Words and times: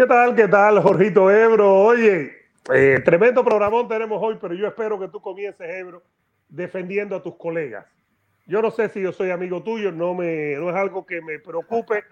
¿Qué 0.00 0.06
tal? 0.06 0.34
¿Qué 0.34 0.48
tal, 0.48 0.80
Jorgito 0.80 1.30
Ebro? 1.30 1.74
Oye, 1.74 2.32
eh, 2.72 3.02
tremendo 3.04 3.44
programón 3.44 3.86
tenemos 3.86 4.18
hoy, 4.22 4.38
pero 4.40 4.54
yo 4.54 4.66
espero 4.66 4.98
que 4.98 5.08
tú 5.08 5.20
comiences, 5.20 5.68
Ebro, 5.68 6.02
defendiendo 6.48 7.16
a 7.16 7.22
tus 7.22 7.36
colegas. 7.36 7.84
Yo 8.46 8.62
no 8.62 8.70
sé 8.70 8.88
si 8.88 9.02
yo 9.02 9.12
soy 9.12 9.30
amigo 9.30 9.62
tuyo, 9.62 9.92
no, 9.92 10.14
me, 10.14 10.54
no 10.54 10.70
es 10.70 10.76
algo 10.76 11.04
que 11.04 11.20
me 11.20 11.38
preocupe, 11.38 12.04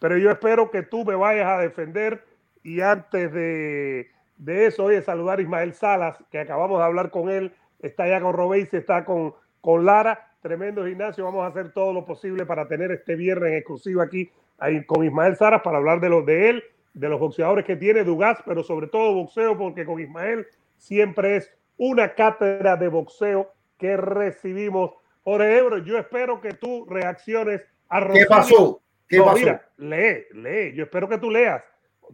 pero 0.00 0.18
yo 0.18 0.28
espero 0.32 0.72
que 0.72 0.82
tú 0.82 1.04
me 1.04 1.14
vayas 1.14 1.46
a 1.46 1.60
defender. 1.60 2.24
Y 2.64 2.80
antes 2.80 3.32
de, 3.32 4.10
de 4.38 4.66
eso, 4.66 4.82
oye, 4.82 5.00
saludar 5.00 5.38
a 5.38 5.42
Ismael 5.42 5.72
Salas, 5.72 6.18
que 6.32 6.40
acabamos 6.40 6.80
de 6.80 6.84
hablar 6.84 7.12
con 7.12 7.30
él, 7.30 7.54
está 7.78 8.08
ya 8.08 8.20
con 8.20 8.32
Robéis, 8.32 8.74
está 8.74 9.04
con, 9.04 9.34
con 9.60 9.86
Lara, 9.86 10.32
tremendo 10.42 10.84
gimnasio. 10.84 11.24
Vamos 11.24 11.44
a 11.44 11.50
hacer 11.50 11.70
todo 11.70 11.92
lo 11.92 12.04
posible 12.04 12.44
para 12.44 12.66
tener 12.66 12.90
este 12.90 13.14
viernes 13.14 13.52
en 13.52 13.58
exclusiva 13.58 14.02
aquí 14.02 14.32
ahí, 14.58 14.84
con 14.84 15.04
Ismael 15.04 15.36
Salas 15.36 15.62
para 15.62 15.78
hablar 15.78 16.00
de, 16.00 16.08
lo, 16.08 16.22
de 16.22 16.50
él 16.50 16.64
de 16.96 17.10
los 17.10 17.20
boxeadores 17.20 17.66
que 17.66 17.76
tiene 17.76 18.04
Dugas, 18.04 18.38
pero 18.46 18.62
sobre 18.62 18.86
todo 18.86 19.12
boxeo, 19.12 19.56
porque 19.56 19.84
con 19.84 20.00
Ismael 20.00 20.46
siempre 20.78 21.36
es 21.36 21.52
una 21.76 22.14
cátedra 22.14 22.76
de 22.76 22.88
boxeo 22.88 23.52
que 23.78 23.98
recibimos. 23.98 24.92
Jorge 25.22 25.58
Ebro, 25.58 25.78
yo 25.78 25.98
espero 25.98 26.40
que 26.40 26.54
tú 26.54 26.86
reacciones 26.88 27.60
a 27.90 28.00
Rosario. 28.00 28.22
¿Qué 28.22 28.26
pasó? 28.26 28.82
¿Qué 29.08 29.18
no, 29.18 29.26
pasó? 29.26 29.38
Mira, 29.38 29.68
lee, 29.76 30.24
lee. 30.32 30.74
Yo 30.74 30.84
espero 30.84 31.06
que 31.06 31.18
tú 31.18 31.30
leas. 31.30 31.62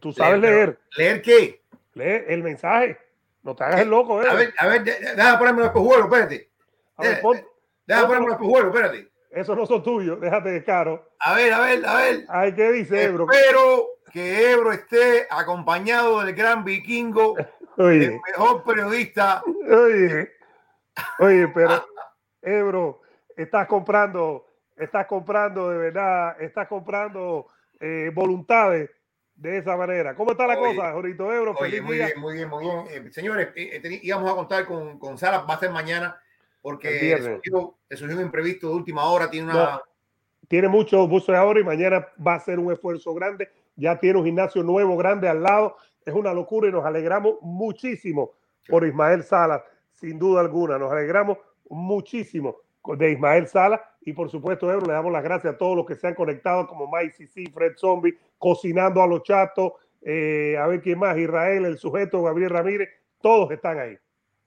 Tú 0.01 0.13
sabes 0.13 0.41
leer. 0.41 0.79
¿Leer 0.97 1.23
qué? 1.23 1.63
Lee 1.95 2.25
el 2.27 2.43
mensaje. 2.43 2.99
No 3.45 3.55
te 3.55 3.63
hagas 3.63 3.83
el 3.83 3.89
loco, 3.89 4.21
eh. 4.21 4.27
A 4.29 4.35
ver, 4.35 4.53
a 4.59 4.67
ver, 4.67 4.83
déjame 4.83 5.39
ponerme 5.39 5.61
los 5.61 5.69
espejuelos, 5.69 6.07
espérate. 6.07 6.51
A 6.97 7.03
ver, 7.03 7.21
pon, 7.21 7.41
déjame 7.87 8.07
ponerme 8.07 8.27
los 8.27 8.35
espejuelos, 8.35 8.75
espérate. 8.75 9.09
Esos 9.31 9.57
no 9.57 9.65
son 9.65 9.83
tuyos, 9.83 10.21
déjate 10.21 10.51
de 10.51 10.65
caro. 10.65 11.09
A 11.21 11.35
ver, 11.35 11.53
a 11.53 11.61
ver, 11.61 11.87
a 11.87 11.97
ver. 11.97 12.25
Ay, 12.29 12.53
¿qué 12.53 12.73
dice 12.73 13.05
Ebro? 13.05 13.27
Espero 13.31 13.92
que 14.13 14.53
Ebro 14.53 14.73
esté 14.73 15.27
acompañado 15.31 16.21
del 16.23 16.35
gran 16.35 16.65
vikingo, 16.65 17.35
oye, 17.79 18.05
el 18.05 18.21
mejor 18.27 18.63
periodista. 18.63 19.43
Oye, 19.47 20.31
oye, 21.19 21.49
pero 21.49 21.87
Ebro, 22.43 23.01
estás 23.37 23.67
comprando, 23.67 24.47
estás 24.77 25.07
comprando 25.07 25.71
de 25.71 25.79
verdad, 25.79 26.41
estás 26.41 26.69
comprando 26.69 27.47
eh, 27.81 28.11
voluntades 28.15 28.91
de 29.35 29.59
esa 29.59 29.77
manera. 29.77 30.15
¿Cómo 30.15 30.33
está 30.33 30.47
la 30.47 30.59
oye, 30.59 30.77
cosa, 30.77 30.93
Jorito 30.93 31.33
Ebro? 31.33 31.55
Oye, 31.59 31.81
muy 31.81 31.97
bien, 31.97 32.21
muy 32.21 32.35
bien, 32.35 32.49
muy 32.51 32.65
bien. 32.65 33.07
Eh, 33.07 33.11
señores, 33.13 33.49
eh, 33.57 33.81
eh 33.83 34.01
íbamos 34.03 34.31
a 34.31 34.35
contar 34.35 34.67
con, 34.67 34.99
con 34.99 35.17
Sara, 35.17 35.39
va 35.39 35.55
a 35.55 35.59
ser 35.59 35.71
mañana, 35.71 36.21
porque 36.61 37.17
surgió, 37.17 37.77
surgió, 37.91 38.17
un 38.19 38.23
imprevisto 38.23 38.69
de 38.69 38.75
última 38.75 39.05
hora, 39.07 39.31
tiene 39.31 39.51
una... 39.51 39.65
No, 39.65 39.83
tiene 40.49 40.69
mucho 40.69 41.09
buzo 41.09 41.33
de 41.33 41.39
ahora 41.39 41.61
y 41.61 41.65
mañana 41.65 42.07
va 42.25 42.35
a 42.35 42.41
ser 42.41 42.59
un 42.59 42.71
esfuerzo 42.71 43.15
grande 43.15 43.49
ya 43.77 43.99
tiene 43.99 44.19
un 44.19 44.25
gimnasio 44.25 44.63
nuevo, 44.63 44.97
grande 44.97 45.29
al 45.29 45.43
lado. 45.43 45.77
Es 46.05 46.15
una 46.15 46.33
locura 46.33 46.69
y 46.69 46.73
nos 46.73 46.85
alegramos 46.85 47.37
muchísimo 47.43 48.33
por 48.69 48.87
Ismael 48.87 49.23
Salas, 49.23 49.63
sin 49.93 50.19
duda 50.19 50.41
alguna. 50.41 50.79
Nos 50.79 50.93
alegramos 50.93 51.39
muchísimo 51.69 52.57
de 52.97 53.13
Ismael 53.13 53.47
Salas 53.47 53.81
y 54.05 54.13
por 54.13 54.31
supuesto, 54.31 54.71
Ebro, 54.71 54.87
le 54.87 54.93
damos 54.93 55.13
las 55.13 55.23
gracias 55.23 55.55
a 55.55 55.59
todos 55.59 55.77
los 55.77 55.87
que 55.87 55.95
se 55.95 56.09
han 56.09 56.15
conectado, 56.15 56.67
como 56.67 56.91
Mike 56.91 57.13
CC, 57.13 57.51
Fred 57.53 57.75
Zombie, 57.77 58.19
cocinando 58.39 59.03
a 59.03 59.07
los 59.07 59.23
chatos, 59.23 59.73
eh, 60.03 60.57
a 60.59 60.67
ver 60.67 60.83
quién 60.83 60.99
más, 60.99 61.17
Israel, 61.17 61.65
el 61.65 61.79
sujeto, 61.79 62.23
Gabriel 62.23 62.51
Ramírez, 62.51 62.89
todos 63.21 63.51
están 63.53 63.79
ahí. 63.79 63.97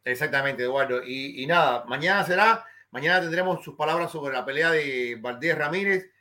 Exactamente, 0.04 0.64
Eduardo. 0.64 1.02
Y, 1.04 1.42
y 1.42 1.48
nada, 1.48 1.86
mañana 1.86 2.24
será, 2.26 2.66
mañana 2.92 3.22
tendremos 3.22 3.64
sus 3.64 3.76
palabras 3.76 4.12
sobre 4.12 4.34
la 4.34 4.46
pelea 4.46 4.72
de 4.72 5.18
Valdés 5.22 5.58
Ramírez, 5.58 6.12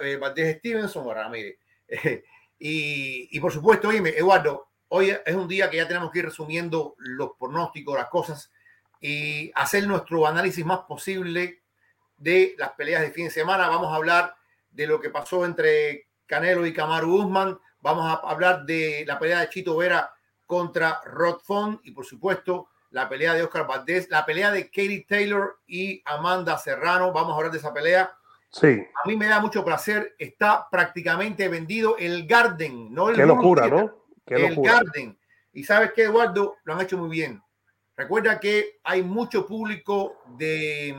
eh, 0.00 0.16
Valdés 0.16 0.58
Stevenson 0.58 1.06
o 1.06 1.12
Ramírez. 1.12 1.58
Y, 2.66 3.38
por 3.40 3.52
supuesto, 3.52 3.88
oye, 3.88 4.18
Eduardo, 4.18 4.70
hoy 4.88 5.14
es 5.26 5.34
un 5.34 5.46
día 5.46 5.68
que 5.68 5.76
ya 5.76 5.86
tenemos 5.86 6.10
que 6.10 6.20
ir 6.20 6.24
resumiendo 6.24 6.94
los 6.96 7.32
pronósticos, 7.38 7.94
las 7.94 8.08
cosas 8.08 8.50
y 9.02 9.52
hacer 9.54 9.86
nuestro 9.86 10.26
análisis 10.26 10.64
más 10.64 10.78
posible 10.80 11.62
de 12.16 12.54
las 12.56 12.70
peleas 12.70 13.02
de 13.02 13.10
fin 13.10 13.26
de 13.26 13.30
semana. 13.30 13.68
Vamos 13.68 13.92
a 13.92 13.96
hablar 13.96 14.34
de 14.70 14.86
lo 14.86 14.98
que 14.98 15.10
pasó 15.10 15.44
entre 15.44 16.08
Canelo 16.24 16.64
y 16.64 16.72
Kamaru 16.72 17.24
Usman. 17.24 17.60
Vamos 17.80 18.06
a 18.06 18.14
hablar 18.26 18.64
de 18.64 19.04
la 19.06 19.18
pelea 19.18 19.40
de 19.40 19.50
Chito 19.50 19.76
Vera 19.76 20.14
contra 20.46 21.02
Rod 21.04 21.40
Font 21.40 21.82
y 21.84 21.90
por 21.90 22.06
supuesto 22.06 22.70
la 22.92 23.10
pelea 23.10 23.34
de 23.34 23.42
Oscar 23.42 23.66
Valdés, 23.66 24.08
la 24.08 24.24
pelea 24.24 24.50
de 24.50 24.70
Katie 24.70 25.04
Taylor 25.06 25.60
y 25.66 26.00
Amanda 26.06 26.56
Serrano. 26.56 27.12
Vamos 27.12 27.32
a 27.32 27.36
hablar 27.36 27.52
de 27.52 27.58
esa 27.58 27.74
pelea 27.74 28.16
Sí. 28.54 28.86
A 29.02 29.08
mí 29.08 29.16
me 29.16 29.26
da 29.26 29.40
mucho 29.40 29.64
placer. 29.64 30.14
Está 30.16 30.68
prácticamente 30.70 31.48
vendido 31.48 31.96
el 31.98 32.26
Garden, 32.26 32.94
no 32.94 33.08
el 33.08 33.16
Qué 33.16 33.26
locura, 33.26 33.66
¿no? 33.66 34.06
Qué 34.24 34.46
el 34.46 34.54
Garden. 34.54 35.18
Y 35.52 35.64
sabes 35.64 35.92
qué, 35.92 36.04
Eduardo, 36.04 36.56
lo 36.62 36.74
han 36.74 36.80
hecho 36.80 36.96
muy 36.96 37.10
bien. 37.10 37.42
Recuerda 37.96 38.38
que 38.38 38.78
hay 38.84 39.02
mucho 39.02 39.46
público 39.46 40.22
de 40.38 40.96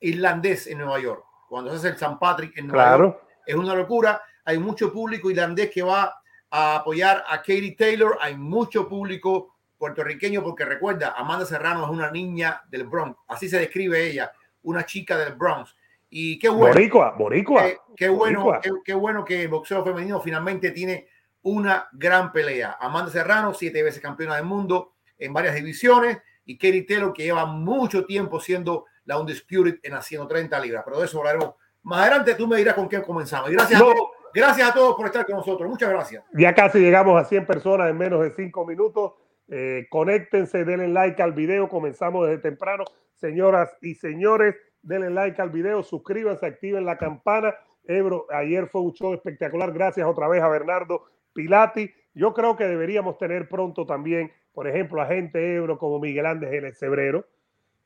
irlandés 0.00 0.66
en 0.66 0.78
Nueva 0.78 0.98
York. 0.98 1.24
Cuando 1.48 1.70
se 1.70 1.76
hace 1.76 1.88
el 1.88 1.98
San 1.98 2.18
Patrick 2.18 2.56
en 2.58 2.66
Nueva 2.66 2.84
claro. 2.84 3.04
York, 3.04 3.24
es 3.46 3.54
una 3.54 3.74
locura. 3.74 4.20
Hay 4.44 4.58
mucho 4.58 4.92
público 4.92 5.30
irlandés 5.30 5.70
que 5.70 5.82
va 5.82 6.20
a 6.50 6.76
apoyar 6.76 7.24
a 7.28 7.38
Katie 7.38 7.76
Taylor. 7.78 8.18
Hay 8.20 8.36
mucho 8.36 8.88
público 8.88 9.56
puertorriqueño 9.78 10.42
porque 10.42 10.64
recuerda, 10.64 11.14
Amanda 11.16 11.46
Serrano 11.46 11.84
es 11.84 11.90
una 11.90 12.10
niña 12.10 12.62
del 12.68 12.84
Bronx. 12.88 13.18
Así 13.28 13.48
se 13.48 13.58
describe 13.58 14.04
ella, 14.04 14.32
una 14.62 14.84
chica 14.84 15.16
del 15.16 15.34
Bronx. 15.34 15.76
Y 16.14 16.38
qué 16.38 16.50
bueno. 16.50 16.74
Boricua, 16.74 17.14
boricua. 17.16 17.62
Qué, 17.62 17.78
qué 17.96 18.08
bueno, 18.10 18.44
boricua. 18.44 18.60
Qué, 18.60 18.70
qué, 18.84 18.92
bueno 18.92 19.24
que 19.24 19.42
el 19.42 19.48
boxeo 19.48 19.82
femenino 19.82 20.20
finalmente 20.20 20.70
tiene 20.70 21.08
una 21.40 21.88
gran 21.90 22.32
pelea. 22.32 22.76
Amanda 22.78 23.10
Serrano, 23.10 23.54
siete 23.54 23.82
veces 23.82 24.02
campeona 24.02 24.36
del 24.36 24.44
mundo 24.44 24.92
en 25.18 25.32
varias 25.32 25.54
divisiones, 25.54 26.18
y 26.44 26.58
Kerry 26.58 26.84
Taylor, 26.84 27.14
que 27.14 27.22
lleva 27.22 27.46
mucho 27.46 28.04
tiempo 28.04 28.40
siendo 28.40 28.84
la 29.06 29.18
Undisputed 29.18 29.78
en 29.82 29.92
las 29.94 30.04
130 30.04 30.60
libras. 30.60 30.82
Pero 30.84 30.98
de 30.98 31.06
eso 31.06 31.18
hablaremos 31.18 31.54
más 31.82 32.00
adelante. 32.02 32.34
Tú 32.34 32.46
me 32.46 32.58
dirás 32.58 32.74
con 32.74 32.90
qué 32.90 33.00
comenzamos. 33.00 33.50
Y 33.50 33.54
gracias, 33.54 33.80
no. 33.80 33.90
a 33.90 33.94
todos, 33.94 34.08
gracias 34.34 34.68
a 34.70 34.74
todos 34.74 34.94
por 34.94 35.06
estar 35.06 35.24
con 35.24 35.36
nosotros. 35.36 35.66
Muchas 35.66 35.88
gracias. 35.88 36.24
Ya 36.34 36.54
casi 36.54 36.78
llegamos 36.78 37.18
a 37.18 37.24
100 37.24 37.46
personas 37.46 37.88
en 37.88 37.96
menos 37.96 38.20
de 38.20 38.32
5 38.32 38.66
minutos. 38.66 39.12
Eh, 39.48 39.86
conéctense, 39.88 40.66
denle 40.66 40.88
like 40.88 41.22
al 41.22 41.32
video. 41.32 41.70
Comenzamos 41.70 42.26
desde 42.26 42.42
temprano. 42.42 42.84
Señoras 43.14 43.70
y 43.80 43.94
señores, 43.94 44.56
denle 44.82 45.10
like 45.10 45.40
al 45.40 45.50
video, 45.50 45.82
suscríbanse, 45.82 46.46
activen 46.46 46.84
la 46.84 46.98
campana. 46.98 47.54
Ebro, 47.84 48.26
ayer 48.30 48.66
fue 48.68 48.82
un 48.82 48.92
show 48.92 49.14
espectacular. 49.14 49.72
Gracias 49.72 50.06
otra 50.06 50.28
vez 50.28 50.42
a 50.42 50.48
Bernardo 50.48 51.04
Pilati. 51.32 51.90
Yo 52.14 52.34
creo 52.34 52.56
que 52.56 52.64
deberíamos 52.64 53.18
tener 53.18 53.48
pronto 53.48 53.86
también, 53.86 54.30
por 54.52 54.68
ejemplo, 54.68 55.00
a 55.00 55.06
gente 55.06 55.56
Ebro 55.56 55.78
como 55.78 55.98
Miguel 55.98 56.26
Ángel 56.26 56.54
en 56.54 56.64
el 56.66 56.74
Cebrero. 56.74 57.26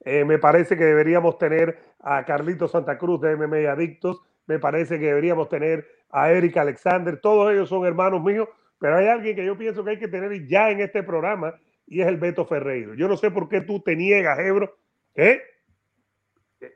Eh, 0.04 0.24
me 0.24 0.38
parece 0.38 0.76
que 0.76 0.84
deberíamos 0.84 1.38
tener 1.38 1.78
a 2.00 2.24
Carlito 2.24 2.68
Santa 2.68 2.98
Cruz 2.98 3.20
de 3.20 3.36
MMA 3.36 3.70
Adictos. 3.70 4.20
Me 4.46 4.58
parece 4.58 4.98
que 4.98 5.06
deberíamos 5.06 5.48
tener 5.48 5.86
a 6.10 6.30
Eric 6.30 6.56
Alexander. 6.56 7.20
Todos 7.20 7.52
ellos 7.52 7.68
son 7.68 7.86
hermanos 7.86 8.22
míos, 8.22 8.48
pero 8.78 8.96
hay 8.96 9.06
alguien 9.06 9.36
que 9.36 9.44
yo 9.44 9.56
pienso 9.56 9.84
que 9.84 9.90
hay 9.90 9.98
que 9.98 10.08
tener 10.08 10.46
ya 10.46 10.70
en 10.70 10.80
este 10.80 11.02
programa 11.02 11.54
y 11.86 12.00
es 12.00 12.08
el 12.08 12.16
Beto 12.16 12.44
Ferreiro. 12.44 12.94
Yo 12.94 13.08
no 13.08 13.16
sé 13.16 13.30
por 13.30 13.48
qué 13.48 13.60
tú 13.60 13.80
te 13.80 13.96
niegas, 13.96 14.38
Ebro. 14.38 14.76
¿Eh? 15.14 15.40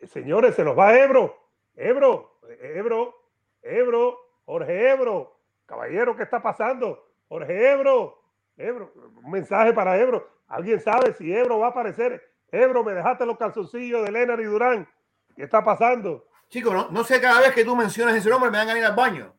Señores, 0.06 0.54
se 0.54 0.64
nos 0.64 0.78
va 0.78 0.96
Ebro. 0.96 1.36
Ebro, 1.76 2.38
Ebro, 2.60 3.14
Ebro, 3.62 4.18
Jorge 4.44 4.90
Ebro. 4.90 5.36
Caballero, 5.66 6.16
¿qué 6.16 6.24
está 6.24 6.42
pasando? 6.42 7.06
Jorge 7.28 7.72
Ebro, 7.72 8.20
Ebro, 8.56 8.92
un 9.22 9.30
mensaje 9.30 9.72
para 9.72 9.96
Ebro. 9.98 10.28
¿Alguien 10.48 10.80
sabe 10.80 11.12
si 11.14 11.32
Ebro 11.32 11.60
va 11.60 11.68
a 11.68 11.70
aparecer? 11.70 12.22
Ebro, 12.50 12.82
me 12.82 12.92
dejaste 12.92 13.24
los 13.24 13.38
calzoncillos 13.38 14.04
de 14.04 14.10
Leonard 14.10 14.40
y 14.40 14.44
Durán. 14.44 14.88
¿Qué 15.36 15.44
está 15.44 15.64
pasando? 15.64 16.26
Chicos, 16.48 16.74
no, 16.74 16.90
no 16.90 17.04
sé 17.04 17.20
cada 17.20 17.40
vez 17.40 17.52
que 17.52 17.64
tú 17.64 17.76
mencionas 17.76 18.16
ese 18.16 18.28
nombre 18.28 18.50
me 18.50 18.58
van 18.58 18.68
a 18.68 18.78
ir 18.78 18.84
al 18.84 18.96
baño. 18.96 19.32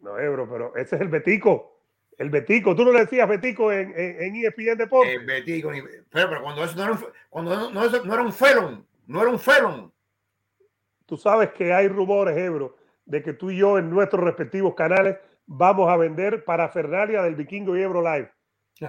No, 0.00 0.18
Ebro, 0.18 0.48
pero 0.48 0.76
ese 0.76 0.94
es 0.94 1.02
el 1.02 1.08
Betico. 1.08 1.80
El 2.16 2.30
Betico, 2.30 2.76
tú 2.76 2.84
no 2.84 2.92
le 2.92 3.00
decías 3.00 3.28
Betico 3.28 3.72
en, 3.72 3.92
en, 3.98 4.22
en 4.22 4.36
ESPN 4.36 4.78
Deportes. 4.78 5.14
El 5.14 5.26
Betico, 5.26 5.72
pero, 6.10 6.28
pero 6.28 6.42
cuando 6.42 6.62
eso 6.62 6.76
no 6.76 6.82
era 6.84 6.92
un, 6.92 7.06
cuando 7.28 7.56
no, 7.56 7.70
no, 7.70 8.04
no 8.04 8.14
era 8.14 8.22
un 8.22 8.32
felon, 8.32 8.86
no 9.06 9.20
era 9.22 9.30
un 9.30 9.38
felon. 9.38 9.92
Tú 11.06 11.16
sabes 11.16 11.50
que 11.52 11.72
hay 11.72 11.88
rumores, 11.88 12.36
Ebro, 12.36 12.76
de 13.04 13.22
que 13.22 13.34
tú 13.34 13.50
y 13.50 13.58
yo 13.58 13.78
en 13.78 13.90
nuestros 13.90 14.24
respectivos 14.24 14.74
canales 14.74 15.18
vamos 15.46 15.90
a 15.90 15.96
vender 15.96 16.44
para 16.44 16.68
Fernalia 16.68 17.22
del 17.22 17.34
Vikingo 17.34 17.76
y 17.76 17.82
Ebro 17.82 18.02
Live. 18.02 18.30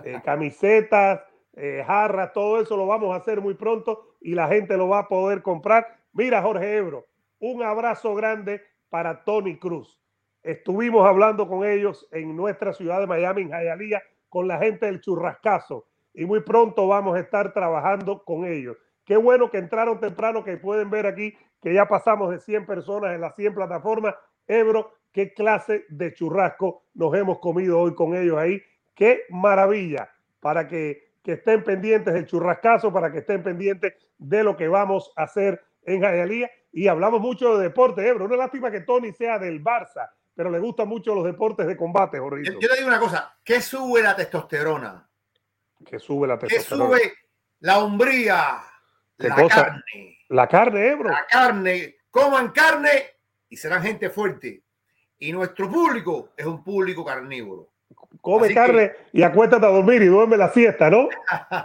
Eh, 0.04 0.20
camisetas, 0.26 1.22
eh, 1.54 1.84
jarras, 1.86 2.34
todo 2.34 2.60
eso 2.60 2.76
lo 2.76 2.88
vamos 2.88 3.14
a 3.14 3.18
hacer 3.18 3.40
muy 3.40 3.54
pronto 3.54 4.16
y 4.20 4.34
la 4.34 4.48
gente 4.48 4.76
lo 4.76 4.88
va 4.88 5.00
a 5.00 5.08
poder 5.08 5.44
comprar. 5.44 5.86
Mira, 6.12 6.42
Jorge 6.42 6.78
Ebro, 6.78 7.06
un 7.40 7.62
abrazo 7.62 8.16
grande 8.16 8.64
para 8.90 9.24
Tony 9.24 9.60
Cruz. 9.60 10.02
Estuvimos 10.42 11.06
hablando 11.06 11.48
con 11.48 11.64
ellos 11.64 12.08
en 12.12 12.36
nuestra 12.36 12.74
ciudad 12.74 13.00
de 13.00 13.06
Miami, 13.06 13.44
en 13.44 13.50
Hialeah, 13.50 14.02
con 14.28 14.48
la 14.48 14.58
gente 14.58 14.88
del 14.88 15.02
churrascazo 15.02 15.86
y 16.16 16.26
muy 16.26 16.40
pronto 16.42 16.88
vamos 16.88 17.16
a 17.16 17.20
estar 17.20 17.54
trabajando 17.54 18.24
con 18.24 18.46
ellos. 18.46 18.78
Qué 19.06 19.18
bueno 19.18 19.52
que 19.52 19.60
entraron 19.60 20.00
temprano, 20.00 20.44
que 20.44 20.57
pueden 20.57 20.90
ver 20.90 21.06
aquí 21.06 21.38
que 21.62 21.74
ya 21.74 21.88
pasamos 21.88 22.31
de 22.31 22.40
100 22.40 22.66
personas 22.66 23.13
en 23.13 23.22
las 23.22 23.36
100 23.36 23.56
plataformas. 23.56 24.16
Ebro, 24.48 24.94
qué 25.12 25.34
clase 25.34 25.86
de 25.90 26.13
churrasco 26.13 26.84
nos 26.94 27.13
hemos 27.16 27.40
comido 27.40 27.80
hoy 27.80 27.96
con 27.96 28.16
ellos 28.16 28.38
ahí. 28.38 28.62
Qué 28.94 29.24
maravilla 29.30 30.12
para 30.40 30.68
que, 30.68 31.13
que 31.24 31.34
estén 31.34 31.63
pendientes 31.63 32.13
del 32.13 32.25
churrascazo, 32.25 32.92
para 32.92 33.12
que 33.12 33.19
estén 33.19 33.42
pendientes 33.42 33.94
de 34.18 34.44
lo 34.44 34.57
que 34.57 34.68
vamos 34.68 35.12
a 35.16 35.24
hacer 35.24 35.63
en 35.84 36.02
Jayalía. 36.02 36.50
Y 36.72 36.88
hablamos 36.88 37.22
mucho 37.22 37.57
de 37.57 37.63
deporte, 37.63 38.07
Ebro. 38.07 38.25
Una 38.25 38.38
lástima 38.38 38.69
que 38.69 38.81
Tony 38.81 39.12
sea 39.12 39.40
del 39.40 39.63
Barça, 39.63 40.12
pero 40.36 40.50
le 40.50 40.60
gustan 40.60 40.88
mucho 40.88 41.16
los 41.16 41.24
deportes 41.24 41.66
de 41.68 41.78
combate, 41.78 42.19
Jorge. 42.19 42.44
Yo, 42.44 42.60
yo, 42.60 42.68
le 42.68 42.75
digo 42.75 42.88
una 42.88 43.00
cosa, 43.00 43.38
¿qué 43.44 43.62
sube 43.62 44.02
la 44.02 44.16
testosterona? 44.16 45.07
Que 45.86 46.00
sube 46.00 46.28
la 46.28 46.38
testosterona. 46.38 46.90
¿Qué 46.90 47.04
sube 47.04 47.13
la 47.62 47.80
hombría? 47.80 48.62
La 49.18 49.36
cosa? 49.36 49.64
carne. 49.66 50.18
La 50.30 50.48
carne, 50.48 50.88
Ebro. 50.88 51.10
La 51.10 51.26
carne. 51.28 51.96
Coman 52.10 52.50
carne 52.50 52.90
y 53.50 53.58
serán 53.58 53.82
gente 53.82 54.10
fuerte. 54.10 54.64
Y 55.20 55.32
nuestro 55.32 55.70
público 55.70 56.30
es 56.36 56.46
un 56.46 56.64
público 56.64 57.06
carnívoro. 57.06 57.70
Come 58.22 58.48
Así 58.48 58.56
carne 58.56 58.92
que... 58.92 59.20
y 59.20 59.24
acuéstate 59.24 59.66
a 59.66 59.70
dormir 59.70 60.02
y 60.02 60.08
duerme 60.08 60.38
la 60.38 60.50
siesta, 60.50 60.90
¿no? 60.90 61.10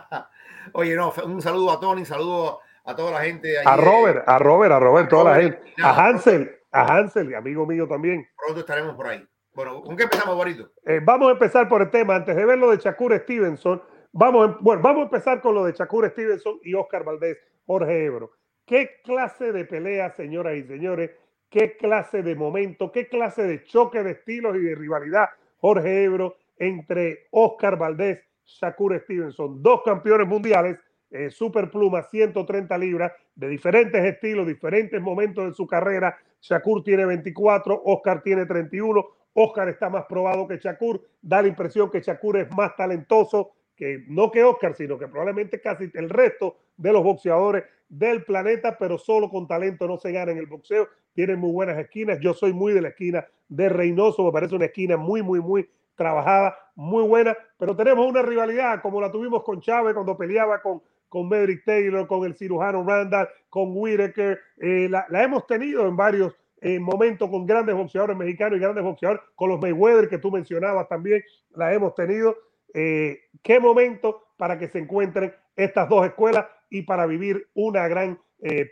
Oye, 0.73 0.95
no, 0.95 1.13
un 1.25 1.41
saludo 1.41 1.73
a 1.73 1.81
Tony, 1.81 2.01
un 2.01 2.07
saludo 2.07 2.61
a 2.85 2.95
toda 2.95 3.13
la 3.13 3.21
gente. 3.21 3.57
a 3.65 3.77
Robert, 3.77 4.25
a 4.27 4.39
Robert, 4.39 4.73
a 4.73 4.79
Robert, 4.79 5.07
a 5.07 5.09
toda 5.09 5.35
Robert, 5.35 5.61
la 5.61 5.67
gente. 5.67 5.83
A 5.83 6.07
Hansel, 6.07 6.59
a 6.71 6.97
Hansel, 6.97 7.35
amigo 7.35 7.67
mío 7.67 7.89
también. 7.89 8.29
Pronto 8.37 8.61
estaremos 8.61 8.95
por 8.95 9.09
ahí. 9.09 9.27
Bueno, 9.53 9.83
¿con 9.83 9.97
qué 9.97 10.05
empezamos, 10.05 10.37
Guarito? 10.37 10.71
Eh, 10.87 11.01
vamos 11.03 11.29
a 11.29 11.33
empezar 11.33 11.69
por 11.69 11.83
el 11.83 11.91
tema. 11.91 12.15
Antes 12.15 12.37
de 12.37 12.45
ver 12.45 12.59
lo 12.59 12.71
de 12.71 12.77
Shakur 12.77 13.17
Stevenson, 13.19 13.83
vamos, 14.13 14.61
bueno, 14.61 14.83
vamos 14.83 15.01
a 15.01 15.05
empezar 15.05 15.41
con 15.41 15.55
lo 15.55 15.65
de 15.65 15.73
Shakur 15.73 16.09
Stevenson 16.11 16.59
y 16.63 16.75
Oscar 16.75 17.05
Valdés, 17.05 17.39
Jorge 17.67 18.05
Ebro. 18.05 18.33
¿Qué 18.67 19.01
clase 19.03 19.53
de 19.53 19.65
pelea, 19.65 20.11
señoras 20.11 20.57
y 20.57 20.65
señores? 20.65 21.11
¿Qué 21.49 21.77
clase 21.77 22.23
de 22.23 22.37
momento? 22.37 22.93
¿Qué 22.93 23.09
clase 23.09 23.43
de 23.43 23.65
choque 23.65 24.03
de 24.03 24.13
estilos 24.13 24.57
y 24.57 24.61
de 24.61 24.75
rivalidad, 24.75 25.29
Jorge 25.59 26.05
Ebro, 26.05 26.37
entre 26.57 27.27
Oscar 27.31 27.77
Valdés, 27.77 28.21
Shakur 28.45 28.99
Stevenson? 29.01 29.63
Dos 29.63 29.83
campeones 29.85 30.29
mundiales 30.29 30.79
eh, 31.11 31.29
super 31.29 31.71
pluma, 31.71 32.05
130 32.05 32.79
libras, 32.79 33.13
de 33.35 33.49
diferentes 33.49 34.05
estilos, 34.05 34.47
diferentes 34.47 35.01
momentos 35.01 35.45
de 35.45 35.55
su 35.55 35.67
carrera. 35.67 36.17
Shakur 36.41 36.85
tiene 36.85 37.05
24, 37.05 37.83
Oscar 37.85 38.23
tiene 38.23 38.47
31. 38.47 39.05
Oscar 39.33 39.69
está 39.69 39.91
más 39.91 40.05
probado 40.05 40.47
que 40.47 40.59
Shakur. 40.59 41.05
Da 41.21 41.43
la 41.43 41.49
impresión 41.49 41.91
que 41.91 42.01
Shakur 42.01 42.37
es 42.37 42.51
más 42.55 42.77
talentoso, 42.77 43.53
que 43.81 44.05
no 44.09 44.31
que 44.31 44.45
Oscar, 44.45 44.77
sino 44.77 44.99
que 44.99 45.09
probablemente 45.09 45.61
casi 45.61 45.91
el 45.95 46.11
resto 46.11 46.59
de 46.77 46.93
los 46.93 47.03
boxeadores 47.03 47.65
del 47.89 48.25
planeta, 48.25 48.77
pero 48.79 48.99
solo 48.99 49.31
con 49.31 49.49
talento 49.49 49.89
no 49.89 49.97
se 49.97 50.13
gana 50.13 50.31
en 50.31 50.39
el 50.39 50.47
boxeo. 50.47 50.87
Tienen 51.15 51.41
muy 51.41 51.51
buenas 51.51 51.79
esquinas. 51.79 52.21
Yo 52.21 52.35
soy 52.35 52.53
muy 52.53 52.75
de 52.75 52.83
la 52.83 52.89
esquina 52.91 53.27
de 53.49 53.71
Reynoso, 53.71 54.23
me 54.23 54.33
parece 54.33 54.55
una 54.55 54.67
esquina 54.67 54.99
muy, 54.99 55.23
muy, 55.23 55.41
muy 55.41 55.69
trabajada, 55.97 56.57
muy 56.75 57.03
buena, 57.05 57.37
pero 57.59 57.75
tenemos 57.75 58.07
una 58.07 58.23
rivalidad 58.23 58.83
como 58.83 59.01
la 59.01 59.11
tuvimos 59.11 59.43
con 59.43 59.61
Chávez 59.61 59.95
cuando 59.95 60.17
peleaba 60.17 60.61
con 60.61 60.83
con 61.11 61.29
Medrick 61.29 61.65
Taylor, 61.65 62.07
con 62.07 62.25
el 62.25 62.37
cirujano 62.37 62.85
Randall, 62.87 63.29
con 63.51 63.73
Whitaker. 63.75 64.39
Eh, 64.59 64.87
la, 64.89 65.05
la, 65.11 65.25
hemos 65.25 65.45
tenido 65.45 65.87
en 65.89 65.97
varios 65.97 66.33
eh, 66.63 66.79
momentos 66.79 67.29
con 67.29 67.47
grandes 67.47 67.75
boxeadores 67.75 68.17
mexicanos 68.17 68.57
y 68.57 68.61
grandes 68.61 68.85
boxeadores, 68.85 69.23
con 69.35 69.51
los 69.51 69.61
Mayweather 69.61 70.09
que 70.09 70.19
tú 70.19 70.31
mencionabas 70.31 70.89
también, 70.89 71.23
la 71.55 71.75
hemos 71.75 71.95
tenido. 71.95 72.37
Eh, 72.75 73.29
¿Qué 73.43 73.61
momento 73.61 74.29
para 74.37 74.59
que 74.59 74.69
se 74.69 74.79
encuentren 74.79 75.35
estas 75.57 75.89
dos 75.89 76.07
escuelas 76.07 76.47
y 76.71 76.83
para 76.83 77.07
vivir 77.07 77.49
una 77.55 77.89
gran 77.89 78.21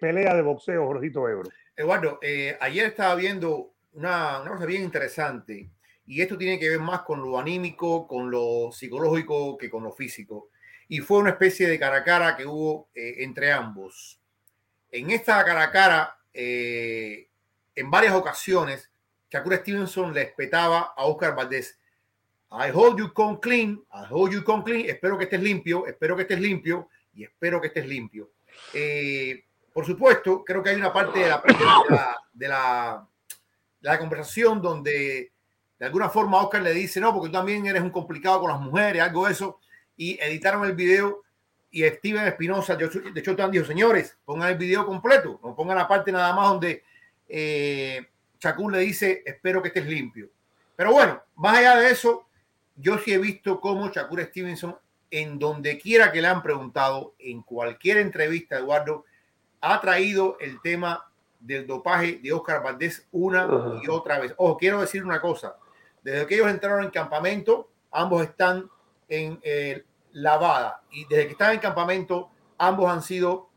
pelea 0.01 0.35
de 0.35 0.41
boxeo, 0.43 0.87
Jorgito 0.87 1.29
Ebro? 1.29 1.51
Eduardo, 1.77 2.19
ayer 2.61 2.87
estaba 2.87 3.15
viendo 3.15 3.75
una, 3.93 4.41
una 4.41 4.53
cosa 4.53 4.65
bien 4.65 4.83
interesante 4.83 5.71
y 6.07 6.23
esto 6.23 6.39
tiene 6.39 6.59
que 6.59 6.71
ver 6.71 6.81
más 6.81 7.03
con 7.03 7.21
lo 7.21 7.39
anímico, 7.39 8.07
con 8.07 8.31
lo 8.31 8.73
psicológico 8.73 9.59
que 9.59 9.69
con 9.69 9.85
lo 9.85 9.93
físico 9.93 10.49
y 10.89 11.01
fue 11.01 11.19
una 11.19 11.31
especie 11.31 11.69
de 11.69 11.79
cara 11.79 11.99
a 11.99 12.05
cara 12.05 12.37
que 12.37 12.47
hubo 12.47 12.89
eh, 12.95 13.17
entre 13.19 13.53
ambos. 13.53 14.19
En 14.91 15.11
esta 15.11 15.45
cara 15.45 15.65
a 15.65 15.71
cara, 15.71 16.19
eh, 16.33 17.29
en 17.75 17.91
varias 17.91 18.15
ocasiones, 18.15 18.91
Shakur 19.31 19.57
Stevenson 19.57 20.15
le 20.15 20.23
espetaba 20.23 20.95
a 20.97 21.05
Oscar 21.05 21.37
Valdés. 21.37 21.79
I 22.51 22.71
hold 22.71 22.99
you 22.99 23.13
come 23.13 23.39
clean, 23.41 23.83
I 23.93 24.05
hold 24.11 24.33
you 24.33 24.43
come 24.43 24.63
clean, 24.63 24.87
espero 24.89 25.19
que 25.19 25.25
estés 25.25 25.43
limpio, 25.43 25.87
espero 25.87 26.17
que 26.17 26.23
estés 26.23 26.41
limpio 26.41 26.89
y 27.15 27.25
espero 27.25 27.61
que 27.61 27.69
estés 27.69 27.87
limpio. 27.87 28.31
Eh, 28.73 29.45
por 29.73 29.85
supuesto, 29.85 30.43
creo 30.45 30.63
que 30.63 30.71
hay 30.71 30.77
una 30.77 30.93
parte 30.93 31.19
de 31.21 31.29
la, 31.29 31.43
de 31.47 31.65
la, 31.95 32.17
de 32.33 32.49
la, 32.49 33.09
de 33.81 33.89
la 33.89 33.99
conversación 33.99 34.63
donde 34.63 35.33
de 35.79 35.87
alguna 35.87 36.09
forma 36.09 36.43
Oscar 36.43 36.63
le 36.63 36.73
dice, 36.73 37.01
no, 37.01 37.13
porque 37.13 37.29
tú 37.29 37.35
también 37.35 37.67
eres 37.67 37.83
un 37.83 37.91
complicado 37.91 38.41
con 38.41 38.51
las 38.51 38.61
mujeres, 38.61 39.03
algo 39.03 39.27
de 39.27 39.33
eso 39.33 39.61
y 39.99 40.19
editaron 40.23 40.65
el 40.65 40.75
video 40.75 41.23
y 41.71 41.85
Steven 41.85 42.27
Espinosa 42.27 42.77
de 42.77 42.87
hecho 42.87 43.37
te 43.37 43.43
han 43.43 43.51
dicho, 43.51 43.67
señores, 43.67 44.17
pongan 44.25 44.49
el 44.49 44.57
video 44.57 44.87
completo, 44.87 45.39
no 45.43 45.55
pongan 45.55 45.77
la 45.77 45.87
parte 45.87 46.11
nada 46.11 46.33
más 46.33 46.49
donde 46.49 46.83
eh, 47.29 48.07
Shakur 48.41 48.73
le 48.73 48.79
dice, 48.79 49.23
espero 49.27 49.61
que 49.61 49.69
estés 49.69 49.85
limpio. 49.85 50.31
Pero 50.75 50.93
bueno, 50.93 51.21
más 51.35 51.59
allá 51.59 51.77
de 51.77 51.91
eso, 51.91 52.28
yo 52.81 52.99
sí 52.99 53.13
he 53.13 53.19
visto 53.19 53.61
cómo 53.61 53.89
Shakur 53.89 54.23
Stevenson, 54.23 54.77
en 55.11 55.39
donde 55.39 55.79
quiera 55.79 56.13
que 56.13 56.23
le 56.23 56.29
han 56.29 56.43
preguntado, 56.43 57.15
en 57.19 57.43
cualquier 57.43 57.99
entrevista, 57.99 58.59
Eduardo, 58.59 59.05
ha 59.61 59.81
traído 59.81 60.37
el 60.41 60.61
tema 60.61 61.11
del 61.41 61.67
dopaje 61.67 62.21
de 62.23 62.33
Oscar 62.33 62.63
Valdés 62.63 63.07
una 63.11 63.81
y 63.83 63.89
otra 63.89 64.19
vez. 64.19 64.35
Ojo, 64.37 64.57
quiero 64.57 64.81
decir 64.81 65.05
una 65.05 65.21
cosa. 65.21 65.57
Desde 66.03 66.27
que 66.27 66.37
ellos 66.37 66.49
entraron 66.49 66.85
en 66.85 66.91
campamento, 66.91 67.69
ambos 67.91 68.23
están 68.23 68.71
en 69.09 69.41
eh, 69.43 69.85
lavada 70.13 70.83
y 70.91 71.05
desde 71.07 71.27
que 71.27 71.33
están 71.33 71.53
en 71.53 71.61
campamento 71.61 72.31
ambos 72.59 72.91
han 72.91 73.03
sido 73.03 73.49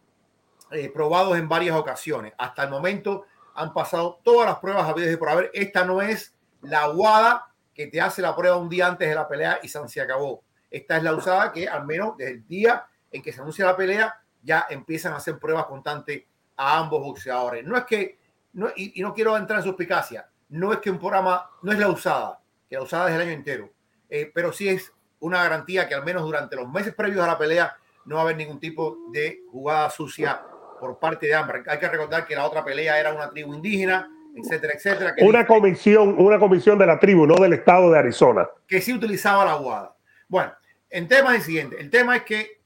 eh, 0.72 0.90
probados 0.90 1.38
en 1.38 1.48
varias 1.48 1.76
ocasiones. 1.76 2.34
Hasta 2.38 2.64
el 2.64 2.70
momento 2.70 3.26
han 3.54 3.74
pasado 3.74 4.20
todas 4.24 4.50
las 4.50 4.60
pruebas 4.60 4.88
habidas 4.88 5.14
y 5.14 5.18
por 5.18 5.30
haber. 5.30 5.52
Esta 5.54 5.86
no 5.86 6.02
es 6.02 6.34
la 6.62 6.84
aguada 6.84 7.51
que 7.82 7.88
te 7.88 8.00
hace 8.00 8.22
la 8.22 8.36
prueba 8.36 8.58
un 8.58 8.70
día 8.70 8.88
antes 8.88 9.10
de 9.10 9.16
la 9.16 9.28
pelea 9.28 9.60
y 9.64 9.68
se 9.68 10.02
acabó. 10.02 10.44
Esta 10.70 10.98
es 10.98 11.04
la 11.04 11.16
usada 11.16 11.52
que 11.52 11.68
al 11.68 11.86
menos 11.86 12.16
desde 12.16 12.34
el 12.34 12.48
día 12.48 12.86
en 13.12 13.24
que 13.24 13.34
se 13.34 13.42
anuncia 13.42 13.66
la 13.66 13.76
pelea 13.76 14.22
ya 14.44 14.68
empiezan 14.70 15.14
a 15.14 15.18
hacer 15.18 15.40
pruebas 15.40 15.66
constantes 15.66 16.24
a 16.56 16.78
ambos 16.78 17.02
boxeadores. 17.02 17.66
No 17.66 17.76
es 17.76 17.86
que, 17.86 18.20
no, 18.54 18.70
y, 18.76 19.02
no 19.02 19.16
quiero 19.16 19.36
entrar 19.36 19.60
en 19.60 19.66
suspicacia, 19.66 20.30
no 20.50 20.72
es 20.72 20.80
que 20.80 20.92
un 20.92 21.00
programa, 21.00 21.50
no 21.64 21.72
es 21.72 21.80
la 21.80 21.90
usada, 21.90 22.40
que 22.70 22.76
la 22.76 22.84
usada 22.84 23.10
es 23.10 23.16
el 23.16 23.22
año 23.22 23.32
entero, 23.32 23.72
eh, 24.10 24.32
pero 24.32 24.54
sí 24.54 24.70
es 24.70 24.94
una 25.20 25.42
garantía 25.42 25.88
que 25.88 25.96
al 25.96 26.06
menos 26.06 26.22
durante 26.22 26.56
los 26.56 26.70
meses 26.70 26.94
previos 26.94 27.24
a 27.24 27.28
la 27.28 27.38
pelea 27.38 27.76
no 28.06 28.16
va 28.16 28.22
a 28.22 28.24
haber 28.26 28.38
ningún 28.38 28.60
tipo 28.60 28.98
de 29.12 29.42
jugada 29.52 29.90
sucia 29.90 30.40
por 30.80 31.00
parte 31.00 31.26
de 31.26 31.34
ambos. 31.34 31.56
Hay 31.68 31.80
que 31.80 31.90
recordar 31.90 32.28
que 32.28 32.36
la 32.36 32.46
otra 32.46 32.64
pelea 32.64 33.00
era 33.00 33.12
una 33.12 33.30
tribu 33.32 33.56
indígena, 33.56 34.08
etcétera, 34.36 34.74
etcétera. 34.74 35.16
Que 35.16 35.24
una 35.24 35.46
comisión, 35.46 36.16
una 36.18 36.40
comisión 36.40 36.78
de 36.78 36.86
la 36.86 37.00
tribu, 37.00 37.26
no 37.26 37.36
del 37.36 37.54
estado 37.54 37.92
de 37.92 38.00
Arizona. 38.00 38.48
Que 38.68 38.82
sí 38.82 38.94
utilizaba 38.94 39.46
la 39.46 39.52
aguada. 39.54 39.96
Bueno, 40.28 40.54
en 40.90 41.08
tema 41.08 41.32
es 41.32 41.40
el 41.40 41.42
siguiente. 41.44 41.80
El 41.80 41.90
tema 41.90 42.16
es 42.18 42.24
que 42.24 42.62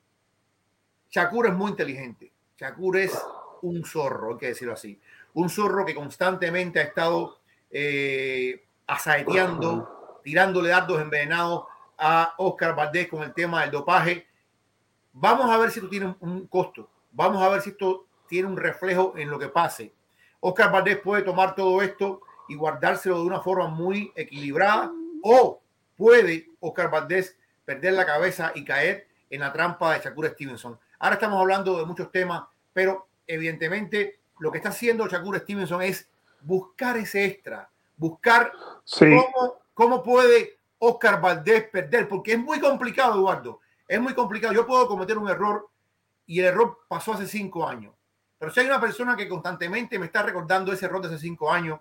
Shakur 1.10 1.48
es 1.48 1.54
muy 1.54 1.72
inteligente. 1.72 2.32
Shakur 2.58 2.98
es 2.98 3.18
un 3.62 3.84
zorro, 3.86 4.34
hay 4.34 4.38
que 4.38 4.48
decirlo 4.48 4.74
así. 4.74 5.00
Un 5.34 5.50
zorro 5.50 5.86
que 5.86 5.96
constantemente 5.96 6.80
ha 6.80 6.84
estado 6.84 7.40
eh, 7.72 8.66
asaeteando, 8.88 10.22
tirándole 10.24 10.70
dardos 10.70 11.02
envenenados 11.02 11.66
a 11.98 12.34
Oscar 12.38 12.76
Valdés 12.76 13.08
con 13.08 13.24
el 13.24 13.34
tema 13.34 13.62
del 13.62 13.72
dopaje. 13.72 14.28
Vamos 15.14 15.50
a 15.50 15.58
ver 15.58 15.72
si 15.72 15.80
esto 15.80 15.90
tiene 15.90 16.16
un 16.20 16.48
costo. 16.48 16.90
Vamos 17.12 17.42
a 17.42 17.50
ver 17.50 17.62
si 17.62 17.72
esto 17.72 18.06
tiene 18.28 18.48
un 18.48 18.58
reflejo 18.58 19.14
en 19.18 19.30
lo 19.30 19.40
que 19.40 19.48
pase. 19.48 19.94
Oscar 20.48 20.72
Valdés 20.72 21.00
puede 21.00 21.24
tomar 21.24 21.56
todo 21.56 21.82
esto 21.82 22.22
y 22.48 22.54
guardárselo 22.54 23.18
de 23.18 23.26
una 23.26 23.40
forma 23.40 23.68
muy 23.68 24.12
equilibrada 24.16 24.92
o 25.24 25.60
puede 25.98 26.50
Oscar 26.60 26.92
Valdés 26.92 27.36
perder 27.66 27.94
la 27.94 28.06
cabeza 28.06 28.52
y 28.54 28.64
caer 28.64 29.08
en 29.32 29.40
la 29.40 29.52
trampa 29.52 29.94
de 29.94 30.04
Shakur 30.04 30.28
Stevenson. 30.30 30.78
Ahora 31.00 31.16
estamos 31.16 31.42
hablando 31.42 31.80
de 31.80 31.86
muchos 31.86 32.12
temas, 32.12 32.44
pero 32.74 33.08
evidentemente 33.26 34.20
lo 34.38 34.52
que 34.52 34.60
está 34.60 34.70
haciendo 34.70 35.08
Shakur 35.08 35.40
Stevenson 35.40 35.82
es 35.82 36.08
buscar 36.42 36.96
ese 36.98 37.26
extra, 37.26 37.68
buscar 37.98 38.52
cómo, 39.00 39.56
cómo 39.74 40.04
puede 40.04 40.60
Oscar 40.78 41.20
Valdés 41.20 41.70
perder, 41.72 42.08
porque 42.08 42.34
es 42.34 42.40
muy 42.40 42.60
complicado, 42.60 43.16
Eduardo. 43.16 43.62
Es 43.88 44.00
muy 44.00 44.14
complicado. 44.14 44.54
Yo 44.54 44.68
puedo 44.68 44.88
cometer 44.88 45.18
un 45.18 45.28
error 45.28 45.68
y 46.28 46.40
el 46.40 46.46
error 46.46 46.82
pasó 46.88 47.14
hace 47.14 47.26
cinco 47.26 47.68
años. 47.68 47.96
Pero 48.46 48.54
si 48.54 48.60
hay 48.60 48.68
una 48.68 48.80
persona 48.80 49.18
que 49.18 49.28
constantemente 49.28 49.98
me 49.98 50.06
está 50.06 50.22
recordando 50.22 50.72
ese 50.72 50.86
error 50.86 51.02
de 51.02 51.08
hace 51.08 51.18
cinco 51.18 51.52
años, 51.52 51.80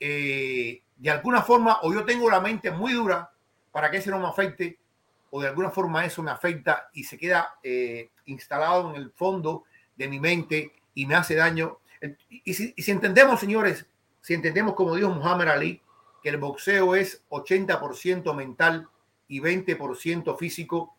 eh, 0.00 0.82
de 0.96 1.10
alguna 1.10 1.42
forma, 1.42 1.78
o 1.82 1.94
yo 1.94 2.04
tengo 2.04 2.28
la 2.28 2.40
mente 2.40 2.72
muy 2.72 2.92
dura 2.92 3.30
para 3.70 3.88
que 3.88 3.98
ese 3.98 4.10
no 4.10 4.18
me 4.18 4.26
afecte, 4.26 4.80
o 5.30 5.40
de 5.40 5.46
alguna 5.46 5.70
forma 5.70 6.04
eso 6.04 6.24
me 6.24 6.32
afecta 6.32 6.88
y 6.92 7.04
se 7.04 7.16
queda 7.16 7.54
eh, 7.62 8.10
instalado 8.24 8.90
en 8.90 8.96
el 8.96 9.12
fondo 9.12 9.62
de 9.94 10.08
mi 10.08 10.18
mente 10.18 10.72
y 10.92 11.06
me 11.06 11.14
hace 11.14 11.36
daño. 11.36 11.78
Y 12.28 12.52
si, 12.52 12.74
y 12.76 12.82
si 12.82 12.90
entendemos, 12.90 13.38
señores, 13.38 13.86
si 14.22 14.34
entendemos 14.34 14.74
como 14.74 14.96
dijo 14.96 15.10
Muhammad 15.10 15.50
Ali, 15.50 15.80
que 16.20 16.30
el 16.30 16.38
boxeo 16.38 16.96
es 16.96 17.22
80% 17.28 18.34
mental 18.34 18.88
y 19.28 19.38
20% 19.38 20.36
físico. 20.36 20.96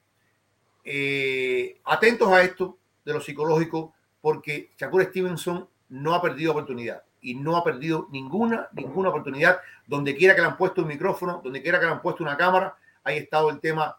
Eh, 0.85 1.81
atentos 1.83 2.29
a 2.29 2.41
esto 2.41 2.77
de 3.03 3.11
lo 3.11 3.19
psicológico, 3.19 3.95
porque 4.25 4.71
Shakur 4.75 5.03
Stevenson 5.03 5.69
no 5.89 6.15
ha 6.15 6.19
perdido 6.19 6.49
oportunidad 6.49 7.03
y 7.21 7.35
no 7.35 7.57
ha 7.57 7.63
perdido 7.63 8.07
ninguna, 8.09 8.69
ninguna 8.71 9.09
oportunidad. 9.09 9.59
Donde 9.85 10.15
quiera 10.15 10.33
que 10.33 10.41
le 10.41 10.47
han 10.47 10.57
puesto 10.57 10.81
un 10.81 10.87
micrófono, 10.87 11.41
donde 11.43 11.61
quiera 11.61 11.79
que 11.79 11.85
le 11.85 11.91
han 11.91 12.01
puesto 12.01 12.23
una 12.23 12.35
cámara, 12.35 12.75
ahí 13.03 13.17
ha 13.17 13.19
estado 13.19 13.51
el 13.51 13.59
tema 13.59 13.95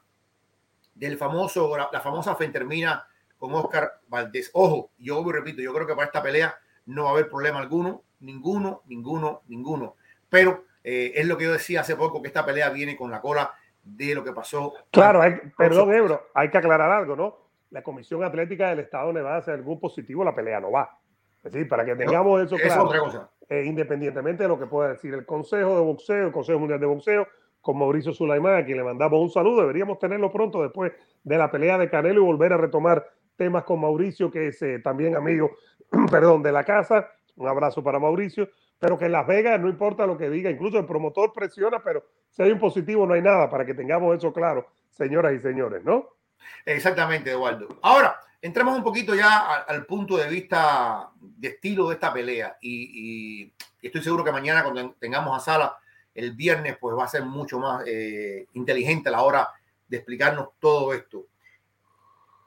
del 0.97 1.17
famoso, 1.17 1.77
la, 1.77 2.01
famosa 2.01 2.35
Fentermina 2.35 3.07
con 3.39 3.55
Oscar 3.55 4.01
Valdés. 4.09 4.51
Ojo, 4.55 4.91
yo 4.99 5.23
repito, 5.31 5.63
yo 5.63 5.73
creo 5.73 5.87
que 5.87 5.95
para 5.95 6.07
esta 6.07 6.21
pelea 6.21 6.59
no 6.87 7.05
va 7.05 7.11
a 7.11 7.13
haber 7.13 7.29
problema 7.29 7.61
alguno, 7.61 8.03
ninguno, 8.19 8.83
ninguno, 8.87 9.43
ninguno. 9.47 9.95
Pero 10.29 10.65
eh, 10.83 11.13
es 11.15 11.25
lo 11.29 11.39
que 11.39 11.45
yo 11.45 11.53
decía 11.53 11.83
hace 11.83 11.95
poco, 11.95 12.21
que 12.21 12.27
esta 12.27 12.45
pelea 12.45 12.71
viene 12.71 12.97
con 12.97 13.13
la 13.13 13.21
cola 13.21 13.55
de 13.85 14.13
lo 14.13 14.25
que 14.25 14.33
pasó. 14.33 14.75
Claro, 14.91 15.21
perdón, 15.57 15.95
Ebro, 15.95 16.27
hay 16.35 16.51
que 16.51 16.59
aclarar 16.59 16.91
algo, 16.91 17.15
¿no? 17.15 17.46
La 17.71 17.83
Comisión 17.83 18.23
Atlética 18.25 18.71
del 18.71 18.81
Estado 18.81 19.13
Nevada, 19.13 19.43
si 19.43 19.51
algún 19.51 19.81
positivo, 19.81 20.25
la 20.25 20.35
pelea 20.35 20.61
no 20.61 20.71
va. 20.71 20.99
Es 21.39 21.53
decir, 21.53 21.69
para 21.69 21.85
que 21.85 21.95
tengamos 21.95 22.43
eso 22.43 22.57
claro, 22.57 23.31
eh, 23.49 23.65
independientemente 23.65 24.43
de 24.43 24.49
lo 24.49 24.59
que 24.59 24.67
pueda 24.67 24.91
decir 24.91 25.15
el 25.15 25.25
Consejo 25.25 25.77
de 25.77 25.83
Boxeo, 25.83 26.27
el 26.27 26.33
Consejo 26.33 26.59
Mundial 26.59 26.81
de 26.81 26.87
Boxeo, 26.87 27.29
con 27.61 27.79
Mauricio 27.79 28.13
Sulaimán, 28.13 28.63
a 28.63 28.65
quien 28.65 28.79
le 28.79 28.85
mandamos 28.85 29.21
un 29.21 29.31
saludo, 29.31 29.61
deberíamos 29.61 29.99
tenerlo 29.99 30.31
pronto 30.33 30.63
después 30.63 30.93
de 31.25 31.39
la 31.39 31.51
pelea 31.51 31.79
de 31.79 31.91
Canelo 31.91 32.23
y 32.23 32.25
volver 32.25 32.53
a 32.53 32.57
retomar 32.57 33.05
temas 33.37 33.65
con 33.65 33.81
Mauricio, 33.81 34.31
que 34.31 34.49
es 34.49 34.63
eh, 34.63 34.79
también 34.79 35.17
amigo, 35.17 35.51
perdón, 36.11 36.43
de 36.43 36.53
la 36.53 36.65
casa. 36.65 37.09
Un 37.37 37.49
abrazo 37.49 37.83
para 37.83 37.99
Mauricio, 37.99 38.49
pero 38.79 38.99
que 38.99 39.07
en 39.07 39.13
Las 39.13 39.27
Vegas 39.27 39.61
no 39.61 39.69
importa 39.69 40.07
lo 40.07 40.17
que 40.17 40.31
diga, 40.31 40.51
incluso 40.51 40.79
el 40.79 40.87
promotor 40.87 41.33
presiona, 41.33 41.83
pero 41.83 42.05
si 42.31 42.43
hay 42.43 42.51
un 42.51 42.59
positivo 42.59 43.07
no 43.07 43.15
hay 43.15 43.23
nada, 43.23 43.51
para 43.51 43.67
que 43.67 43.75
tengamos 43.75 44.17
eso 44.17 44.33
claro, 44.33 44.67
señoras 44.91 45.35
y 45.35 45.41
señores, 45.41 45.85
¿no? 45.85 46.16
Exactamente, 46.65 47.31
Eduardo. 47.31 47.79
Ahora, 47.83 48.21
entramos 48.43 48.77
un 48.77 48.85
poquito 48.85 49.15
ya 49.15 49.63
al, 49.63 49.87
punto 49.87 50.17
de 50.17 50.29
vista 50.29 51.11
de 51.21 51.49
estilo 51.49 51.89
de 51.89 51.95
esta 51.95 52.13
pelea 52.13 52.57
y, 52.61 53.53
estoy 53.83 54.03
seguro 54.03 54.25
que 54.25 54.33
mañana 54.33 54.65
cuando 54.65 54.97
tengamos 54.99 55.37
a 55.37 55.45
Sala 55.45 55.79
el 56.13 56.33
viernes, 56.33 56.77
pues 56.81 56.97
va 56.97 57.05
a 57.05 57.09
ser 57.09 57.25
mucho 57.25 57.59
más 57.59 57.85
eh, 57.87 58.47
inteligente 58.55 59.09
a 59.09 59.13
la 59.13 59.23
hora 59.23 59.51
de 59.87 59.99
explicarnos 59.99 60.49
todo 60.59 60.93
esto. 60.93 61.27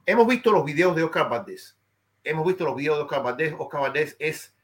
Hemos 0.05 0.27
visto 0.27 0.51
los 0.51 0.65
videos 0.65 0.95
de 0.95 1.03
Oscar 1.03 1.29
Valdés. 1.29 1.77
Hemos 2.23 2.45
visto 2.45 2.65
los 2.65 2.75
videos 2.75 2.97
de 2.97 3.03
Oscar 3.03 3.23
Valdés. 3.23 3.53
Oscar 3.57 3.81
Valdés 3.81 4.15
es 4.19 4.55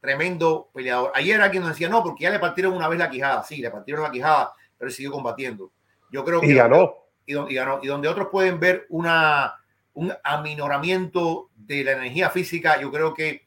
tremendo 0.00 0.70
peleador. 0.72 1.12
Ayer 1.14 1.40
alguien 1.40 1.62
nos 1.62 1.72
decía, 1.72 1.88
no, 1.88 2.02
porque 2.02 2.24
ya 2.24 2.30
le 2.30 2.38
partieron 2.38 2.72
una 2.72 2.88
vez 2.88 2.98
la 2.98 3.10
quijada. 3.10 3.42
Sí, 3.42 3.56
le 3.56 3.70
partieron 3.70 4.02
la 4.02 4.10
quijada, 4.10 4.54
pero 4.78 4.90
siguió 4.90 5.10
combatiendo. 5.10 5.72
Yo 6.10 6.24
creo 6.24 6.40
que... 6.40 6.46
Y 6.46 6.54
ganó. 6.54 7.01
Y, 7.26 7.54
ganó. 7.54 7.80
Y 7.82 7.86
donde 7.86 8.08
otros 8.08 8.28
pueden 8.30 8.58
ver 8.58 8.86
una 8.88 9.56
un 9.94 10.12
aminoramiento 10.24 11.50
de 11.54 11.84
la 11.84 11.92
energía 11.92 12.30
física, 12.30 12.80
yo 12.80 12.90
creo 12.90 13.12
que 13.12 13.46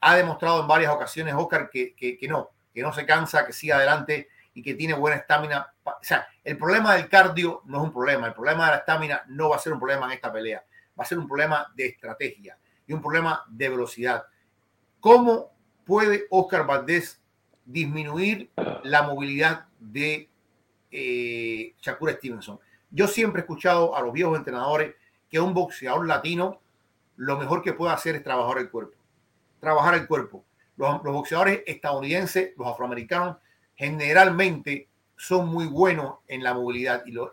ha 0.00 0.16
demostrado 0.16 0.60
en 0.60 0.68
varias 0.68 0.92
ocasiones 0.92 1.34
Oscar 1.34 1.70
que, 1.70 1.94
que, 1.94 2.18
no, 2.28 2.50
que 2.72 2.82
no 2.82 2.92
se 2.92 3.06
cansa, 3.06 3.46
que 3.46 3.52
sigue 3.52 3.72
adelante 3.72 4.28
y 4.54 4.62
que 4.62 4.74
tiene 4.74 4.94
buena 4.94 5.16
estamina. 5.16 5.74
O 5.84 5.92
sea, 6.02 6.26
el 6.42 6.56
problema 6.56 6.94
del 6.94 7.08
cardio 7.08 7.62
no 7.66 7.78
es 7.78 7.84
un 7.84 7.92
problema, 7.92 8.26
el 8.26 8.34
problema 8.34 8.66
de 8.66 8.70
la 8.72 8.78
estamina 8.78 9.22
no 9.28 9.50
va 9.50 9.56
a 9.56 9.58
ser 9.58 9.72
un 9.72 9.78
problema 9.78 10.06
en 10.06 10.12
esta 10.12 10.32
pelea, 10.32 10.64
va 10.98 11.04
a 11.04 11.06
ser 11.06 11.18
un 11.18 11.28
problema 11.28 11.70
de 11.74 11.86
estrategia 11.86 12.58
y 12.86 12.92
un 12.92 13.02
problema 13.02 13.44
de 13.48 13.68
velocidad. 13.68 14.24
¿Cómo 15.00 15.52
puede 15.84 16.24
Oscar 16.30 16.66
Valdés 16.66 17.20
disminuir 17.64 18.50
la 18.82 19.02
movilidad 19.02 19.66
de 19.78 20.28
eh, 20.90 21.74
Shakur 21.80 22.10
Stevenson? 22.12 22.58
Yo 22.94 23.08
siempre 23.08 23.40
he 23.40 23.42
escuchado 23.42 23.96
a 23.96 24.02
los 24.02 24.12
viejos 24.12 24.38
entrenadores 24.38 24.94
que 25.28 25.40
un 25.40 25.52
boxeador 25.52 26.06
latino 26.06 26.60
lo 27.16 27.36
mejor 27.36 27.60
que 27.60 27.72
puede 27.72 27.92
hacer 27.92 28.14
es 28.14 28.22
trabajar 28.22 28.58
el 28.58 28.70
cuerpo. 28.70 28.96
Trabajar 29.58 29.94
el 29.94 30.06
cuerpo. 30.06 30.44
Los, 30.76 31.02
boxeadores 31.02 31.62
estadounidenses, 31.66 32.52
los 32.56 32.68
afroamericanos, 32.68 33.38
generalmente 33.74 34.88
son 35.16 35.48
muy 35.48 35.66
buenos 35.66 36.18
en 36.28 36.44
la 36.44 36.54
movilidad. 36.54 37.02
Y, 37.04 37.12
lo, 37.12 37.32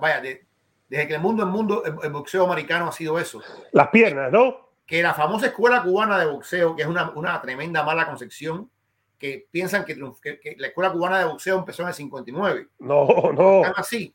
vaya, 0.00 0.20
desde 0.20 1.08
que 1.08 1.14
el 1.14 1.20
mundo, 1.20 1.42
el 1.42 1.48
mundo, 1.48 1.82
el, 1.84 2.12
boxeo 2.12 2.44
americano 2.44 2.86
ha 2.88 2.92
sido 2.92 3.18
eso. 3.18 3.42
Las 3.72 3.88
piernas, 3.88 4.30
¿no? 4.30 4.70
Que 4.86 5.02
la 5.02 5.14
famosa 5.14 5.46
escuela 5.46 5.82
cubana 5.82 6.18
de 6.18 6.26
boxeo, 6.26 6.76
que 6.76 6.82
es 6.82 6.88
una, 6.88 7.10
una 7.10 7.40
tremenda 7.42 7.82
mala 7.82 8.06
concepción, 8.06 8.70
que 9.18 9.48
piensan 9.50 9.84
que, 9.84 9.96
que, 10.22 10.56
la 10.56 10.68
escuela 10.68 10.92
cubana 10.92 11.18
de 11.18 11.24
boxeo 11.24 11.58
empezó 11.58 11.82
en 11.82 11.88
el 11.88 11.94
59. 11.94 12.68
No, 12.78 13.32
no. 13.32 13.58
Están 13.58 13.74
así. 13.76 14.14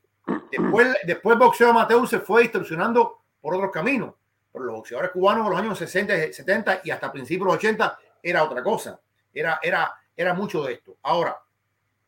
Después, 0.51 0.95
después 1.05 1.37
boxeo 1.37 1.69
amateur 1.69 2.07
se 2.07 2.19
fue 2.19 2.43
distorsionando 2.43 3.21
por 3.41 3.55
otros 3.55 3.71
caminos. 3.71 4.13
Pero 4.51 4.65
los 4.65 4.75
boxeadores 4.75 5.11
cubanos 5.11 5.45
de 5.45 5.49
los 5.51 5.59
años 5.59 5.77
60, 5.77 6.33
70 6.33 6.81
y 6.83 6.91
hasta 6.91 7.11
principios 7.11 7.47
de 7.47 7.53
los 7.53 7.57
80 7.57 7.99
era 8.23 8.43
otra 8.43 8.63
cosa. 8.63 8.99
Era, 9.33 9.59
era, 9.61 9.93
era 10.15 10.33
mucho 10.33 10.63
de 10.63 10.73
esto. 10.73 10.97
Ahora, 11.03 11.37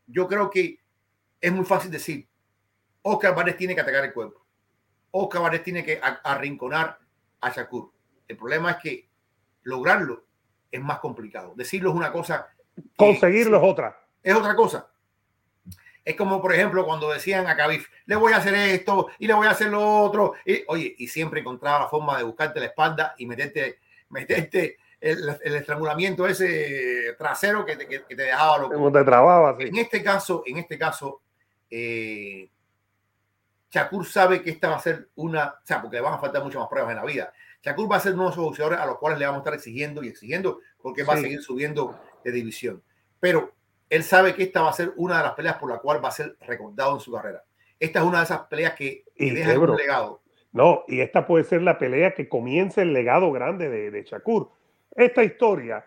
yo 0.06 0.26
creo 0.26 0.50
que 0.50 0.78
es 1.40 1.52
muy 1.52 1.64
fácil 1.64 1.90
decir, 1.90 2.26
Oscar 3.02 3.34
Valdés 3.34 3.56
tiene 3.56 3.74
que 3.74 3.82
atacar 3.82 4.04
el 4.04 4.12
cuerpo. 4.12 4.44
Oscar 5.10 5.42
Valdés 5.42 5.62
tiene 5.62 5.84
que 5.84 6.00
arrinconar 6.02 6.98
a 7.40 7.50
Shakur. 7.50 7.90
El 8.26 8.36
problema 8.36 8.72
es 8.72 8.76
que 8.78 9.08
lograrlo 9.62 10.24
es 10.70 10.80
más 10.80 10.98
complicado. 10.98 11.52
Decirlo 11.54 11.90
es 11.90 11.96
una 11.96 12.12
cosa. 12.12 12.48
Conseguirlo 12.96 13.58
es 13.58 13.62
otra. 13.62 13.98
Es 14.22 14.34
otra 14.34 14.54
cosa. 14.56 14.90
Es 16.08 16.16
como, 16.16 16.40
por 16.40 16.54
ejemplo, 16.54 16.86
cuando 16.86 17.12
decían 17.12 17.46
a 17.48 17.54
Khabib, 17.54 17.82
le 18.06 18.16
voy 18.16 18.32
a 18.32 18.38
hacer 18.38 18.54
esto 18.54 19.08
y 19.18 19.26
le 19.26 19.34
voy 19.34 19.46
a 19.46 19.50
hacer 19.50 19.68
lo 19.68 20.04
otro. 20.04 20.32
Y, 20.42 20.64
oye, 20.68 20.94
y 20.96 21.06
siempre 21.06 21.40
encontraba 21.40 21.80
la 21.80 21.88
forma 21.88 22.16
de 22.16 22.24
buscarte 22.24 22.60
la 22.60 22.64
espalda 22.64 23.14
y 23.18 23.26
meterte, 23.26 23.78
meterte 24.08 24.78
el, 25.02 25.28
estrangulamiento 25.54 26.26
ese 26.26 27.14
trasero 27.18 27.66
que 27.66 27.76
te, 27.76 27.86
que, 27.86 27.98
te 27.98 28.22
dejaba 28.22 28.56
loco. 28.56 28.90
te 28.90 29.04
trababa, 29.04 29.54
En 29.58 29.76
este 29.76 30.02
caso, 30.02 30.42
en 30.46 30.56
este 30.56 30.78
caso, 30.78 31.20
eh, 31.70 32.48
Shakur 33.70 34.06
sabe 34.06 34.40
que 34.40 34.48
esta 34.48 34.70
va 34.70 34.76
a 34.76 34.80
ser 34.80 35.10
una, 35.16 35.56
o 35.62 35.66
sea, 35.66 35.82
porque 35.82 35.98
le 35.98 36.02
van 36.02 36.14
a 36.14 36.18
faltar 36.18 36.42
muchas 36.42 36.60
más 36.60 36.70
pruebas 36.70 36.92
en 36.92 36.96
la 36.96 37.04
vida. 37.04 37.34
Shakur 37.62 37.92
va 37.92 37.96
a 37.96 38.00
ser 38.00 38.14
uno 38.14 38.24
de 38.24 38.30
esos 38.30 38.44
boxeadores 38.44 38.78
a 38.78 38.86
los 38.86 38.96
cuales 38.96 39.18
le 39.18 39.26
vamos 39.26 39.40
a 39.40 39.42
estar 39.42 39.54
exigiendo 39.54 40.02
y 40.02 40.08
exigiendo 40.08 40.60
porque 40.80 41.02
va 41.02 41.12
a 41.12 41.18
seguir 41.18 41.42
subiendo 41.42 42.00
de 42.24 42.32
división. 42.32 42.82
Pero 43.20 43.57
él 43.90 44.02
sabe 44.02 44.34
que 44.34 44.42
esta 44.42 44.62
va 44.62 44.70
a 44.70 44.74
ser 44.74 44.92
una 44.96 45.18
de 45.18 45.24
las 45.24 45.32
peleas 45.32 45.56
por 45.56 45.70
la 45.70 45.78
cual 45.78 46.04
va 46.04 46.08
a 46.08 46.12
ser 46.12 46.36
recordado 46.40 46.94
en 46.94 47.00
su 47.00 47.12
carrera. 47.12 47.42
Esta 47.80 48.00
es 48.00 48.04
una 48.04 48.18
de 48.18 48.24
esas 48.24 48.40
peleas 48.42 48.74
que, 48.74 49.04
deja 49.16 49.58
un 49.58 49.76
legado. 49.76 50.20
No, 50.52 50.84
y 50.88 51.00
esta 51.00 51.26
puede 51.26 51.44
ser 51.44 51.62
la 51.62 51.78
pelea 51.78 52.14
que 52.14 52.28
comience 52.28 52.82
el 52.82 52.92
legado 52.92 53.30
grande 53.30 53.68
de, 53.68 53.90
de 53.90 54.02
Shakur. 54.02 54.50
Esta 54.96 55.22
historia 55.22 55.86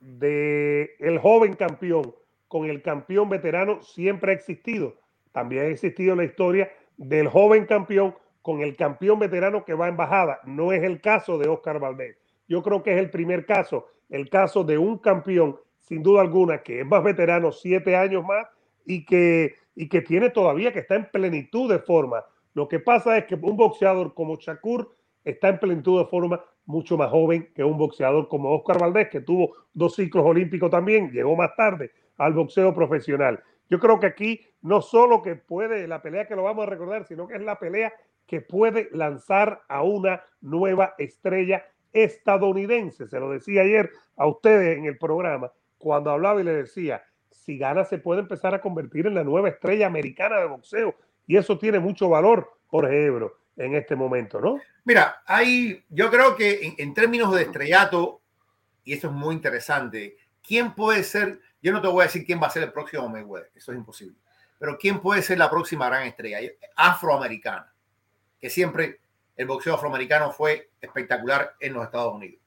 de 0.00 0.96
el 1.00 1.18
joven 1.18 1.54
campeón 1.54 2.14
con 2.46 2.66
el 2.66 2.82
campeón 2.82 3.28
veterano 3.28 3.82
siempre 3.82 4.32
ha 4.32 4.34
existido. 4.34 4.96
También 5.32 5.64
ha 5.64 5.68
existido 5.68 6.14
la 6.14 6.24
historia 6.24 6.70
del 6.96 7.28
joven 7.28 7.66
campeón 7.66 8.14
con 8.42 8.60
el 8.60 8.76
campeón 8.76 9.18
veterano 9.18 9.64
que 9.64 9.74
va 9.74 9.86
a 9.86 9.88
embajada. 9.88 10.40
No 10.44 10.72
es 10.72 10.82
el 10.82 11.00
caso 11.00 11.38
de 11.38 11.48
Oscar 11.48 11.80
Valdés. 11.80 12.16
Yo 12.46 12.62
creo 12.62 12.82
que 12.82 12.92
es 12.92 12.98
el 12.98 13.10
primer 13.10 13.46
caso, 13.46 13.88
el 14.10 14.28
caso 14.28 14.62
de 14.62 14.78
un 14.78 14.98
campeón 14.98 15.58
sin 15.88 16.02
duda 16.02 16.22
alguna, 16.22 16.62
que 16.62 16.80
es 16.80 16.86
más 16.86 17.02
veterano, 17.02 17.52
siete 17.52 17.96
años 17.96 18.24
más, 18.24 18.46
y 18.84 19.04
que, 19.04 19.54
y 19.74 19.88
que 19.88 20.02
tiene 20.02 20.30
todavía, 20.30 20.72
que 20.72 20.80
está 20.80 20.96
en 20.96 21.10
plenitud 21.10 21.70
de 21.70 21.78
forma. 21.78 22.24
Lo 22.54 22.68
que 22.68 22.78
pasa 22.78 23.16
es 23.16 23.24
que 23.24 23.34
un 23.34 23.56
boxeador 23.56 24.14
como 24.14 24.36
Shakur 24.36 24.90
está 25.24 25.48
en 25.48 25.58
plenitud 25.58 25.98
de 25.98 26.06
forma 26.06 26.42
mucho 26.66 26.96
más 26.96 27.10
joven 27.10 27.50
que 27.54 27.64
un 27.64 27.76
boxeador 27.76 28.28
como 28.28 28.54
Oscar 28.54 28.78
Valdés, 28.78 29.08
que 29.08 29.20
tuvo 29.20 29.54
dos 29.72 29.94
ciclos 29.96 30.24
olímpicos 30.24 30.70
también, 30.70 31.10
llegó 31.10 31.36
más 31.36 31.54
tarde 31.56 31.90
al 32.16 32.32
boxeo 32.32 32.72
profesional. 32.74 33.42
Yo 33.68 33.78
creo 33.78 33.98
que 33.98 34.06
aquí 34.06 34.40
no 34.62 34.80
solo 34.80 35.22
que 35.22 35.36
puede 35.36 35.86
la 35.88 36.00
pelea 36.00 36.26
que 36.26 36.36
lo 36.36 36.44
vamos 36.44 36.66
a 36.66 36.70
recordar, 36.70 37.06
sino 37.06 37.26
que 37.26 37.34
es 37.34 37.42
la 37.42 37.58
pelea 37.58 37.92
que 38.26 38.40
puede 38.40 38.88
lanzar 38.92 39.62
a 39.68 39.82
una 39.82 40.22
nueva 40.40 40.94
estrella 40.98 41.66
estadounidense. 41.92 43.06
Se 43.06 43.20
lo 43.20 43.30
decía 43.30 43.62
ayer 43.62 43.90
a 44.16 44.26
ustedes 44.26 44.78
en 44.78 44.86
el 44.86 44.98
programa 44.98 45.50
cuando 45.84 46.10
hablaba 46.10 46.40
y 46.40 46.44
le 46.44 46.54
decía, 46.54 47.04
si 47.28 47.58
gana 47.58 47.84
se 47.84 47.98
puede 47.98 48.20
empezar 48.20 48.54
a 48.54 48.60
convertir 48.62 49.06
en 49.06 49.14
la 49.14 49.22
nueva 49.22 49.50
estrella 49.50 49.86
americana 49.86 50.38
de 50.38 50.46
boxeo. 50.46 50.94
Y 51.26 51.36
eso 51.36 51.58
tiene 51.58 51.78
mucho 51.78 52.08
valor, 52.08 52.50
Jorge 52.68 53.04
Ebro, 53.04 53.36
en 53.58 53.74
este 53.74 53.94
momento, 53.94 54.40
¿no? 54.40 54.58
Mira, 54.84 55.22
hay, 55.26 55.84
yo 55.90 56.10
creo 56.10 56.36
que 56.36 56.74
en, 56.78 56.94
términos 56.94 57.34
de 57.34 57.42
estrellato, 57.42 58.22
y 58.82 58.94
eso 58.94 59.08
es 59.08 59.12
muy 59.12 59.34
interesante, 59.34 60.16
¿quién 60.42 60.74
puede 60.74 61.04
ser? 61.04 61.40
Yo 61.62 61.70
no 61.72 61.82
te 61.82 61.88
voy 61.88 62.00
a 62.00 62.06
decir 62.06 62.24
quién 62.24 62.40
va 62.42 62.46
a 62.46 62.50
ser 62.50 62.62
el 62.62 62.72
próximo 62.72 63.06
Mayweather, 63.10 63.50
eso 63.54 63.72
es 63.72 63.78
imposible. 63.78 64.16
Pero 64.58 64.78
¿quién 64.78 65.00
puede 65.00 65.20
ser 65.20 65.36
la 65.36 65.50
próxima 65.50 65.86
gran 65.86 66.04
estrella 66.04 66.38
afroamericana? 66.76 67.70
Que 68.40 68.48
siempre 68.48 69.00
el 69.36 69.46
boxeo 69.46 69.74
afroamericano 69.74 70.32
fue 70.32 70.70
espectacular 70.80 71.56
en 71.60 71.74
los 71.74 71.84
Estados 71.84 72.14
Unidos. 72.14 72.40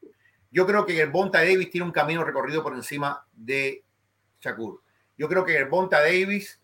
Yo 0.52 0.66
creo 0.66 0.86
que 0.86 1.00
el 1.00 1.10
Bonta 1.10 1.40
Davis 1.40 1.70
tiene 1.70 1.86
un 1.86 1.92
camino 1.92 2.24
recorrido 2.24 2.64
por 2.64 2.74
encima 2.74 3.26
de 3.34 3.84
Shakur. 4.40 4.82
Yo 5.18 5.28
creo 5.28 5.44
que 5.44 5.58
el 5.58 5.66
Bonta 5.66 6.00
Davis, 6.02 6.62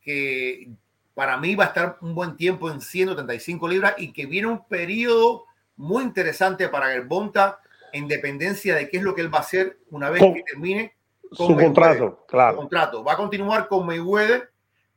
que 0.00 0.68
para 1.14 1.38
mí 1.38 1.54
va 1.54 1.64
a 1.64 1.68
estar 1.68 1.96
un 2.02 2.14
buen 2.14 2.36
tiempo 2.36 2.70
en 2.70 2.80
135 2.80 3.68
libras 3.68 3.94
y 3.96 4.12
que 4.12 4.26
viene 4.26 4.48
un 4.48 4.66
periodo 4.66 5.46
muy 5.76 6.02
interesante 6.02 6.68
para 6.68 6.88
Gerbonta 6.88 7.60
en 7.92 8.08
dependencia 8.08 8.74
de 8.74 8.88
qué 8.88 8.98
es 8.98 9.02
lo 9.02 9.14
que 9.14 9.22
él 9.22 9.32
va 9.32 9.38
a 9.38 9.42
hacer 9.42 9.78
una 9.90 10.10
vez 10.10 10.22
que 10.22 10.42
termine 10.42 10.94
su 11.32 11.56
contrato, 11.56 12.24
claro. 12.28 12.56
contrato. 12.58 13.02
Va 13.02 13.14
a 13.14 13.16
continuar 13.16 13.68
con 13.68 13.86
Mayweather, 13.86 14.50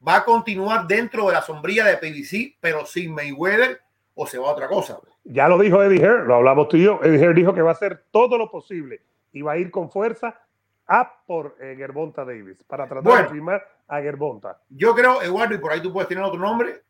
va 0.05 0.17
a 0.17 0.25
continuar 0.25 0.87
dentro 0.87 1.27
de 1.27 1.33
la 1.33 1.41
sombría 1.41 1.85
de 1.85 1.97
PBC, 1.97 2.57
pero 2.59 2.85
sin 2.85 3.13
Mayweather 3.13 3.81
o 4.13 4.27
se 4.27 4.37
va 4.37 4.49
a 4.49 4.51
otra 4.51 4.67
cosa. 4.67 4.99
Ya 5.31 5.47
lo 5.47 5.59
dijo 5.59 5.83
Eddie 5.83 6.01
Hearn, 6.01 6.27
lo 6.27 6.35
hablamos 6.35 6.69
tú 6.69 6.77
y 6.77 6.83
yo. 6.83 6.99
Eddie 7.03 7.19
Hearn 7.19 7.35
dijo 7.35 7.53
que 7.53 7.61
va 7.61 7.69
a 7.69 7.73
hacer 7.73 8.03
todo 8.09 8.37
lo 8.37 8.49
posible 8.49 9.01
y 9.31 9.43
va 9.43 9.53
a 9.53 9.57
ir 9.57 9.69
con 9.69 9.91
fuerza 9.91 10.41
a 10.87 11.23
por 11.27 11.55
eh, 11.61 11.75
Gerbonta 11.77 12.25
Davis 12.25 12.63
para 12.63 12.87
tratar 12.87 13.25
de 13.25 13.29
firmar 13.29 13.63
a 13.87 14.01
Gerbonta. 14.01 14.59
Yo 14.69 14.95
creo, 14.95 15.21
Eduardo, 15.21 15.53
y 15.53 15.59
por 15.59 15.71
ahí 15.71 15.81
tú 15.81 15.93
puedes 15.93 16.09
tener 16.09 16.23
otro 16.23 16.39
nombre, 16.39 16.81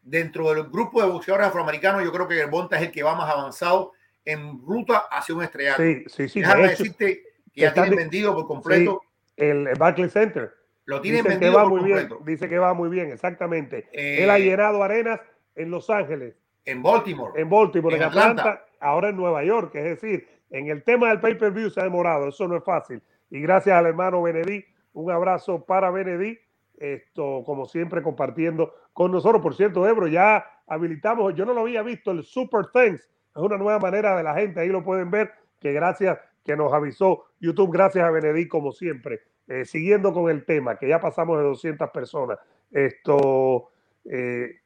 dentro 0.00 0.54
del 0.54 0.64
grupo 0.68 1.02
de 1.02 1.08
boxeadores 1.08 1.48
afroamericanos, 1.48 2.04
yo 2.04 2.12
creo 2.12 2.28
que 2.28 2.36
Gerbonta 2.36 2.76
es 2.76 2.82
el 2.82 2.92
que 2.92 3.02
va 3.02 3.16
más 3.16 3.28
avanzado 3.28 3.92
en 4.24 4.60
ruta 4.64 5.06
hacia 5.10 5.34
un 5.34 5.42
estrellato. 5.42 5.82
Sí, 5.82 6.04
sí, 6.06 6.28
sí. 6.28 6.40
Déjame 6.40 6.68
decirte 6.68 7.22
que 7.52 7.60
ya 7.60 7.74
tienen 7.74 7.96
vendido 7.96 8.34
por 8.36 8.46
completo. 8.46 9.02
el 9.36 9.68
Barclays 9.76 10.12
Center. 10.12 10.54
Lo 10.84 11.00
tienen 11.00 11.24
vendido 11.24 11.50
que 11.50 11.56
va 11.56 11.68
muy 11.68 11.82
bien. 11.82 12.08
Dice 12.24 12.48
que 12.48 12.58
va 12.58 12.72
muy 12.72 12.88
bien, 12.88 13.10
exactamente. 13.10 13.88
Él 13.92 14.30
ha 14.30 14.38
eh, 14.38 14.42
llenado 14.42 14.82
arenas 14.82 15.20
en 15.56 15.70
Los 15.70 15.90
Ángeles. 15.90 16.36
En 16.64 16.82
Baltimore. 16.82 17.40
En 17.40 17.48
Baltimore, 17.48 17.96
en, 17.96 18.02
Atlanta, 18.02 18.64
ahora 18.80 19.10
en 19.10 19.16
Nueva 19.16 19.44
York. 19.44 19.74
Es 19.74 19.84
decir, 19.84 20.26
en 20.50 20.68
el 20.68 20.82
tema 20.82 21.08
del 21.08 21.20
pay-per-view 21.20 21.70
se 21.70 21.80
ha 21.80 21.84
demorado. 21.84 22.28
Eso 22.28 22.48
no 22.48 22.56
es 22.56 22.64
fácil. 22.64 23.02
Y 23.30 23.40
gracias 23.40 23.76
al 23.76 23.86
hermano 23.86 24.22
Benedí, 24.22 24.64
un 24.92 25.10
abrazo 25.10 25.64
para 25.64 25.90
Benedí. 25.90 26.38
Esto, 26.76 27.42
como 27.44 27.66
siempre, 27.66 28.02
compartiendo 28.02 28.74
con 28.92 29.12
nosotros. 29.12 29.42
Por 29.42 29.54
cierto, 29.54 29.86
Ebro, 29.86 30.06
ya 30.06 30.44
habilitamos, 30.66 31.34
yo 31.34 31.44
no 31.44 31.54
lo 31.54 31.62
había 31.62 31.82
visto, 31.82 32.10
el 32.10 32.24
Super 32.24 32.66
Thanks. 32.72 33.02
Es 33.02 33.42
una 33.42 33.56
nueva 33.56 33.78
manera 33.78 34.16
de 34.16 34.22
la 34.22 34.34
gente, 34.34 34.60
ahí 34.60 34.68
lo 34.68 34.84
pueden 34.84 35.10
ver, 35.10 35.32
que 35.60 35.72
gracias 35.72 36.18
que 36.44 36.56
nos 36.56 36.72
avisó 36.72 37.24
YouTube, 37.40 37.72
gracias 37.72 38.04
a 38.04 38.10
Benedí, 38.10 38.46
como 38.46 38.72
siempre. 38.72 39.20
Eh, 39.46 39.64
siguiendo 39.64 40.12
con 40.12 40.30
el 40.30 40.44
tema, 40.44 40.78
que 40.78 40.88
ya 40.88 41.00
pasamos 41.00 41.36
de 41.38 41.44
200 41.44 41.90
personas. 41.90 42.38
Esto, 42.70 43.70
eh, 44.04 44.60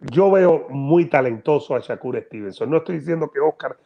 yo 0.00 0.30
veo 0.30 0.66
muy 0.68 1.06
talentoso 1.06 1.74
a 1.74 1.80
Shakur 1.80 2.20
Stevenson. 2.22 2.70
No 2.70 2.78
estoy 2.78 2.98
diciendo 2.98 3.30
que 3.30 3.40
Oscar, 3.40 3.76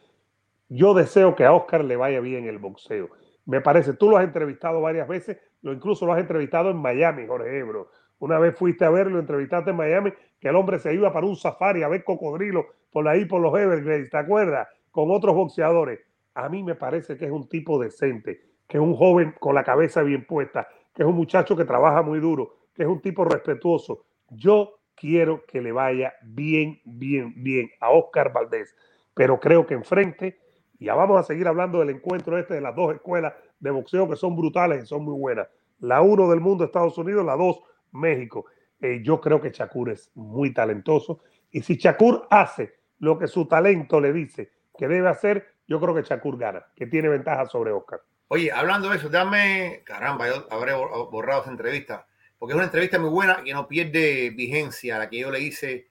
yo 0.69 0.93
deseo 0.93 1.35
que 1.35 1.45
a 1.45 1.53
Oscar 1.53 1.83
le 1.83 1.95
vaya 1.95 2.19
bien 2.19 2.45
el 2.45 2.57
boxeo 2.57 3.09
me 3.45 3.61
parece, 3.61 3.93
tú 3.93 4.09
lo 4.09 4.17
has 4.17 4.23
entrevistado 4.23 4.81
varias 4.81 5.07
veces, 5.07 5.37
lo 5.61 5.71
incluso 5.71 6.05
lo 6.05 6.13
has 6.13 6.19
entrevistado 6.19 6.71
en 6.71 6.77
Miami, 6.77 7.27
Jorge 7.27 7.59
Ebro. 7.59 7.89
Una 8.19 8.39
vez 8.39 8.57
fuiste 8.57 8.85
a 8.85 8.89
verlo, 8.89 9.19
entrevistaste 9.19 9.69
en 9.69 9.75
Miami, 9.75 10.13
que 10.39 10.49
el 10.49 10.55
hombre 10.55 10.79
se 10.79 10.93
iba 10.93 11.13
para 11.13 11.27
un 11.27 11.35
safari 11.35 11.83
a 11.83 11.87
ver 11.87 12.03
cocodrilos 12.03 12.65
por 12.91 13.07
ahí, 13.07 13.25
por 13.25 13.41
los 13.41 13.53
Everglades, 13.57 14.09
¿te 14.09 14.17
acuerdas? 14.17 14.67
Con 14.89 15.11
otros 15.11 15.35
boxeadores. 15.35 15.99
A 16.33 16.49
mí 16.49 16.63
me 16.63 16.75
parece 16.75 17.17
que 17.17 17.25
es 17.25 17.31
un 17.31 17.47
tipo 17.47 17.79
decente, 17.79 18.41
que 18.67 18.77
es 18.77 18.83
un 18.83 18.95
joven 18.95 19.35
con 19.39 19.53
la 19.53 19.63
cabeza 19.63 20.01
bien 20.01 20.25
puesta, 20.25 20.67
que 20.93 21.03
es 21.03 21.07
un 21.07 21.15
muchacho 21.15 21.55
que 21.55 21.65
trabaja 21.65 22.01
muy 22.01 22.19
duro, 22.19 22.55
que 22.73 22.83
es 22.83 22.89
un 22.89 23.01
tipo 23.01 23.25
respetuoso. 23.25 24.05
Yo 24.29 24.79
quiero 24.95 25.45
que 25.45 25.61
le 25.61 25.71
vaya 25.71 26.13
bien, 26.23 26.81
bien, 26.85 27.33
bien 27.35 27.69
a 27.79 27.91
Oscar 27.91 28.33
Valdés, 28.33 28.75
pero 29.13 29.39
creo 29.39 29.65
que 29.65 29.73
enfrente 29.73 30.39
ya 30.79 30.93
vamos 30.93 31.19
a 31.19 31.23
seguir 31.23 31.47
hablando 31.47 31.79
del 31.79 31.89
encuentro 31.89 32.37
este 32.37 32.55
de 32.55 32.61
las 32.61 32.75
dos 32.75 32.93
escuelas 32.93 33.33
de 33.59 33.71
boxeo 33.71 34.09
que 34.09 34.15
son 34.15 34.35
brutales 34.35 34.83
y 34.83 34.87
son 34.87 35.03
muy 35.03 35.17
buenas. 35.17 35.47
La 35.79 36.01
uno 36.01 36.29
del 36.29 36.41
mundo, 36.41 36.65
Estados 36.65 36.97
Unidos, 36.97 37.25
la 37.25 37.35
dos, 37.35 37.61
México. 37.91 38.45
Eh, 38.79 39.01
yo 39.03 39.21
creo 39.21 39.41
que 39.41 39.51
Shakur 39.51 39.89
es 39.89 40.11
muy 40.15 40.53
talentoso. 40.53 41.21
Y 41.51 41.61
si 41.61 41.75
Shakur 41.75 42.27
hace 42.29 42.75
lo 42.99 43.17
que 43.17 43.27
su 43.27 43.47
talento 43.47 43.99
le 44.01 44.11
dice 44.11 44.51
que 44.77 44.87
debe 44.87 45.07
hacer, 45.07 45.55
yo 45.67 45.79
creo 45.79 45.95
que 45.95 46.03
Shakur 46.03 46.37
gana, 46.37 46.65
que 46.75 46.87
tiene 46.87 47.07
ventaja 47.07 47.45
sobre 47.45 47.71
Oscar. 47.71 48.01
Oye, 48.27 48.51
hablando 48.51 48.89
de 48.89 48.97
eso, 48.97 49.09
dame, 49.09 49.81
caramba, 49.85 50.27
yo 50.27 50.45
habré 50.49 50.73
borrado 50.73 51.41
esa 51.41 51.51
entrevista, 51.51 52.07
porque 52.37 52.53
es 52.53 52.55
una 52.55 52.65
entrevista 52.65 52.99
muy 52.99 53.09
buena 53.09 53.43
que 53.43 53.53
no 53.53 53.67
pierde 53.67 54.29
vigencia, 54.31 54.97
la 54.97 55.09
que 55.09 55.19
yo 55.19 55.31
le 55.31 55.39
hice 55.39 55.89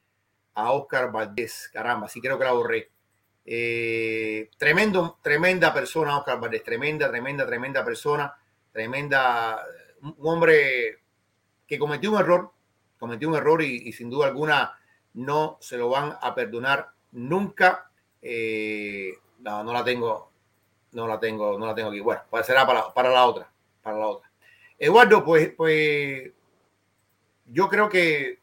a 0.54 0.72
Oscar 0.72 1.10
Valdés. 1.10 1.70
Caramba, 1.72 2.08
sí 2.08 2.20
creo 2.20 2.38
que 2.38 2.44
la 2.44 2.52
borré. 2.52 2.90
Eh, 3.46 4.50
tremendo, 4.56 5.18
tremenda 5.22 5.72
persona, 5.74 6.18
Oscar 6.18 6.40
Valdés, 6.40 6.62
tremenda, 6.62 7.08
tremenda, 7.08 7.46
tremenda 7.46 7.84
persona, 7.84 8.34
tremenda, 8.72 9.64
un 10.00 10.16
hombre 10.20 10.98
que 11.66 11.78
cometió 11.78 12.12
un 12.12 12.20
error, 12.20 12.52
cometió 12.98 13.28
un 13.28 13.36
error 13.36 13.62
y, 13.62 13.92
sin 13.92 14.10
duda 14.10 14.26
alguna 14.26 14.78
no 15.14 15.58
se 15.60 15.76
lo 15.76 15.88
van 15.88 16.16
a 16.20 16.34
perdonar 16.34 16.90
nunca. 17.12 17.90
Eh, 18.20 19.12
no, 19.40 19.62
no 19.62 19.72
la 19.72 19.84
tengo, 19.84 20.30
no 20.92 21.06
la 21.06 21.20
tengo, 21.20 21.58
no 21.58 21.66
la 21.66 21.74
tengo 21.74 21.90
aquí. 21.90 22.00
Bueno, 22.00 22.22
pues 22.30 22.46
será 22.46 22.66
para, 22.66 22.92
para 22.92 23.10
la 23.10 23.26
otra, 23.26 23.50
para 23.82 23.98
la 23.98 24.06
otra. 24.06 24.30
Eduardo, 24.78 25.24
pues, 25.24 25.52
pues 25.56 26.32
yo 27.46 27.68
creo 27.68 27.88
que 27.88 28.40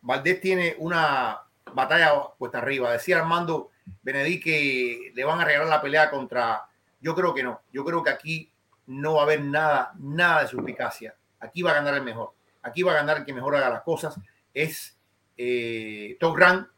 Valdés 0.00 0.40
tiene 0.40 0.76
una 0.78 1.42
batalla 1.74 2.12
puesta 2.38 2.58
arriba. 2.58 2.92
Decía 2.92 3.18
Armando 3.18 3.70
Benedict 4.02 4.44
que 4.44 5.12
le 5.14 5.24
van 5.24 5.40
a 5.40 5.44
regalar 5.44 5.68
la 5.68 5.82
pelea 5.82 6.10
contra. 6.10 6.62
Yo 7.00 7.14
creo 7.14 7.34
que 7.34 7.42
no. 7.42 7.60
Yo 7.72 7.84
creo 7.84 8.02
que 8.02 8.10
aquí 8.10 8.52
no 8.86 9.14
va 9.14 9.20
a 9.20 9.24
haber 9.24 9.42
nada, 9.42 9.92
nada 9.98 10.42
de 10.42 10.48
suspicacia. 10.48 11.14
Aquí 11.40 11.62
va 11.62 11.70
a 11.72 11.74
ganar 11.74 11.94
el 11.94 12.02
mejor. 12.02 12.32
Aquí 12.62 12.82
va 12.82 12.92
a 12.92 12.96
ganar 12.96 13.18
el 13.18 13.24
que 13.24 13.32
mejor 13.32 13.56
haga 13.56 13.70
las 13.70 13.82
cosas. 13.82 14.18
Es 14.54 14.98
eh, 15.36 16.16
Top 16.20 16.36
Rank 16.36 16.68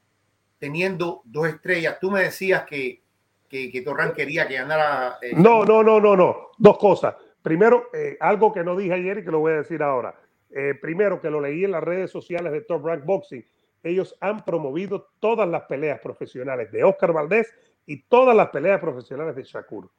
teniendo 0.58 1.22
dos 1.24 1.48
estrellas. 1.48 1.98
Tú 2.00 2.10
me 2.10 2.22
decías 2.22 2.64
que, 2.64 3.02
que, 3.48 3.70
que 3.70 3.84
quería 4.16 4.48
que 4.48 4.54
ganara. 4.54 5.18
Eh, 5.20 5.32
no, 5.36 5.64
no, 5.64 5.82
no, 5.82 6.00
no, 6.00 6.16
no. 6.16 6.36
Dos 6.56 6.78
cosas. 6.78 7.14
Primero, 7.44 7.90
eh, 7.92 8.16
algo 8.18 8.52
que 8.52 8.64
no 8.64 8.74
dije 8.74 8.94
ayer 8.94 9.18
y 9.18 9.24
que 9.24 9.30
lo 9.30 9.38
voy 9.38 9.52
a 9.52 9.58
decir 9.58 9.84
ahora. 9.84 10.18
Eh, 10.50 10.74
primero, 10.80 11.20
que 11.20 11.30
lo 11.30 11.40
leí 11.40 11.64
en 11.64 11.70
las 11.70 11.84
redes 11.84 12.10
sociales 12.10 12.50
de 12.50 12.62
Top 12.62 12.84
Rank 12.84 13.04
Boxing 13.04 13.44
ellos 13.84 14.16
han 14.20 14.44
promovido 14.44 15.10
todas 15.20 15.46
las 15.48 15.62
peleas 15.64 16.00
profesionales 16.00 16.72
de 16.72 16.82
Oscar 16.82 17.12
Valdés 17.12 17.54
y 17.86 18.02
todas 18.04 18.34
las 18.34 18.48
peleas 18.48 18.80
profesionales 18.80 19.36
de 19.36 19.44
Shakur. 19.44 19.90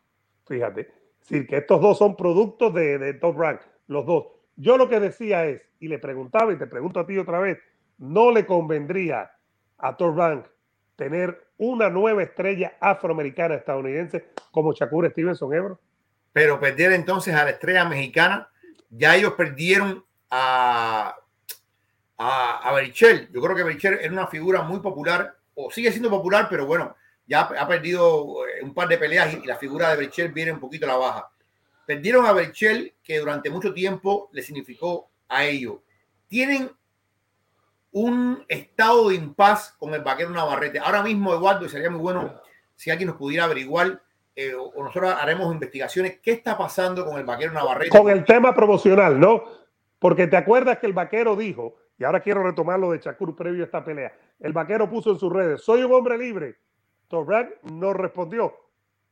Fíjate, 0.47 0.81
es 0.81 1.29
decir, 1.29 1.47
que 1.47 1.57
estos 1.57 1.79
dos 1.79 1.97
son 1.97 2.17
productos 2.17 2.73
de, 2.73 3.13
Top 3.13 3.37
Rank, 3.37 3.61
los 3.87 4.05
dos. 4.05 4.25
Yo 4.55 4.77
lo 4.77 4.89
que 4.89 4.99
decía 4.99 5.45
es, 5.45 5.61
y 5.79 5.87
le 5.87 5.99
preguntaba 5.99 6.51
y 6.51 6.57
te 6.57 6.67
pregunto 6.67 6.99
a 6.99 7.05
ti 7.05 7.17
otra 7.17 7.39
vez, 7.39 7.59
¿no 7.99 8.31
le 8.31 8.45
convendría 8.45 9.31
a 9.77 9.95
Top 9.95 10.17
Rank 10.17 10.45
tener 10.95 11.45
una 11.57 11.89
nueva 11.89 12.23
estrella 12.23 12.77
afroamericana 12.79 13.55
estadounidense 13.55 14.25
como 14.51 14.73
Shakur 14.73 15.09
Stevenson 15.11 15.53
Ebro? 15.53 15.79
Pero 16.35 16.59
perder 16.59 16.91
entonces 16.91 17.33
a 17.33 17.45
la 17.45 17.51
estrella 17.51 17.85
mexicana, 17.85 18.49
ya 18.89 19.15
ellos 19.15 19.35
perdieron 19.37 20.03
a 20.29 21.15
a, 22.17 22.69
a 22.69 22.73
Berichel. 22.73 23.29
Yo 23.31 23.41
creo 23.41 23.55
que 23.55 23.63
Berichel 23.63 23.99
era 24.01 24.11
una 24.11 24.27
figura 24.27 24.61
muy 24.61 24.79
popular, 24.79 25.35
o 25.53 25.71
sigue 25.71 25.91
siendo 25.91 26.09
popular, 26.09 26.47
pero 26.49 26.65
bueno, 26.65 26.95
ya 27.27 27.41
ha 27.41 27.67
perdido 27.67 28.45
eh, 28.47 28.63
un 28.63 28.73
par 28.73 28.87
de 28.87 28.97
peleas 28.97 29.33
y 29.33 29.45
la 29.45 29.57
figura 29.57 29.89
de 29.89 29.97
Berichel 29.97 30.31
viene 30.31 30.51
un 30.51 30.59
poquito 30.59 30.85
a 30.85 30.89
la 30.89 30.97
baja. 30.97 31.29
Perdieron 31.85 32.25
a 32.25 32.33
Berichel, 32.33 32.95
que 33.03 33.19
durante 33.19 33.49
mucho 33.49 33.73
tiempo 33.73 34.29
le 34.31 34.41
significó 34.41 35.09
a 35.27 35.45
ellos. 35.45 35.77
Tienen 36.27 36.71
un 37.91 38.43
estado 38.47 39.09
de 39.09 39.15
impas 39.15 39.73
con 39.77 39.93
el 39.93 40.01
vaquero 40.01 40.31
Navarrete. 40.31 40.79
Ahora 40.79 41.01
mismo, 41.01 41.33
Eduardo, 41.33 41.65
y 41.65 41.69
sería 41.69 41.89
muy 41.89 42.01
bueno 42.01 42.41
si 42.75 42.91
alguien 42.91 43.07
nos 43.07 43.17
pudiera 43.17 43.45
averiguar, 43.45 44.01
eh, 44.35 44.53
o 44.53 44.83
nosotros 44.83 45.15
haremos 45.17 45.53
investigaciones, 45.53 46.19
qué 46.19 46.31
está 46.31 46.57
pasando 46.57 47.05
con 47.05 47.17
el 47.17 47.23
vaquero 47.23 47.53
Navarrete. 47.53 47.97
Con 47.97 48.09
el 48.09 48.25
tema 48.25 48.53
promocional, 48.53 49.19
¿no? 49.19 49.43
Porque 49.97 50.27
te 50.27 50.35
acuerdas 50.35 50.77
que 50.79 50.87
el 50.87 50.93
vaquero 50.93 51.35
dijo 51.35 51.75
y 51.97 52.03
ahora 52.03 52.19
quiero 52.19 52.43
retomar 52.43 52.79
lo 52.79 52.91
de 52.91 52.99
Shakur 52.99 53.35
previo 53.35 53.63
a 53.63 53.65
esta 53.65 53.83
pelea. 53.83 54.13
El 54.39 54.51
vaquero 54.51 54.89
puso 54.89 55.11
en 55.11 55.19
sus 55.19 55.31
redes, 55.31 55.61
soy 55.61 55.83
un 55.83 55.93
hombre 55.93 56.17
libre. 56.17 56.57
Torrak 57.07 57.63
no 57.63 57.93
respondió, 57.93 58.53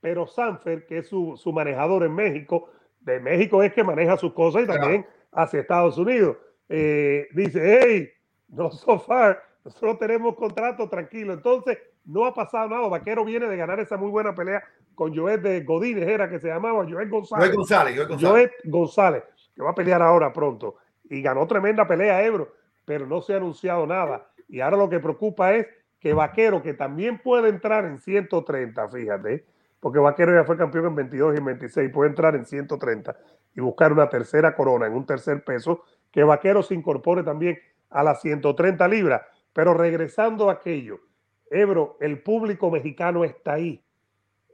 pero 0.02 0.28
Sanfer, 0.28 0.86
que 0.86 1.00
es 1.00 1.08
su, 1.08 1.40
manejador 1.54 2.04
en 2.04 2.14
México, 2.14 2.70
de 3.00 3.20
México 3.20 3.64
es 3.64 3.74
que 3.74 3.84
maneja 3.84 4.18
sus 4.18 4.34
cosas 4.34 4.64
y 4.64 4.68
también 4.68 5.06
hacia 5.32 5.62
Estados 5.62 5.98
Unidos, 5.98 6.38
eh, 6.68 7.28
dice, 7.34 7.80
hey, 7.82 8.10
no 8.50 8.72
so 8.72 9.00
far, 9.00 9.42
nosotros 9.64 10.00
tenemos 10.00 10.36
contrato 10.36 10.90
tranquilo. 10.90 11.34
Entonces, 11.34 11.78
no 12.06 12.26
ha 12.26 12.34
pasado 12.34 12.70
nada. 12.70 12.88
Vaquero 12.88 13.24
viene 13.26 13.48
de 13.48 13.58
ganar 13.58 13.80
esa 13.80 13.98
muy 13.98 14.10
buena 14.10 14.34
pelea 14.36 14.64
con 14.96 15.16
Joel 15.16 15.42
de 15.42 15.62
Godínez, 15.62 16.08
era 16.08 16.30
que 16.30 16.40
se 16.40 16.48
llamaba 16.48 16.86
Joel 16.90 17.10
González. 17.10 17.48
Joel 17.48 17.56
González, 17.56 17.96
Joel 17.96 18.08
González. 18.08 18.32
Joel 18.32 18.52
González, 18.66 19.24
que 19.56 19.64
va 19.64 19.72
a 19.72 19.76
pelear 19.76 20.02
ahora 20.02 20.32
pronto. 20.32 20.76
Y 21.10 21.22
ganó 21.22 21.48
tremenda 21.48 21.88
pelea 21.88 22.24
Ebro 22.24 22.64
pero 22.86 23.06
no 23.06 23.22
se 23.22 23.34
ha 23.34 23.38
anunciado 23.38 23.86
nada. 23.88 24.28
Y 24.48 24.60
ahora 24.60 24.78
lo 24.78 24.90
que 24.90 25.00
preocupa 25.00 25.54
es 25.54 25.68
que 26.00 26.14
Vaquero, 26.14 26.62
que 26.62 26.74
también 26.74 27.20
puede 27.20 27.50
entrar 27.50 27.86
en 27.86 28.00
130, 28.00 28.90
fíjate, 28.90 29.46
porque 29.80 30.00
Vaquero 30.00 30.34
ya 30.34 30.44
fue 30.44 30.58
campeón 30.58 30.88
en 30.88 30.96
22 30.96 31.36
y 31.36 31.38
en 31.38 31.46
26, 31.46 31.92
puede 31.92 32.10
entrar 32.10 32.36
en 32.36 32.46
130 32.46 33.16
y 33.56 33.62
buscar 33.62 33.94
una 33.94 34.10
tercera 34.10 34.56
corona 34.56 34.88
en 34.88 34.94
un 34.94 35.06
tercer 35.06 35.44
peso, 35.44 35.84
que 36.12 36.24
Vaquero 36.24 36.62
se 36.62 36.74
incorpore 36.74 37.24
también 37.24 37.58
a 37.90 38.04
las 38.04 38.22
130 38.22 38.88
libras. 38.88 39.22
Pero 39.54 39.74
regresando 39.74 40.50
a 40.50 40.54
aquello, 40.54 41.00
Ebro, 41.54 41.98
el 42.02 42.20
público 42.20 42.72
mexicano 42.72 43.24
está 43.24 43.54
ahí. 43.54 43.84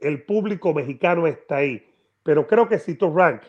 El 0.00 0.22
público 0.22 0.74
mexicano 0.74 1.26
está 1.26 1.56
ahí. 1.56 1.86
Pero 2.22 2.46
creo 2.46 2.68
que 2.68 2.78
si 2.78 2.94
tu 2.94 3.14
Rank, 3.14 3.42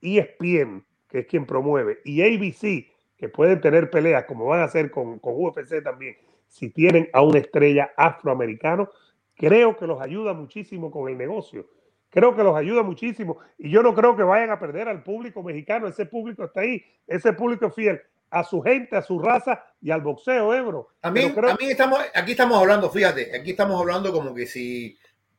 ESPN, 0.00 0.84
que 1.08 1.20
es 1.20 1.26
quien 1.26 1.46
promueve, 1.46 2.00
y 2.04 2.22
ABC, 2.22 2.86
que 3.16 3.28
pueden 3.28 3.60
tener 3.60 3.90
peleas 3.90 4.24
como 4.24 4.46
van 4.46 4.60
a 4.60 4.64
hacer 4.64 4.90
con, 4.90 5.18
con 5.18 5.34
UFC 5.36 5.82
también, 5.82 6.16
si 6.48 6.70
tienen 6.70 7.08
a 7.12 7.22
una 7.22 7.38
estrella 7.38 7.92
afroamericano, 7.96 8.88
creo 9.36 9.76
que 9.76 9.86
los 9.86 10.00
ayuda 10.00 10.32
muchísimo 10.34 10.90
con 10.90 11.08
el 11.08 11.16
negocio. 11.16 11.66
Creo 12.10 12.34
que 12.34 12.42
los 12.42 12.56
ayuda 12.56 12.82
muchísimo. 12.82 13.38
Y 13.58 13.70
yo 13.70 13.82
no 13.82 13.94
creo 13.94 14.16
que 14.16 14.22
vayan 14.22 14.50
a 14.50 14.58
perder 14.58 14.88
al 14.88 15.02
público 15.02 15.42
mexicano. 15.42 15.86
Ese 15.86 16.06
público 16.06 16.44
está 16.44 16.62
ahí. 16.62 16.82
Ese 17.06 17.32
público 17.32 17.66
es 17.66 17.74
fiel 17.74 18.00
a 18.30 18.44
su 18.44 18.60
gente, 18.60 18.96
a 18.96 19.02
su 19.02 19.18
raza 19.18 19.64
y 19.80 19.90
al 19.90 20.02
boxeo, 20.02 20.54
Ebro. 20.54 20.88
A 21.02 21.10
mí, 21.10 21.32
estamos, 21.62 22.00
aquí 22.14 22.32
estamos 22.32 22.58
hablando, 22.58 22.90
fíjate, 22.90 23.34
aquí 23.36 23.50
estamos 23.50 23.80
hablando 23.80 24.12
como 24.12 24.34
que 24.34 24.46
si 24.46 24.98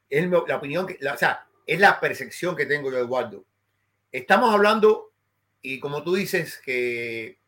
es 0.09 0.29
la 0.29 0.55
opinión, 0.55 0.87
que, 0.87 0.97
o 1.07 1.17
sea, 1.17 1.45
es 1.65 1.79
la 1.79 1.99
percepción 1.99 2.55
que 2.55 2.65
tengo 2.65 2.91
yo, 2.91 2.97
Eduardo. 2.97 3.45
Estamos 4.11 4.53
hablando, 4.53 5.11
y 5.61 5.79
como 5.79 6.03
tú 6.03 6.15
dices, 6.15 6.59
que 6.65 7.39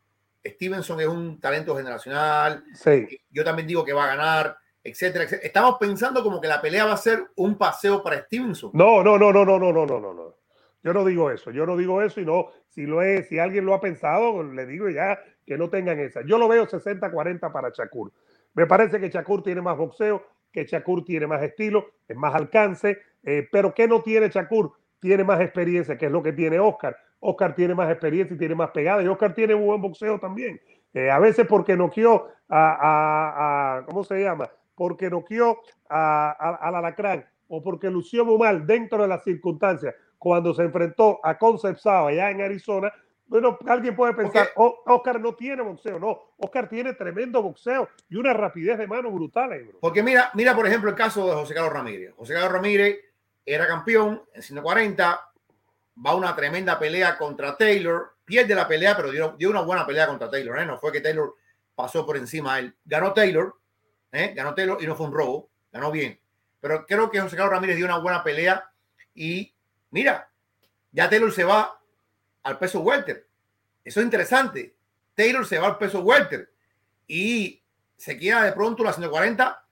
Stevenson 0.44 1.00
es 1.00 1.06
un 1.06 1.40
talento 1.40 1.76
generacional. 1.76 2.64
Sí. 2.74 3.06
Yo 3.30 3.44
también 3.44 3.66
digo 3.66 3.84
que 3.84 3.92
va 3.92 4.04
a 4.04 4.14
ganar, 4.16 4.56
etcétera, 4.82 5.24
etcétera. 5.24 5.46
Estamos 5.46 5.76
pensando 5.78 6.22
como 6.22 6.40
que 6.40 6.48
la 6.48 6.60
pelea 6.60 6.84
va 6.84 6.92
a 6.92 6.98
ser 6.98 7.24
un 7.36 7.56
paseo 7.56 8.02
para 8.02 8.22
Stevenson. 8.22 8.70
No, 8.74 9.02
no, 9.02 9.18
no, 9.18 9.32
no, 9.32 9.44
no, 9.44 9.58
no, 9.58 9.72
no, 9.72 9.86
no, 9.86 10.00
no. 10.00 10.36
Yo 10.82 10.92
no 10.92 11.04
digo 11.04 11.30
eso. 11.30 11.50
Yo 11.52 11.64
no 11.64 11.76
digo 11.76 12.02
eso 12.02 12.20
y 12.20 12.24
no. 12.24 12.48
Si 12.68 12.86
lo 12.86 13.02
es, 13.02 13.28
si 13.28 13.38
alguien 13.38 13.64
lo 13.64 13.74
ha 13.74 13.80
pensado, 13.80 14.42
le 14.42 14.66
digo 14.66 14.88
ya 14.88 15.18
que 15.46 15.56
no 15.56 15.68
tengan 15.70 15.98
esa. 15.98 16.22
Yo 16.22 16.38
lo 16.38 16.48
veo 16.48 16.66
60-40 16.66 17.52
para 17.52 17.70
Shakur. 17.70 18.12
Me 18.54 18.66
parece 18.66 19.00
que 19.00 19.08
Shakur 19.08 19.42
tiene 19.42 19.60
más 19.60 19.76
boxeo, 19.76 20.22
que 20.52 20.64
Shakur 20.64 21.04
tiene 21.04 21.26
más 21.26 21.42
estilo, 21.42 21.86
es 22.06 22.16
más 22.16 22.34
alcance, 22.34 22.98
eh, 23.22 23.48
pero 23.50 23.74
¿qué 23.74 23.88
no 23.88 24.02
tiene 24.02 24.28
Shakur? 24.28 24.72
Tiene 25.00 25.24
más 25.24 25.40
experiencia, 25.40 25.96
que 25.96 26.06
es 26.06 26.12
lo 26.12 26.22
que 26.22 26.32
tiene 26.32 26.60
Oscar. 26.60 26.96
Oscar 27.20 27.54
tiene 27.54 27.74
más 27.74 27.90
experiencia 27.90 28.34
y 28.34 28.38
tiene 28.38 28.54
más 28.54 28.70
pegada. 28.70 29.02
Y 29.02 29.08
Oscar 29.08 29.34
tiene 29.34 29.54
un 29.54 29.66
buen 29.66 29.80
boxeo 29.80 30.18
también. 30.18 30.60
Eh, 30.94 31.10
a 31.10 31.18
veces 31.18 31.46
porque 31.46 31.76
noqueó 31.76 32.28
a, 32.48 32.72
a, 32.72 33.78
a, 33.78 33.86
¿cómo 33.86 34.04
se 34.04 34.22
llama? 34.22 34.50
Porque 34.74 35.08
noqueó 35.08 35.58
a, 35.88 36.30
al 36.60 36.74
alacrán 36.74 37.24
o 37.48 37.62
porque 37.62 37.90
lució 37.90 38.24
muy 38.24 38.38
mal 38.38 38.66
dentro 38.66 39.02
de 39.02 39.08
las 39.08 39.24
circunstancias 39.24 39.94
cuando 40.18 40.54
se 40.54 40.62
enfrentó 40.62 41.20
a 41.22 41.36
Concepción 41.38 42.08
allá 42.08 42.30
en 42.30 42.40
Arizona. 42.40 42.92
Bueno, 43.32 43.58
alguien 43.66 43.96
puede 43.96 44.12
pensar, 44.12 44.50
oh, 44.56 44.82
Oscar 44.84 45.18
no 45.18 45.34
tiene 45.34 45.62
boxeo. 45.62 45.98
No, 45.98 46.34
Oscar 46.36 46.68
tiene 46.68 46.92
tremendo 46.92 47.40
boxeo 47.40 47.88
y 48.10 48.16
una 48.16 48.34
rapidez 48.34 48.76
de 48.76 48.86
mano 48.86 49.10
brutal. 49.10 49.54
Eh, 49.54 49.70
porque 49.80 50.02
mira, 50.02 50.30
mira, 50.34 50.54
por 50.54 50.66
ejemplo, 50.66 50.90
el 50.90 50.96
caso 50.96 51.26
de 51.26 51.32
José 51.32 51.54
Carlos 51.54 51.72
Ramírez. 51.72 52.12
José 52.14 52.34
Carlos 52.34 52.52
Ramírez 52.52 52.98
era 53.46 53.66
campeón 53.66 54.22
en 54.34 54.42
140, 54.42 55.06
va 56.06 56.10
a 56.10 56.14
una 56.14 56.36
tremenda 56.36 56.78
pelea 56.78 57.16
contra 57.16 57.56
Taylor, 57.56 58.16
pierde 58.22 58.54
la 58.54 58.68
pelea, 58.68 58.94
pero 58.94 59.10
dio, 59.10 59.34
dio 59.38 59.48
una 59.48 59.62
buena 59.62 59.86
pelea 59.86 60.08
contra 60.08 60.28
Taylor. 60.28 60.58
¿eh? 60.58 60.66
No 60.66 60.76
fue 60.76 60.92
que 60.92 61.00
Taylor 61.00 61.34
pasó 61.74 62.04
por 62.04 62.18
encima 62.18 62.56
de 62.56 62.60
él. 62.60 62.76
Ganó 62.84 63.14
Taylor, 63.14 63.56
¿eh? 64.12 64.34
ganó 64.36 64.54
Taylor 64.54 64.76
y 64.78 64.86
no 64.86 64.94
fue 64.94 65.06
un 65.06 65.14
robo, 65.14 65.48
ganó 65.72 65.90
bien. 65.90 66.20
Pero 66.60 66.84
creo 66.84 67.10
que 67.10 67.18
José 67.18 67.34
Carlos 67.34 67.54
Ramírez 67.54 67.76
dio 67.76 67.86
una 67.86 67.96
buena 67.96 68.22
pelea 68.22 68.70
y 69.14 69.54
mira, 69.90 70.28
ya 70.90 71.08
Taylor 71.08 71.32
se 71.32 71.44
va 71.44 71.78
al 72.42 72.58
peso 72.58 72.80
welter. 72.80 73.28
Eso 73.84 74.00
es 74.00 74.04
interesante. 74.04 74.76
Taylor 75.14 75.46
se 75.46 75.58
va 75.58 75.68
al 75.68 75.78
peso 75.78 76.00
welter 76.00 76.52
y 77.06 77.62
se 77.96 78.18
queda 78.18 78.44
de 78.44 78.52
pronto 78.52 78.82
la 78.82 78.92
140, 78.92 79.64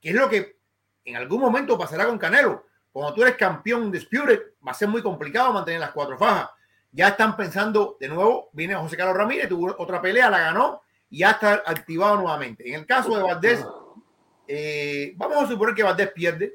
que 0.00 0.10
es 0.10 0.14
lo 0.14 0.28
que 0.28 0.58
en 1.04 1.16
algún 1.16 1.40
momento 1.40 1.78
pasará 1.78 2.06
con 2.06 2.18
Canelo 2.18 2.64
cuando 2.94 3.12
tú 3.12 3.22
eres 3.22 3.34
campeón 3.34 3.90
Disputed, 3.90 4.52
va 4.64 4.70
a 4.70 4.74
ser 4.74 4.86
muy 4.86 5.02
complicado 5.02 5.52
mantener 5.52 5.80
las 5.80 5.90
cuatro 5.90 6.16
fajas. 6.16 6.50
Ya 6.92 7.08
están 7.08 7.36
pensando, 7.36 7.96
de 7.98 8.06
nuevo, 8.06 8.50
viene 8.52 8.76
José 8.76 8.96
Carlos 8.96 9.16
Ramírez, 9.16 9.48
tuvo 9.48 9.74
otra 9.78 10.00
pelea, 10.00 10.30
la 10.30 10.38
ganó 10.38 10.82
y 11.10 11.18
ya 11.18 11.32
está 11.32 11.54
activado 11.66 12.18
nuevamente. 12.18 12.68
En 12.68 12.76
el 12.76 12.86
caso 12.86 13.16
de 13.16 13.24
Valdés, 13.24 13.66
eh, 14.46 15.12
vamos 15.16 15.42
a 15.42 15.48
suponer 15.48 15.74
que 15.74 15.82
Valdés 15.82 16.12
pierde, 16.12 16.54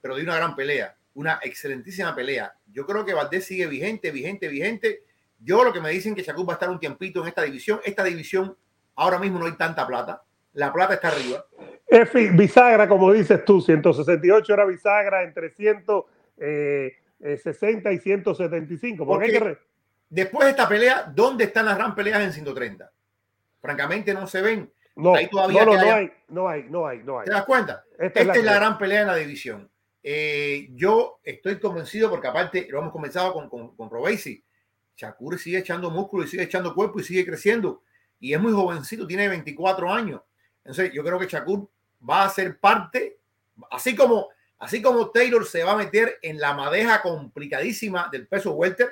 pero 0.00 0.14
de 0.14 0.22
una 0.22 0.36
gran 0.36 0.54
pelea, 0.54 0.96
una 1.14 1.40
excelentísima 1.42 2.14
pelea. 2.14 2.54
Yo 2.66 2.86
creo 2.86 3.04
que 3.04 3.14
Valdés 3.14 3.44
sigue 3.44 3.66
vigente, 3.66 4.10
vigente, 4.10 4.48
vigente. 4.48 5.02
Yo 5.38 5.64
lo 5.64 5.72
que 5.72 5.80
me 5.80 5.90
dicen 5.90 6.14
que 6.14 6.22
Shakur 6.22 6.48
va 6.48 6.54
a 6.54 6.56
estar 6.56 6.70
un 6.70 6.78
tiempito 6.78 7.20
en 7.22 7.28
esta 7.28 7.42
división. 7.42 7.80
Esta 7.84 8.04
división 8.04 8.56
ahora 8.94 9.18
mismo 9.18 9.38
no 9.38 9.46
hay 9.46 9.52
tanta 9.52 9.86
plata. 9.86 10.22
La 10.54 10.72
plata 10.72 10.94
está 10.94 11.08
arriba. 11.08 11.44
Efi, 11.86 12.28
bisagra, 12.30 12.88
como 12.88 13.12
dices 13.12 13.44
tú, 13.44 13.60
168 13.60 14.52
era 14.52 14.64
bisagra 14.64 15.22
entre 15.22 15.50
160 15.50 16.06
eh, 16.38 17.94
y 17.94 17.98
175. 17.98 19.06
Porque 19.06 19.58
después 20.08 20.44
de 20.44 20.50
esta 20.50 20.68
pelea, 20.68 21.10
¿dónde 21.14 21.44
están 21.44 21.66
las 21.66 21.76
gran 21.76 21.94
peleas 21.94 22.22
en 22.22 22.32
130? 22.32 22.90
Francamente 23.60 24.14
no 24.14 24.26
se 24.26 24.40
ven. 24.42 24.72
No, 24.94 25.14
Ahí 25.14 25.28
todavía 25.28 25.64
no, 25.64 25.72
no, 25.72 25.80
hay, 25.80 26.12
no 26.28 26.48
hay, 26.48 26.64
no 26.68 26.86
hay, 26.86 26.98
no 27.02 27.20
hay. 27.20 27.24
¿Te 27.24 27.32
das 27.32 27.44
cuenta? 27.44 27.84
Esta, 27.98 28.20
es, 28.20 28.44
la, 28.44 28.54
gran 28.54 28.76
pelea 28.76 29.02
en 29.02 29.06
la 29.06 29.16
división. 29.16 29.70
Eh, 30.02 30.68
yo 30.72 31.20
estoy 31.22 31.58
convencido, 31.60 32.10
porque 32.10 32.28
aparte 32.28 32.66
lo 32.70 32.80
hemos 32.80 32.92
comenzado 32.92 33.32
con, 33.32 33.48
con, 33.48 33.76
con 33.76 33.90
Robesi. 33.90 34.42
Shakur 34.96 35.38
sigue 35.38 35.58
echando 35.58 35.90
músculo 35.90 36.24
y 36.24 36.28
sigue 36.28 36.42
echando 36.42 36.74
cuerpo 36.74 37.00
y 37.00 37.04
sigue 37.04 37.24
creciendo. 37.24 37.82
Y 38.20 38.34
es 38.34 38.40
muy 38.40 38.52
jovencito, 38.52 39.06
tiene 39.06 39.28
24 39.28 39.92
años. 39.92 40.20
Entonces, 40.58 40.92
yo 40.92 41.02
creo 41.02 41.18
que 41.18 41.26
Shakur 41.26 41.68
va 42.08 42.24
a 42.24 42.30
ser 42.30 42.58
parte, 42.58 43.18
así 43.70 43.94
como, 43.96 44.28
así 44.58 44.80
como 44.80 45.10
Taylor 45.10 45.44
se 45.46 45.64
va 45.64 45.72
a 45.72 45.76
meter 45.76 46.18
en 46.22 46.38
la 46.38 46.54
madeja 46.54 47.02
complicadísima 47.02 48.08
del 48.12 48.26
peso 48.26 48.52
welter, 48.52 48.90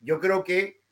yo 0.00 0.20
creo 0.20 0.42
que 0.44 0.82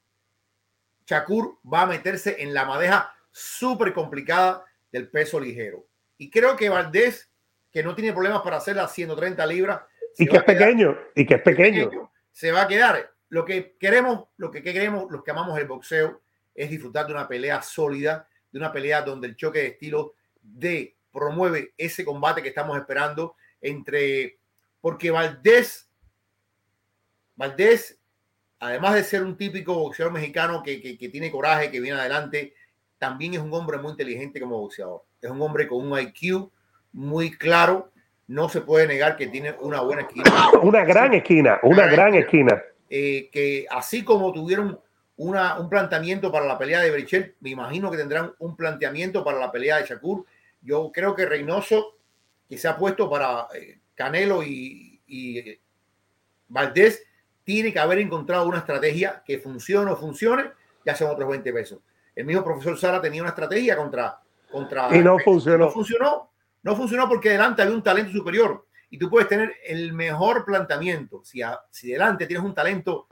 Shakur 1.06 1.58
va 1.70 1.82
a 1.82 1.86
meterse 1.86 2.36
en 2.40 2.54
la 2.54 2.64
madeja 2.64 3.14
súper 3.30 3.92
complicada 3.92 4.64
del 4.92 5.08
peso 5.08 5.40
ligero. 5.40 5.86
Y 6.18 6.30
creo 6.30 6.56
que 6.56 6.68
Valdés, 6.68 7.29
que 7.72 7.82
no 7.82 7.94
tiene 7.94 8.12
problemas 8.12 8.42
para 8.42 8.56
hacer 8.56 8.76
las 8.76 8.92
130 8.92 9.46
libras. 9.46 9.80
Y 10.18 10.26
que 10.26 10.38
es 10.38 10.44
pequeño, 10.44 10.96
y 11.14 11.26
que 11.26 11.34
es 11.34 11.42
pequeño. 11.42 12.10
Se 12.32 12.50
va 12.50 12.62
a 12.62 12.68
quedar. 12.68 13.12
Lo 13.28 13.44
que 13.44 13.76
queremos, 13.78 14.28
lo 14.36 14.50
que 14.50 14.62
queremos, 14.62 15.10
los 15.10 15.22
que 15.22 15.30
amamos 15.30 15.58
el 15.58 15.66
boxeo, 15.66 16.20
es 16.54 16.68
disfrutar 16.68 17.06
de 17.06 17.12
una 17.12 17.28
pelea 17.28 17.62
sólida, 17.62 18.28
de 18.50 18.58
una 18.58 18.72
pelea 18.72 19.02
donde 19.02 19.28
el 19.28 19.36
choque 19.36 19.60
de 19.60 19.66
estilo 19.68 20.14
de 20.42 20.96
promueve 21.12 21.74
ese 21.76 22.04
combate 22.04 22.42
que 22.42 22.48
estamos 22.48 22.76
esperando 22.76 23.36
entre, 23.60 24.38
porque 24.80 25.10
Valdés, 25.10 25.88
Valdés, 27.36 27.98
además 28.58 28.94
de 28.94 29.04
ser 29.04 29.22
un 29.22 29.36
típico 29.36 29.74
boxeador 29.74 30.12
mexicano 30.12 30.62
que, 30.62 30.80
que, 30.80 31.08
tiene 31.08 31.30
coraje, 31.30 31.70
que 31.70 31.80
viene 31.80 31.98
adelante, 31.98 32.54
también 32.98 33.34
es 33.34 33.40
un 33.40 33.52
hombre 33.54 33.78
muy 33.78 33.92
inteligente 33.92 34.40
como 34.40 34.60
boxeador. 34.60 35.04
Es 35.20 35.30
un 35.30 35.40
hombre 35.40 35.66
con 35.66 35.86
un 35.86 35.98
IQ 35.98 36.50
muy 36.92 37.30
claro. 37.36 37.90
No 38.26 38.48
se 38.48 38.60
puede 38.60 38.86
negar 38.86 39.16
que 39.16 39.26
tiene 39.26 39.56
una 39.60 39.80
buena 39.80 40.02
esquina. 40.02 40.30
Una 40.62 40.84
gran 40.84 41.14
esquina, 41.14 41.58
una, 41.62 41.86
gran, 41.86 42.14
esquina. 42.14 42.62
Eh, 42.88 43.28
que 43.32 43.66
así 43.70 44.04
como 44.04 44.32
tuvieron 44.32 44.78
una, 45.16 45.58
un 45.58 45.68
planteamiento 45.68 46.30
para 46.30 46.46
la 46.46 46.56
pelea 46.56 46.80
de 46.80 46.92
Brichel, 46.92 47.34
me 47.40 47.50
imagino 47.50 47.90
que 47.90 47.96
tendrán 47.96 48.32
un 48.38 48.56
planteamiento 48.56 49.24
para 49.24 49.38
la 49.38 49.50
pelea 49.50 49.78
de 49.78 49.86
Shakur 49.86 50.24
yo 50.62 50.90
creo 50.92 51.14
que 51.14 51.26
Reynoso, 51.26 51.96
que 52.48 52.58
se 52.58 52.68
ha 52.68 52.76
puesto 52.76 53.08
para 53.08 53.48
eh, 53.54 53.78
Canelo 53.94 54.42
y, 54.42 55.00
y 55.06 55.58
Valdés, 56.48 57.02
tiene 57.44 57.72
que 57.72 57.78
haber 57.78 57.98
encontrado 57.98 58.46
una 58.46 58.58
estrategia 58.58 59.22
que 59.24 59.38
funcione 59.38 59.90
o 59.90 59.96
funcione, 59.96 60.50
ya 60.84 60.94
son 60.94 61.10
otros 61.10 61.28
20 61.28 61.52
pesos. 61.52 61.78
El 62.14 62.26
mismo 62.26 62.44
profesor 62.44 62.78
Sara 62.78 63.00
tenía 63.00 63.22
una 63.22 63.30
estrategia 63.30 63.76
contra... 63.76 64.20
contra 64.50 64.94
y 64.94 65.00
no 65.00 65.18
funcionó. 65.18 65.66
No 65.66 65.70
funcionó. 65.70 66.29
No 66.62 66.76
funcionó 66.76 67.08
porque 67.08 67.30
delante 67.30 67.62
había 67.62 67.74
un 67.74 67.82
talento 67.82 68.12
superior. 68.12 68.66
Y 68.90 68.98
tú 68.98 69.08
puedes 69.08 69.28
tener 69.28 69.54
el 69.64 69.92
mejor 69.92 70.44
planteamiento. 70.44 71.22
Si, 71.24 71.40
si 71.70 71.92
delante 71.92 72.26
tienes 72.26 72.44
un 72.44 72.54
talento 72.54 73.06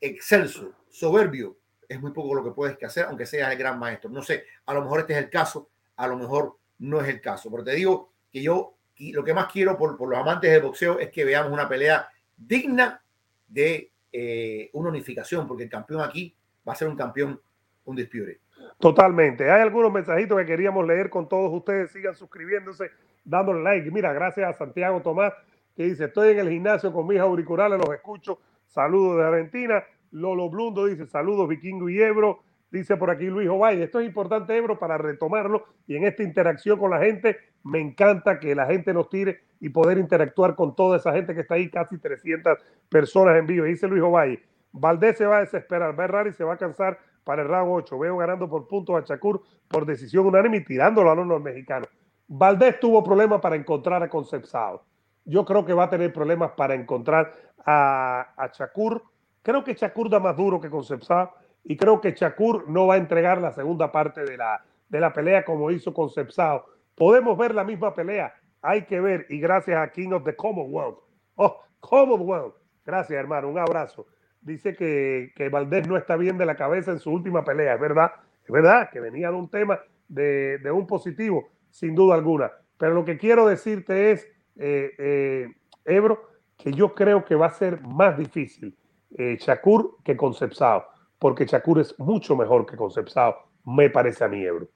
excelso, 0.00 0.72
soberbio, 0.88 1.58
es 1.86 2.00
muy 2.00 2.12
poco 2.12 2.34
lo 2.34 2.42
que 2.42 2.50
puedes 2.50 2.82
hacer, 2.82 3.06
aunque 3.06 3.26
seas 3.26 3.52
el 3.52 3.58
gran 3.58 3.78
maestro. 3.78 4.10
No 4.10 4.22
sé, 4.22 4.44
a 4.66 4.74
lo 4.74 4.82
mejor 4.82 5.00
este 5.00 5.12
es 5.12 5.18
el 5.18 5.30
caso 5.30 5.68
a 5.96 6.06
lo 6.06 6.16
mejor 6.16 6.58
no 6.78 7.00
es 7.00 7.08
el 7.08 7.20
caso. 7.20 7.50
Porque 7.50 7.70
te 7.70 7.76
digo 7.76 8.12
que 8.30 8.42
yo 8.42 8.76
lo 8.98 9.24
que 9.24 9.34
más 9.34 9.50
quiero 9.52 9.76
por, 9.76 9.96
por 9.96 10.08
los 10.08 10.18
amantes 10.18 10.50
del 10.50 10.62
boxeo 10.62 10.98
es 10.98 11.10
que 11.10 11.24
veamos 11.24 11.52
una 11.52 11.68
pelea 11.68 12.08
digna 12.36 13.02
de 13.48 13.92
eh, 14.12 14.70
una 14.72 14.88
unificación, 14.88 15.46
porque 15.46 15.64
el 15.64 15.70
campeón 15.70 16.00
aquí 16.00 16.34
va 16.66 16.72
a 16.72 16.76
ser 16.76 16.88
un 16.88 16.96
campeón, 16.96 17.40
un 17.84 17.96
dispute. 17.96 18.40
Totalmente. 18.78 19.50
Hay 19.50 19.62
algunos 19.62 19.92
mensajitos 19.92 20.38
que 20.38 20.46
queríamos 20.46 20.86
leer 20.86 21.10
con 21.10 21.28
todos 21.28 21.52
ustedes. 21.52 21.90
Sigan 21.92 22.14
suscribiéndose, 22.14 22.90
dándole 23.24 23.62
like. 23.62 23.90
Mira, 23.90 24.12
gracias 24.12 24.48
a 24.48 24.52
Santiago 24.52 25.00
Tomás, 25.00 25.32
que 25.76 25.84
dice, 25.84 26.04
estoy 26.06 26.32
en 26.32 26.40
el 26.40 26.50
gimnasio 26.50 26.92
con 26.92 27.06
mis 27.06 27.18
auriculares, 27.18 27.78
los 27.78 27.94
escucho. 27.94 28.40
Saludos 28.66 29.18
de 29.18 29.24
Argentina. 29.24 29.84
Lolo 30.10 30.48
Blundo 30.48 30.86
dice, 30.86 31.06
saludos 31.06 31.48
Vikingo 31.48 31.88
y 31.88 32.00
Ebro. 32.00 32.40
dice 32.70 32.96
por 32.96 33.10
aquí 33.10 33.26
Luis 33.26 33.48
Ovalle. 33.48 33.84
Esto 33.84 34.00
es 34.00 34.06
importante, 34.06 34.56
Ebro, 34.56 34.78
para 34.78 34.96
retomarlo 34.96 35.64
y 35.86 35.96
en 35.96 36.04
esta 36.04 36.22
interacción 36.22 36.78
con 36.78 36.90
la 36.90 37.00
gente, 37.00 37.36
me 37.64 37.80
encanta 37.80 38.38
que 38.38 38.54
la 38.54 38.66
gente 38.66 38.92
nos 38.92 39.08
tire 39.08 39.40
y 39.60 39.70
poder 39.70 39.98
interactuar 39.98 40.54
con 40.54 40.76
toda 40.76 40.98
esa 40.98 41.12
gente 41.12 41.34
que 41.34 41.40
está 41.40 41.54
ahí, 41.54 41.68
casi 41.70 41.98
300 41.98 42.58
personas 42.88 43.36
en 43.38 43.46
vivo. 43.46 43.64
Dice 43.64 43.88
Luis 43.88 44.02
Ovalle, 44.02 44.42
Valdés 44.72 45.16
se 45.16 45.26
va 45.26 45.38
a 45.38 45.40
desesperar, 45.40 45.96
Rari 45.96 46.32
se 46.32 46.44
va 46.44 46.54
a 46.54 46.58
cansar 46.58 46.98
para 47.24 47.42
el 47.42 47.48
round 47.48 47.72
8. 47.72 47.98
Veo 47.98 48.16
ganando 48.18 48.48
por 48.48 48.68
puntos 48.68 48.96
a 48.96 49.02
Chacur 49.02 49.42
por 49.68 49.84
decisión 49.86 50.26
unánime 50.26 50.58
y 50.58 50.64
tirándolo 50.64 51.10
a 51.10 51.14
los 51.14 51.42
mexicanos. 51.42 51.88
Valdés 52.28 52.78
tuvo 52.78 53.02
problemas 53.02 53.40
para 53.40 53.56
encontrar 53.56 54.02
a 54.02 54.08
Concepción. 54.08 54.78
Yo 55.24 55.44
creo 55.44 55.64
que 55.64 55.72
va 55.72 55.84
a 55.84 55.90
tener 55.90 56.12
problemas 56.12 56.52
para 56.52 56.74
encontrar 56.74 57.32
a, 57.64 58.28
a 58.36 58.50
Chacur. 58.50 59.02
Creo 59.42 59.64
que 59.64 59.74
Chacur 59.74 60.08
da 60.10 60.20
más 60.20 60.36
duro 60.36 60.60
que 60.60 60.70
Concepción 60.70 61.28
y 61.64 61.76
creo 61.76 62.00
que 62.00 62.14
Chacur 62.14 62.68
no 62.68 62.86
va 62.86 62.94
a 62.94 62.98
entregar 62.98 63.40
la 63.40 63.52
segunda 63.52 63.90
parte 63.90 64.22
de 64.22 64.36
la, 64.36 64.62
de 64.88 65.00
la 65.00 65.12
pelea 65.12 65.44
como 65.44 65.70
hizo 65.70 65.92
Concepción. 65.92 66.62
Podemos 66.94 67.36
ver 67.36 67.54
la 67.54 67.64
misma 67.64 67.94
pelea, 67.94 68.34
hay 68.62 68.84
que 68.84 69.00
ver 69.00 69.26
y 69.30 69.40
gracias 69.40 69.76
a 69.76 69.90
King 69.90 70.12
of 70.12 70.24
the 70.24 70.36
Commonwealth. 70.36 70.98
Oh, 71.36 71.60
Commonwealth. 71.80 72.54
Gracias, 72.84 73.18
hermano. 73.18 73.48
Un 73.48 73.58
abrazo 73.58 74.06
dice 74.44 74.74
que, 74.74 75.32
que 75.34 75.48
Valdés 75.48 75.88
no 75.88 75.96
está 75.96 76.16
bien 76.16 76.38
de 76.38 76.46
la 76.46 76.56
cabeza 76.56 76.92
en 76.92 77.00
su 77.00 77.10
última 77.10 77.44
pelea. 77.44 77.74
Es 77.74 77.80
verdad, 77.80 78.12
es 78.44 78.50
verdad 78.50 78.90
que 78.92 79.00
venía 79.00 79.30
de 79.30 79.36
un 79.36 79.50
tema 79.50 79.80
de, 80.08 80.58
de 80.58 80.70
un 80.70 80.86
positivo, 80.86 81.48
sin 81.70 81.94
duda 81.94 82.14
alguna. 82.14 82.52
Pero 82.78 82.94
lo 82.94 83.04
que 83.04 83.18
quiero 83.18 83.46
decirte 83.46 84.12
es, 84.12 84.26
eh, 84.56 84.92
eh, 84.98 85.48
Ebro, 85.84 86.30
que 86.56 86.72
yo 86.72 86.94
creo 86.94 87.24
que 87.24 87.34
va 87.34 87.46
a 87.46 87.50
ser 87.50 87.80
más 87.80 88.16
difícil 88.16 88.76
eh, 89.16 89.36
Shakur 89.40 89.98
que 90.04 90.16
Concepción, 90.16 90.82
porque 91.18 91.46
Shakur 91.46 91.80
es 91.80 91.98
mucho 91.98 92.36
mejor 92.36 92.66
que 92.66 92.76
Concepción, 92.76 93.34
me 93.64 93.90
parece 93.90 94.24
a 94.24 94.28
mí, 94.28 94.44
Ebro. 94.44 94.68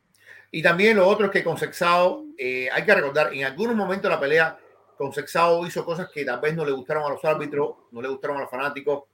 Y 0.50 0.62
también 0.62 0.96
lo 0.96 1.06
otro 1.06 1.26
es 1.26 1.32
que 1.32 1.44
Concepción, 1.44 2.34
eh, 2.38 2.68
hay 2.72 2.84
que 2.84 2.94
recordar, 2.94 3.34
en 3.34 3.44
algunos 3.44 3.76
momentos 3.76 4.04
de 4.04 4.14
la 4.14 4.20
pelea, 4.20 4.58
Concepción 4.96 5.66
hizo 5.66 5.84
cosas 5.84 6.10
que 6.12 6.24
tal 6.24 6.40
vez 6.40 6.56
no 6.56 6.64
le 6.64 6.72
gustaron 6.72 7.04
a 7.04 7.10
los 7.10 7.24
árbitros, 7.24 7.76
no 7.92 8.00
le 8.00 8.08
gustaron 8.08 8.38
a 8.38 8.40
los 8.40 8.50
fanáticos, 8.50 9.04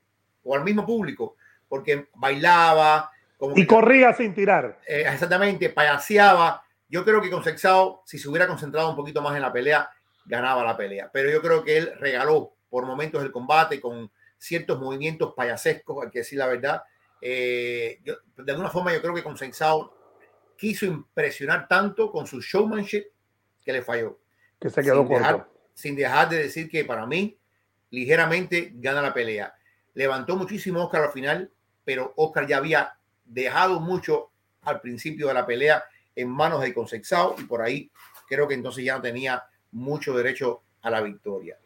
o 0.44 0.54
al 0.54 0.62
mismo 0.62 0.86
público, 0.86 1.36
porque 1.68 2.08
bailaba. 2.14 3.10
Como 3.36 3.56
y 3.56 3.66
corría 3.66 4.12
sin 4.12 4.34
tirar. 4.34 4.80
Eh, 4.86 5.04
exactamente, 5.06 5.70
payaseaba. 5.70 6.62
Yo 6.88 7.04
creo 7.04 7.20
que 7.20 7.30
con 7.30 7.42
Sexao, 7.42 8.02
si 8.04 8.18
se 8.18 8.28
hubiera 8.28 8.46
concentrado 8.46 8.90
un 8.90 8.96
poquito 8.96 9.20
más 9.20 9.34
en 9.34 9.42
la 9.42 9.52
pelea, 9.52 9.88
ganaba 10.24 10.62
la 10.62 10.76
pelea. 10.76 11.10
Pero 11.12 11.30
yo 11.30 11.42
creo 11.42 11.64
que 11.64 11.78
él 11.78 11.92
regaló 11.98 12.54
por 12.68 12.86
momentos 12.86 13.22
el 13.22 13.32
combate 13.32 13.80
con 13.80 14.10
ciertos 14.38 14.78
movimientos 14.78 15.34
payasescos, 15.34 16.04
hay 16.04 16.10
que 16.10 16.20
decir 16.20 16.38
la 16.38 16.46
verdad. 16.46 16.82
Eh, 17.20 18.00
de 18.36 18.52
alguna 18.52 18.68
forma 18.68 18.92
yo 18.92 19.00
creo 19.00 19.14
que 19.14 19.22
con 19.22 19.36
Sexao 19.36 19.94
quiso 20.56 20.84
impresionar 20.84 21.66
tanto 21.66 22.10
con 22.10 22.26
su 22.26 22.40
showmanship 22.40 23.06
que 23.64 23.72
le 23.72 23.82
falló. 23.82 24.18
Que 24.60 24.70
se 24.70 24.82
quedó 24.82 25.00
sin 25.00 25.08
dejar, 25.08 25.48
sin 25.72 25.96
dejar 25.96 26.28
de 26.28 26.36
decir 26.38 26.68
que 26.68 26.84
para 26.84 27.06
mí 27.06 27.38
ligeramente 27.90 28.72
gana 28.74 29.00
la 29.00 29.14
pelea 29.14 29.54
levantó 29.94 30.36
muchísimo 30.36 30.84
Oscar 30.84 31.04
al 31.04 31.12
final, 31.12 31.50
pero 31.84 32.12
Oscar 32.16 32.46
ya 32.46 32.58
había 32.58 32.96
dejado 33.24 33.80
mucho 33.80 34.30
al 34.62 34.80
principio 34.80 35.28
de 35.28 35.34
la 35.34 35.46
pelea 35.46 35.84
en 36.14 36.28
manos 36.28 36.60
de 36.60 36.74
Consexao 36.74 37.36
y 37.38 37.44
por 37.44 37.62
ahí 37.62 37.90
creo 38.28 38.46
que 38.46 38.54
entonces 38.54 38.84
ya 38.84 38.96
no 38.96 39.02
tenía 39.02 39.44
mucho 39.72 40.16
derecho 40.16 40.62
a 40.82 40.90
la 40.90 41.00
victoria. 41.00 41.58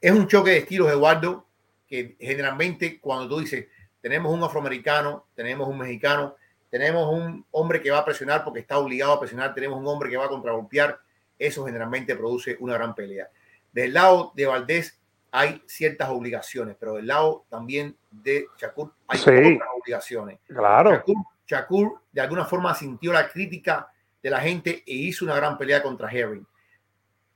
Es 0.00 0.12
un 0.12 0.28
choque 0.28 0.50
de 0.50 0.58
estilos, 0.58 0.90
Eduardo, 0.90 1.46
que 1.86 2.16
generalmente 2.20 3.00
cuando 3.00 3.28
tú 3.28 3.40
dices, 3.40 3.66
tenemos 4.00 4.32
un 4.32 4.42
afroamericano, 4.42 5.26
tenemos 5.34 5.68
un 5.68 5.78
mexicano, 5.78 6.36
tenemos 6.70 7.12
un 7.12 7.44
hombre 7.50 7.82
que 7.82 7.90
va 7.90 7.98
a 7.98 8.04
presionar 8.04 8.44
porque 8.44 8.60
está 8.60 8.78
obligado 8.78 9.12
a 9.12 9.20
presionar, 9.20 9.54
tenemos 9.54 9.78
un 9.78 9.86
hombre 9.86 10.10
que 10.10 10.16
va 10.16 10.26
a 10.26 10.28
contragolpear, 10.28 11.00
eso 11.38 11.64
generalmente 11.64 12.14
produce 12.14 12.56
una 12.60 12.74
gran 12.74 12.94
pelea. 12.94 13.28
Del 13.72 13.94
lado 13.94 14.32
de 14.34 14.46
Valdés, 14.46 14.97
hay 15.30 15.62
ciertas 15.66 16.08
obligaciones, 16.08 16.76
pero 16.78 16.94
del 16.94 17.06
lado 17.06 17.44
también 17.48 17.96
de 18.10 18.46
Shakur 18.58 18.92
hay 19.06 19.20
otras 19.20 19.68
obligaciones. 19.80 20.38
Claro. 20.46 21.04
Shakur, 21.46 22.00
de 22.12 22.20
alguna 22.20 22.44
forma 22.44 22.74
sintió 22.74 23.12
la 23.12 23.28
crítica 23.28 23.90
de 24.22 24.30
la 24.30 24.40
gente 24.40 24.82
e 24.86 24.94
hizo 24.94 25.24
una 25.24 25.36
gran 25.36 25.56
pelea 25.56 25.82
contra 25.82 26.10
Herring. 26.10 26.46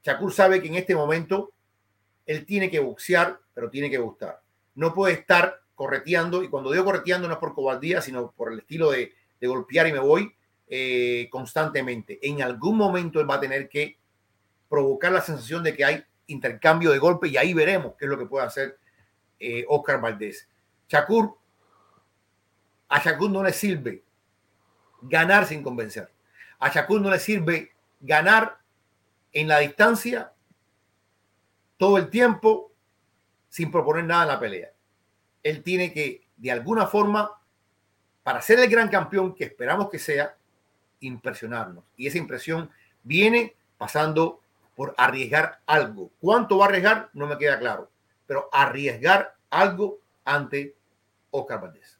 Shakur 0.02 0.32
sabe 0.32 0.60
que 0.60 0.68
en 0.68 0.74
este 0.74 0.94
momento 0.94 1.52
él 2.26 2.44
tiene 2.44 2.70
que 2.70 2.80
boxear, 2.80 3.38
pero 3.54 3.70
tiene 3.70 3.90
que 3.90 3.98
gustar. 3.98 4.40
No 4.74 4.92
puede 4.92 5.14
estar 5.14 5.60
correteando, 5.74 6.42
y 6.42 6.48
cuando 6.48 6.70
digo 6.70 6.84
correteando 6.84 7.28
no 7.28 7.34
es 7.34 7.40
por 7.40 7.54
cobardía, 7.54 8.00
sino 8.00 8.30
por 8.32 8.52
el 8.52 8.60
estilo 8.60 8.90
de, 8.90 9.12
golpear 9.40 9.88
y 9.88 9.92
me 9.92 9.98
voy 9.98 10.32
eh, 10.68 11.28
constantemente. 11.30 12.20
En 12.22 12.42
algún 12.42 12.76
momento 12.76 13.20
él 13.20 13.28
va 13.28 13.34
a 13.34 13.40
tener 13.40 13.68
que 13.68 13.98
provocar 14.68 15.10
la 15.10 15.20
sensación 15.20 15.64
de 15.64 15.74
que 15.74 15.84
hay 15.84 16.04
intercambio 16.32 16.90
de 16.90 16.98
golpe 16.98 17.28
y 17.28 17.36
ahí 17.36 17.54
veremos 17.54 17.94
qué 17.98 18.06
es 18.06 18.10
lo 18.10 18.18
que 18.18 18.26
puede 18.26 18.46
hacer 18.46 18.78
eh, 19.38 19.64
Oscar 19.68 20.00
Valdés. 20.00 20.48
Shakur, 20.88 21.36
a 22.88 22.98
Shakur 23.02 23.30
no 23.30 23.42
le 23.42 23.52
sirve 23.52 24.02
ganar 25.02 25.46
sin 25.46 25.62
convencer. 25.62 26.10
A 26.58 26.68
Shakur 26.68 27.00
no 27.00 27.10
le 27.10 27.18
sirve 27.18 27.72
ganar 28.00 28.58
en 29.32 29.48
la 29.48 29.58
distancia 29.58 30.32
todo 31.76 31.96
el 31.98 32.10
tiempo 32.10 32.72
sin 33.48 33.70
proponer 33.70 34.04
nada 34.04 34.22
en 34.22 34.28
la 34.28 34.40
pelea. 34.40 34.72
Él 35.42 35.62
tiene 35.62 35.92
que, 35.92 36.26
de 36.36 36.52
alguna 36.52 36.86
forma, 36.86 37.30
para 38.22 38.40
ser 38.40 38.60
el 38.60 38.68
gran 38.68 38.88
campeón 38.88 39.34
que 39.34 39.44
esperamos 39.44 39.90
que 39.90 39.98
sea, 39.98 40.36
impresionarnos. 41.00 41.84
Y 41.96 42.06
esa 42.06 42.18
impresión 42.18 42.70
viene 43.02 43.56
pasando 43.76 44.41
por 44.74 44.94
arriesgar 44.96 45.58
algo. 45.66 46.10
¿Cuánto 46.20 46.58
va 46.58 46.66
a 46.66 46.68
arriesgar? 46.68 47.08
No 47.12 47.26
me 47.26 47.38
queda 47.38 47.58
claro. 47.58 47.90
Pero 48.26 48.48
arriesgar 48.52 49.34
algo 49.50 49.98
ante 50.24 50.74
Oscar 51.30 51.60
Valdés. 51.60 51.98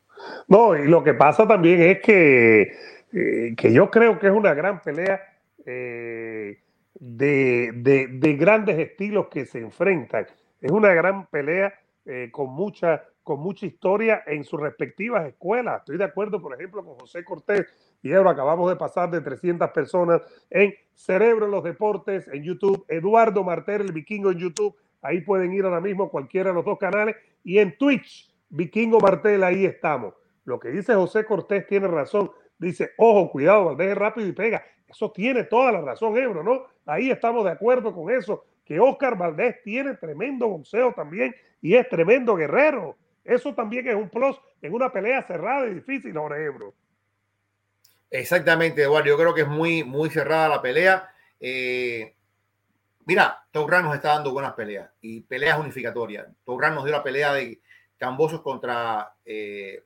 No, 0.49 0.77
y 0.77 0.87
lo 0.87 1.03
que 1.03 1.15
pasa 1.15 1.47
también 1.47 1.83
es 1.83 2.01
que, 2.01 2.73
eh, 3.13 3.55
que 3.57 3.73
yo 3.73 3.91
creo 3.91 4.19
que 4.19 4.29
es 4.29 4.33
una 4.33 4.55
gran 4.55 4.81
pelea 4.81 5.21
eh, 5.67 6.61
de, 6.95 8.09
de, 8.11 8.35
grandes 8.35 8.79
estilos 8.79 9.27
que 9.29 9.47
se 9.47 9.59
enfrentan. 9.59 10.27
Es 10.61 10.71
una 10.71 10.93
gran 10.95 11.27
pelea 11.27 11.75
eh, 12.07 12.31
con 12.31 12.51
mucha 12.51 13.05
con 13.23 13.39
mucha 13.39 13.67
historia 13.67 14.25
en 14.27 14.43
sus 14.43 14.61
respectivas 14.61 15.27
escuelas. 15.27 15.79
Estoy 15.79 15.97
de 15.97 16.05
acuerdo, 16.05 16.43
por 16.43 16.55
ejemplo, 16.55 16.85
con 16.85 16.99
José 16.99 17.25
Cortés 17.25 17.67
ahora 18.11 18.33
acabamos 18.33 18.69
de 18.69 18.77
pasar 18.77 19.11
de 19.11 19.21
300 19.21 19.71
personas 19.71 20.23
en 20.51 20.75
Cerebro 20.93 21.45
en 21.45 21.53
los 21.53 21.62
Deportes 21.62 22.27
en 22.27 22.43
YouTube, 22.43 22.85
Eduardo 22.88 23.45
Martel, 23.45 23.83
el 23.83 23.93
vikingo 23.93 24.33
en 24.33 24.38
YouTube, 24.38 24.75
ahí 25.03 25.21
pueden 25.21 25.53
ir 25.53 25.65
ahora 25.65 25.81
mismo 25.81 26.11
cualquiera 26.11 26.51
de 26.51 26.55
los 26.55 26.65
dos 26.65 26.79
canales 26.79 27.15
y 27.45 27.59
en 27.59 27.77
Twitch, 27.79 28.33
Vikingo 28.49 28.99
Martel, 29.01 29.45
ahí 29.45 29.65
estamos. 29.65 30.15
Lo 30.45 30.59
que 30.59 30.69
dice 30.71 30.95
José 30.95 31.25
Cortés 31.25 31.67
tiene 31.67 31.88
razón. 31.88 32.31
Dice, 32.59 32.91
ojo, 32.99 33.31
cuidado, 33.31 33.67
Valdés 33.67 33.97
rápido 33.97 34.29
y 34.29 34.33
pega. 34.33 34.62
Eso 34.87 35.11
tiene 35.11 35.45
toda 35.45 35.73
la 35.73 35.81
razón, 35.81 36.17
Ebro, 36.19 36.43
¿no? 36.43 36.65
Ahí 36.85 37.11
estamos 37.11 37.45
de 37.45 37.51
acuerdo 37.51 37.95
con 37.95 38.11
eso, 38.12 38.45
que 38.65 38.79
Oscar 38.79 39.17
Valdés 39.17 39.62
tiene 39.62 39.95
tremendo 39.95 40.49
boxeo 40.49 40.93
también 40.93 41.35
y 41.61 41.75
es 41.75 41.88
tremendo 41.88 42.37
guerrero. 42.37 42.97
Eso 43.25 43.55
también 43.55 43.88
es 43.88 43.95
un 43.95 44.11
plus 44.11 44.38
en 44.61 44.75
una 44.75 44.93
pelea 44.93 45.23
cerrada 45.23 45.67
y 45.67 45.75
difícil, 45.75 46.17
ahora 46.17 46.38
Ebro. 46.43 46.75
Exactamente, 48.12 48.83
Eduardo. 48.83 49.09
Yo 49.09 49.16
creo 49.16 49.35
que 49.35 49.40
es 49.40 49.48
muy, 49.48 49.83
muy 49.85 50.11
cerrada 50.11 50.46
la 50.46 50.61
pelea. 50.61 51.11
Eh, 51.40 52.14
mira, 53.07 53.42
Togran 53.51 53.85
nos 53.85 53.94
está 53.94 54.11
dando 54.11 54.33
buenas 54.33 54.53
peleas 54.53 54.90
y 55.01 55.22
peleas 55.22 55.59
unificatorias. 55.59 56.27
Togran 56.44 56.75
nos 56.75 56.85
dio 56.85 56.92
la 56.92 57.03
pelea 57.03 57.33
de 57.33 57.62
Cambosos 57.96 58.42
contra. 58.42 59.14
Eh, 59.25 59.83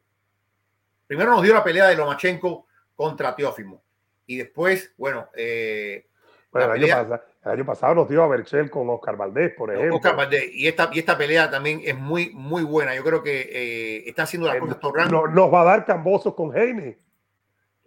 primero 1.07 1.31
nos 1.31 1.43
dio 1.45 1.55
la 1.55 1.63
pelea 1.63 1.87
de 1.87 1.95
Lomachenko 1.95 2.67
contra 2.97 3.37
Teófimo. 3.37 3.85
Y 4.27 4.39
después, 4.39 4.93
bueno, 4.97 5.29
eh, 5.37 6.07
el 6.53 7.21
año 7.45 7.65
pasado 7.65 7.95
nos 7.95 8.09
dio 8.09 8.25
a 8.25 8.27
Berchel 8.27 8.71
con 8.71 8.91
Oscar 8.91 9.17
Valdés, 9.17 9.55
por 9.55 9.73
ejemplo. 9.73 9.97
Oscar 9.97 10.17
Valdés. 10.17 10.53
Y 10.53 10.67
esta, 10.67 10.91
y 10.93 10.99
esta 10.99 11.17
pelea 11.17 11.49
también 11.49 11.81
es 11.85 11.97
muy, 11.97 12.31
muy 12.31 12.65
buena. 12.65 12.93
Yo 12.97 13.05
creo 13.05 13.23
que 13.23 13.43
eh, 13.53 14.09
está 14.09 14.25
haciendo 14.25 14.49
la 14.49 14.59
cosas 14.59 15.13
no, 15.13 15.29
Nos 15.29 15.55
va 15.55 15.61
a 15.61 15.65
dar 15.65 15.85
Cambosos 15.85 16.35
con 16.35 16.51
Jaime 16.51 17.06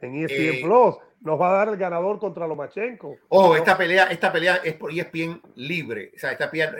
en 0.08 0.16
ESPN 0.16 0.58
eh, 0.58 0.62
Plus. 0.64 0.96
Nos 1.22 1.40
va 1.40 1.50
a 1.50 1.54
dar 1.54 1.70
el 1.70 1.78
ganador 1.78 2.18
contra 2.18 2.48
Lomachenko. 2.48 3.18
Ojo, 3.28 3.56
esta 3.56 3.78
pelea, 3.78 4.06
esta 4.06 4.32
pelea 4.32 4.62
es 4.64 4.74
por 4.76 4.92
ESPN 4.92 5.42
libre. 5.56 6.12
O 6.16 6.20
sea, 6.20 6.32
esta 6.32 6.50
pelea 6.50 6.74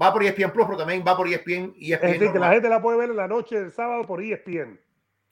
va 0.00 0.12
por 0.12 0.22
ESPN 0.22 0.50
Plus, 0.50 0.66
pero 0.66 0.78
también 0.78 1.02
va 1.06 1.16
por 1.16 1.26
ESPN. 1.26 1.74
ESPN 1.80 2.06
es 2.06 2.12
decir, 2.12 2.32
que 2.32 2.38
la 2.38 2.52
gente 2.52 2.68
la 2.68 2.82
puede 2.82 2.98
ver 2.98 3.10
en 3.10 3.16
la 3.16 3.28
noche 3.28 3.58
del 3.58 3.70
sábado 3.70 4.04
por 4.04 4.22
ESPN. 4.22 4.78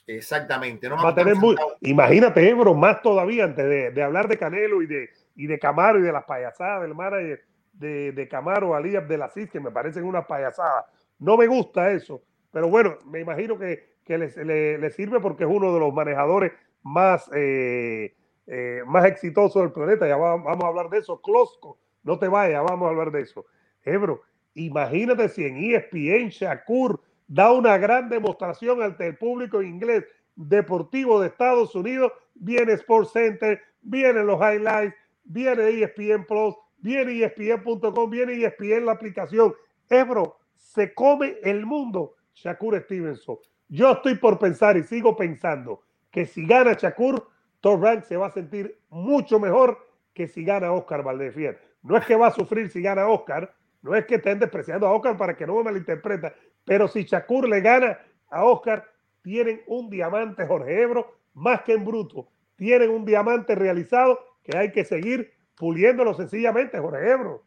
Exactamente. 0.07 0.89
No 0.89 0.97
va 0.97 1.11
a 1.11 1.15
tener 1.15 1.35
muy, 1.35 1.57
imagínate, 1.81 2.49
Ebro, 2.49 2.75
más 2.75 3.03
todavía 3.03 3.45
antes 3.45 3.65
de, 3.65 3.91
de 3.91 4.03
hablar 4.03 4.29
de 4.29 4.39
Canelo 4.39 4.81
y 4.81 4.87
de, 4.87 5.11
y 5.35 5.47
de 5.47 5.59
Camaro 5.59 5.99
y 5.99 6.03
de 6.03 6.13
las 6.13 6.25
payasadas 6.25 6.83
del 6.83 6.95
manager 6.95 7.45
de, 7.73 8.13
de 8.13 8.29
Camaro, 8.29 8.75
Ali 8.75 8.97
Abdelaziz, 8.97 9.51
que 9.51 9.61
me 9.61 9.71
parecen 9.71 10.05
unas 10.05 10.25
payasadas. 10.27 10.87
No 11.19 11.37
me 11.37 11.47
gusta 11.47 11.91
eso, 11.91 12.23
pero 12.53 12.69
bueno, 12.69 12.97
me 13.07 13.21
imagino 13.21 13.59
que, 13.59 13.97
que 14.05 14.19
le, 14.19 14.91
sirve 14.91 15.21
porque 15.21 15.45
es 15.45 15.51
uno 15.51 15.73
de 15.75 15.81
los 15.81 15.93
manejadores 15.93 16.53
más, 16.87 17.29
eh, 17.35 18.15
eh, 18.47 18.83
más 18.87 19.05
exitosos 19.07 19.61
del 19.61 19.73
planeta. 19.73 20.07
Ya 20.07 20.17
vamos 20.17 20.65
a 20.65 20.69
hablar 20.69 20.89
de 20.89 20.99
eso. 20.99 21.21
Closco, 21.21 21.79
no 22.05 22.19
te 22.19 22.29
vayas, 22.29 22.63
vamos 22.63 22.87
a 22.87 22.91
hablar 22.91 23.11
de 23.11 23.23
eso. 23.23 23.45
Ebro, 23.83 24.23
imagínate 24.55 25.29
si 25.29 25.45
en 25.45 25.57
ESPN 25.57 26.29
Shakur 26.29 27.01
da 27.27 27.53
una 27.53 27.77
gran 27.77 28.09
demostración 28.09 28.83
ante 28.83 29.09
el 29.09 29.19
público 29.19 29.63
inglés 29.63 30.05
deportivo 30.37 31.21
de 31.21 31.29
Estados 31.29 31.75
Unidos. 31.75 32.13
Viene 32.35 32.73
Sports 32.75 33.13
Center, 33.13 33.61
vienen 33.83 34.27
los 34.27 34.39
highlights, 34.41 34.95
viene 35.25 35.69
ESPN 35.69 36.25
Plus, 36.25 36.55
viene 36.79 37.21
ESPN.com, 37.25 38.11
viene 38.11 38.45
ESPN 38.45 38.87
la 38.87 38.93
aplicación. 38.93 39.55
Ebro, 39.91 40.39
se 40.55 40.95
come 40.95 41.37
el 41.43 41.67
mundo 41.67 42.15
Shakur 42.35 42.81
Stevenson. 42.83 43.39
Yo 43.69 43.91
estoy 43.91 44.15
por 44.15 44.39
pensar 44.39 44.77
y 44.77 44.85
sigo 44.85 45.17
pensando 45.17 45.83
que 46.17 46.25
si 46.25 46.47
gana 46.47 46.73
Shakur, 46.73 47.29
Top 47.61 47.83
Rank 47.83 48.05
se 48.05 48.17
va 48.17 48.29
a 48.29 48.31
sentir 48.31 48.79
mucho 48.89 49.39
mejor 49.39 49.87
que 50.15 50.27
si 50.27 50.47
gana 50.47 50.73
Oscar 50.73 51.03
Valdez. 51.03 51.37
no 51.83 51.95
es 51.99 52.07
que 52.07 52.17
va 52.17 52.29
a 52.29 52.31
sufrir 52.31 52.71
si 52.71 52.81
gana 52.81 53.07
Oscar, 53.07 53.55
no 53.83 53.95
es 53.95 54.07
que 54.07 54.15
estén 54.15 54.39
despreciando 54.39 54.87
a 54.87 54.95
Oscar 54.95 55.19
para 55.19 55.37
que 55.37 55.47
no 55.47 55.57
me 55.57 55.65
malinterpreta, 55.65 56.35
pero 56.65 56.89
si 56.89 57.05
Shakur 57.05 57.47
le 57.47 57.61
gana 57.61 57.99
a 58.31 58.45
Oscar, 58.47 58.91
tienen 59.21 59.61
un 59.67 59.91
diamante 59.91 60.47
Jorge 60.47 60.81
Ebro 60.81 61.19
más 61.35 61.61
que 61.61 61.75
en 61.75 61.85
bruto. 61.85 62.31
Tienen 62.57 62.89
un 62.89 63.05
diamante 63.05 63.55
realizado 63.55 64.19
que 64.43 64.57
hay 64.57 64.73
que 64.73 64.87
seguir 64.87 65.35
puliéndolo 65.55 66.15
sencillamente, 66.15 66.79
Jorge 66.79 67.11
Ebro. 67.11 67.45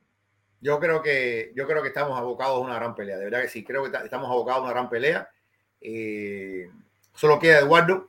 Yo 0.61 0.79
creo 0.79 1.01
que 1.01 1.53
yo 1.55 1.65
creo 1.65 1.81
que 1.81 1.87
estamos 1.87 2.15
abocados 2.19 2.57
a 2.57 2.59
una 2.59 2.75
gran 2.75 2.93
pelea, 2.93 3.17
de 3.17 3.25
verdad 3.25 3.41
que 3.41 3.49
sí, 3.49 3.63
creo 3.63 3.89
que 3.89 3.97
estamos 3.97 4.29
abocados 4.29 4.59
a 4.59 4.63
una 4.65 4.73
gran 4.73 4.89
pelea. 4.91 5.27
Eh, 5.81 6.69
solo 7.15 7.39
queda 7.39 7.61
Eduardo 7.61 8.08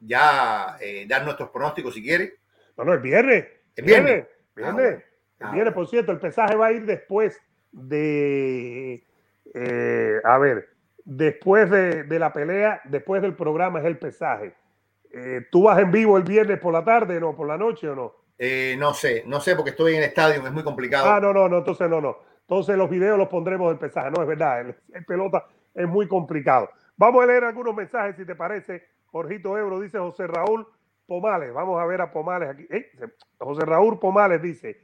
ya 0.00 0.76
eh, 0.80 1.06
dar 1.08 1.24
nuestros 1.24 1.50
pronósticos 1.50 1.94
si 1.94 2.02
quiere. 2.02 2.34
No, 2.76 2.84
no, 2.84 2.94
el 2.94 3.00
viernes. 3.00 3.46
El 3.76 3.84
viernes. 3.84 4.26
Viernes. 4.54 5.04
Ah, 5.40 5.52
el 5.54 5.68
ah, 5.68 5.74
por 5.74 5.86
cierto, 5.88 6.12
el 6.12 6.18
pesaje 6.18 6.56
va 6.56 6.66
a 6.66 6.72
ir 6.72 6.84
después 6.84 7.40
de. 7.72 9.04
Eh, 9.54 10.20
a 10.24 10.38
ver, 10.38 10.68
después 11.04 11.70
de, 11.70 12.18
la 12.18 12.32
pelea, 12.32 12.80
después 12.84 13.22
del 13.22 13.34
programa 13.34 13.80
es 13.80 13.86
el 13.86 13.98
pesaje. 13.98 14.54
¿Tú 15.50 15.62
vas 15.62 15.78
en 15.78 15.90
vivo 15.90 16.18
el 16.18 16.22
viernes 16.22 16.60
por 16.60 16.72
la 16.72 16.84
tarde, 16.84 17.18
no? 17.18 17.34
¿Por 17.34 17.48
la 17.48 17.56
noche 17.56 17.88
o 17.88 17.94
no? 17.94 18.14
no 18.78 18.94
sé, 18.94 19.24
no 19.26 19.40
sé 19.40 19.56
porque 19.56 19.70
estoy 19.70 19.94
en 19.94 20.02
el 20.02 20.08
estadio, 20.08 20.46
es 20.46 20.52
muy 20.52 20.62
complicado. 20.62 21.10
Ah, 21.10 21.18
no, 21.18 21.32
no, 21.32 21.48
no, 21.48 21.58
entonces 21.58 21.88
no, 21.88 22.00
no. 22.00 22.18
Entonces 22.42 22.76
los 22.76 22.90
videos 22.90 23.16
los 23.18 23.28
pondremos 23.28 23.68
del 23.70 23.78
pesaje, 23.78 24.10
no 24.10 24.22
es 24.22 24.28
verdad, 24.28 24.60
el 24.60 25.04
pelota 25.06 25.46
es 25.74 25.88
muy 25.88 26.06
complicado. 26.06 26.68
Vamos 26.98 27.22
a 27.22 27.26
leer 27.26 27.44
algunos 27.44 27.74
mensajes, 27.74 28.16
si 28.16 28.26
te 28.26 28.34
parece. 28.34 28.82
Jorgito 29.10 29.56
Ebro 29.56 29.80
dice 29.80 29.98
José 29.98 30.26
Raúl 30.26 30.66
Pomales. 31.06 31.52
Vamos 31.52 31.80
a 31.80 31.86
ver 31.86 32.00
a 32.00 32.10
Pomales 32.10 32.50
aquí. 32.50 32.66
José 33.38 33.64
Raúl 33.64 33.98
Pomales 33.98 34.42
dice: 34.42 34.78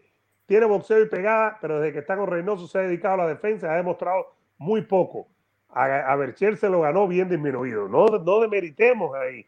tiene 0.46 0.66
boxeo 0.66 1.02
y 1.02 1.08
pegada, 1.08 1.58
pero 1.60 1.80
desde 1.80 1.92
que 1.92 1.98
está 2.00 2.16
con 2.16 2.26
Reynoso 2.26 2.66
se 2.66 2.78
ha 2.78 2.82
dedicado 2.82 3.14
a 3.14 3.24
la 3.24 3.28
defensa, 3.28 3.72
ha 3.72 3.76
demostrado 3.76 4.34
muy 4.58 4.82
poco. 4.82 5.28
A, 5.68 5.84
a 5.84 6.16
Berchel 6.16 6.56
se 6.56 6.68
lo 6.68 6.82
ganó 6.82 7.08
bien 7.08 7.28
disminuido. 7.28 7.88
No, 7.88 8.06
no 8.06 8.40
demeritemos 8.40 9.14
ahí. 9.16 9.46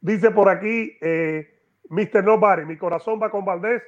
Dice 0.00 0.30
por 0.30 0.48
aquí 0.48 0.96
eh, 1.00 1.48
Mr. 1.88 2.24
Nobody: 2.24 2.64
mi 2.64 2.76
corazón 2.76 3.20
va 3.22 3.30
con 3.30 3.44
Valdés, 3.44 3.82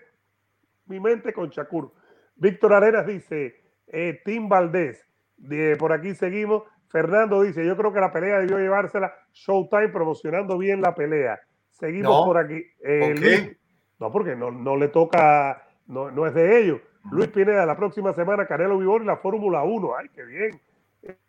mi 0.87 1.01
mente 1.01 1.33
con 1.33 1.51
Shakur. 1.51 1.93
Víctor 2.37 2.73
Arenas 2.75 3.07
dice: 3.07 3.63
eh, 3.89 4.21
Tim 4.25 4.49
Valdés. 4.49 5.07
Por 5.79 5.93
aquí 5.93 6.15
seguimos. 6.15 6.63
Fernando 6.93 7.41
dice, 7.41 7.67
yo 7.67 7.75
creo 7.75 7.91
que 7.91 8.01
la 8.01 8.13
pelea 8.13 8.39
debió 8.39 8.59
llevársela 8.59 9.15
Showtime 9.33 9.89
promocionando 9.89 10.59
bien 10.59 10.83
la 10.83 10.95
pelea. 10.95 11.41
Seguimos 11.71 12.27
por 12.27 12.37
aquí. 12.37 12.63
Eh, 12.85 13.57
no, 13.99 14.13
porque 14.13 14.37
no, 14.37 14.51
no 14.51 14.77
le 14.77 14.89
toca, 14.89 15.67
no, 15.87 16.11
no, 16.11 16.27
es 16.27 16.35
de 16.35 16.61
ellos. 16.61 16.81
Luis 17.11 17.29
Pineda, 17.29 17.65
la 17.65 17.77
próxima 17.77 18.13
semana 18.13 18.47
Canelo 18.47 18.79
Vivor 18.79 19.03
y 19.03 19.07
la 19.07 19.17
Fórmula 19.17 19.63
1. 19.63 19.91
Ay, 19.99 20.09
qué 20.15 20.23
bien. 20.23 20.61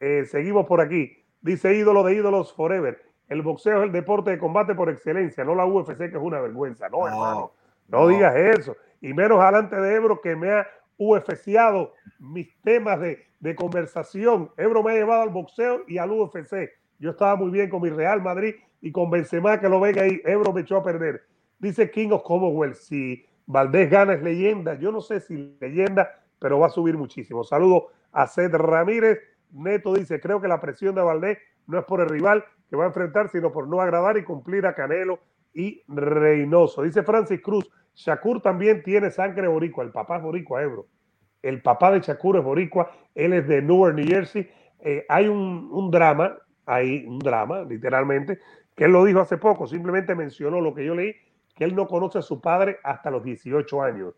Eh, 0.02 0.26
seguimos 0.26 0.66
por 0.66 0.82
aquí. 0.82 1.24
Dice 1.42 1.74
ídolo 1.74 2.04
de 2.04 2.16
ídolos 2.16 2.54
forever. 2.54 3.02
El 3.30 3.42
boxeo 3.42 3.78
es 3.80 3.84
el 3.86 3.92
deporte 3.94 4.32
de 4.32 4.38
combate 4.38 4.76
por 4.76 4.90
excelencia, 4.90 5.46
no 5.46 5.56
la 5.56 5.66
UFC, 5.66 5.98
que 5.98 6.06
es 6.06 6.16
una 6.16 6.42
vergüenza. 6.42 6.90
No, 6.90 7.08
hermano, 7.08 7.54
no, 7.88 8.08
digas 8.10 8.36
eso. 8.36 8.76
Y 9.00 9.14
menos 9.14 9.40
adelante 9.40 9.78
de 9.78 9.96
Ebro, 9.96 10.20
que 10.20 10.36
me 10.36 10.52
ha 10.52 10.68
UFCado 11.08 11.94
mis 12.20 12.48
temas 12.62 13.00
de, 13.00 13.26
de 13.40 13.56
conversación. 13.56 14.52
Ebro 14.58 14.84
me 14.84 14.92
ha 14.92 14.96
llevado 14.96 15.22
al 15.22 15.30
boxeo 15.30 15.84
y 15.88 15.98
al 15.98 16.12
UFC. 16.12 16.72
Yo 17.00 17.12
estaba 17.12 17.36
muy 17.36 17.52
bien 17.52 17.70
con 17.70 17.82
mi 17.82 17.90
Real 17.90 18.22
Madrid 18.22 18.56
y 18.82 18.92
con 18.92 19.10
Benzema 19.10 19.60
que 19.60 19.70
lo 19.70 19.80
venga 19.80 20.04
ahí. 20.04 20.22
Ebro 20.26 20.54
me 20.54 20.62
echó 20.62 20.78
a 20.78 20.84
perder. 20.84 21.24
Dice 21.60 21.90
King 21.92 22.10
of 22.12 22.24
Commonwealth, 22.24 22.76
si 22.76 23.26
Valdés 23.46 23.90
gana 23.90 24.14
es 24.14 24.22
leyenda. 24.22 24.76
Yo 24.76 24.92
no 24.92 25.02
sé 25.02 25.20
si 25.20 25.56
leyenda, 25.60 26.22
pero 26.40 26.60
va 26.60 26.68
a 26.68 26.70
subir 26.70 26.98
muchísimo. 26.98 27.44
Saludo 27.44 27.88
a 28.12 28.28
Seth 28.28 28.54
Ramírez. 28.54 29.20
Neto 29.52 29.94
dice, 29.94 30.20
creo 30.20 30.42
que 30.42 30.48
la 30.48 30.60
presión 30.60 30.96
de 30.96 31.02
Valdés 31.02 31.38
no 31.68 31.80
es 31.80 31.86
por 31.86 32.02
el 32.02 32.10
rival 32.10 32.44
que 32.70 32.76
va 32.76 32.86
a 32.86 32.88
enfrentar, 32.88 33.30
sino 33.30 33.52
por 33.52 33.68
no 33.68 33.82
agradar 33.82 34.18
y 34.18 34.24
cumplir 34.24 34.66
a 34.66 34.74
Canelo 34.74 35.20
y 35.54 35.84
Reynoso. 35.88 36.82
Dice 36.82 37.04
Francis 37.04 37.42
Cruz, 37.42 37.70
Shakur 37.96 38.42
también 38.42 38.84
tiene 38.84 39.12
sangre 39.12 39.48
boricua, 39.48 39.84
el 39.84 39.92
papá 39.92 40.18
es 40.18 40.24
boricua, 40.24 40.62
Ebro 40.62 40.88
el 41.44 41.62
papá 41.62 41.92
de 41.92 42.00
Shakur 42.00 42.38
es 42.38 42.44
boricua, 42.44 42.90
él 43.14 43.34
es 43.34 43.48
de 43.48 43.62
Newark, 43.62 43.96
New 43.96 44.08
Jersey. 44.08 44.50
Eh, 44.80 45.06
hay 45.08 45.28
un, 45.28 45.92
drama, 45.92 46.38
hay 46.66 47.06
un 47.06 47.20
drama, 47.20 47.62
literalmente, 47.64 48.40
que 48.76 48.86
él 48.86 48.92
lo 48.92 49.04
dijo 49.04 49.20
hace 49.20 49.38
poco, 49.38 49.68
simplemente 49.68 50.16
mencionó 50.16 50.62
lo 50.62 50.74
que 50.74 50.86
yo 50.86 50.96
leí, 50.96 51.14
que 51.56 51.66
él 51.66 51.76
no 51.76 51.86
conoce 51.88 52.18
a 52.18 52.22
su 52.22 52.42
padre 52.42 52.80
hasta 52.84 53.12
los 53.12 53.24
18 53.24 53.84
años, 53.84 54.16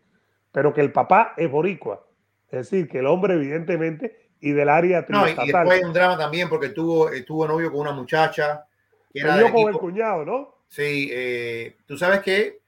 pero 0.52 0.72
que 0.72 0.80
el 0.80 0.92
papá 0.92 1.34
es 1.36 1.50
boricua. 1.50 2.06
Es 2.48 2.70
decir, 2.70 2.88
que 2.88 3.00
el 3.00 3.06
hombre, 3.06 3.34
evidentemente, 3.34 4.30
y 4.40 4.52
del 4.52 4.68
área 4.68 5.04
no, 5.08 5.26
y 5.26 5.34
después 5.34 5.54
hay 5.54 5.82
un 5.82 5.92
drama 5.92 6.16
también 6.16 6.48
porque 6.48 6.68
tuvo, 6.68 7.10
estuvo 7.10 7.46
novio 7.48 7.70
con 7.72 7.80
una 7.80 7.92
muchacha. 7.92 8.64
Que 9.12 9.20
era 9.20 9.50
con 9.50 9.68
el 9.68 9.74
cuñado, 9.74 10.24
¿no? 10.24 10.54
Sí, 10.68 11.10
eh, 11.12 11.76
tú 11.86 11.96
sabes 11.96 12.20
que 12.20 12.60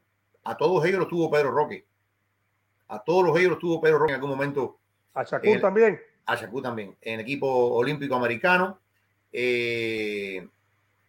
a 0.45 0.57
todos 0.57 0.85
ellos 0.85 1.01
los 1.01 1.09
tuvo 1.09 1.31
Pedro 1.31 1.51
Roque. 1.51 1.87
A 2.89 3.03
todos 3.03 3.25
los 3.27 3.37
ellos 3.39 3.51
los 3.51 3.59
tuvo 3.59 3.81
Pedro 3.81 3.99
Roque 3.99 4.13
en 4.13 4.17
algún 4.17 4.31
momento. 4.31 4.79
A 5.15 5.25
Shakur 5.25 5.61
también. 5.61 6.01
A 6.27 6.37
Shakur 6.37 6.63
también, 6.63 6.97
en 7.01 7.21
equipo 7.21 7.47
olímpico 7.47 8.15
americano. 8.15 8.81
Eh, 9.33 10.47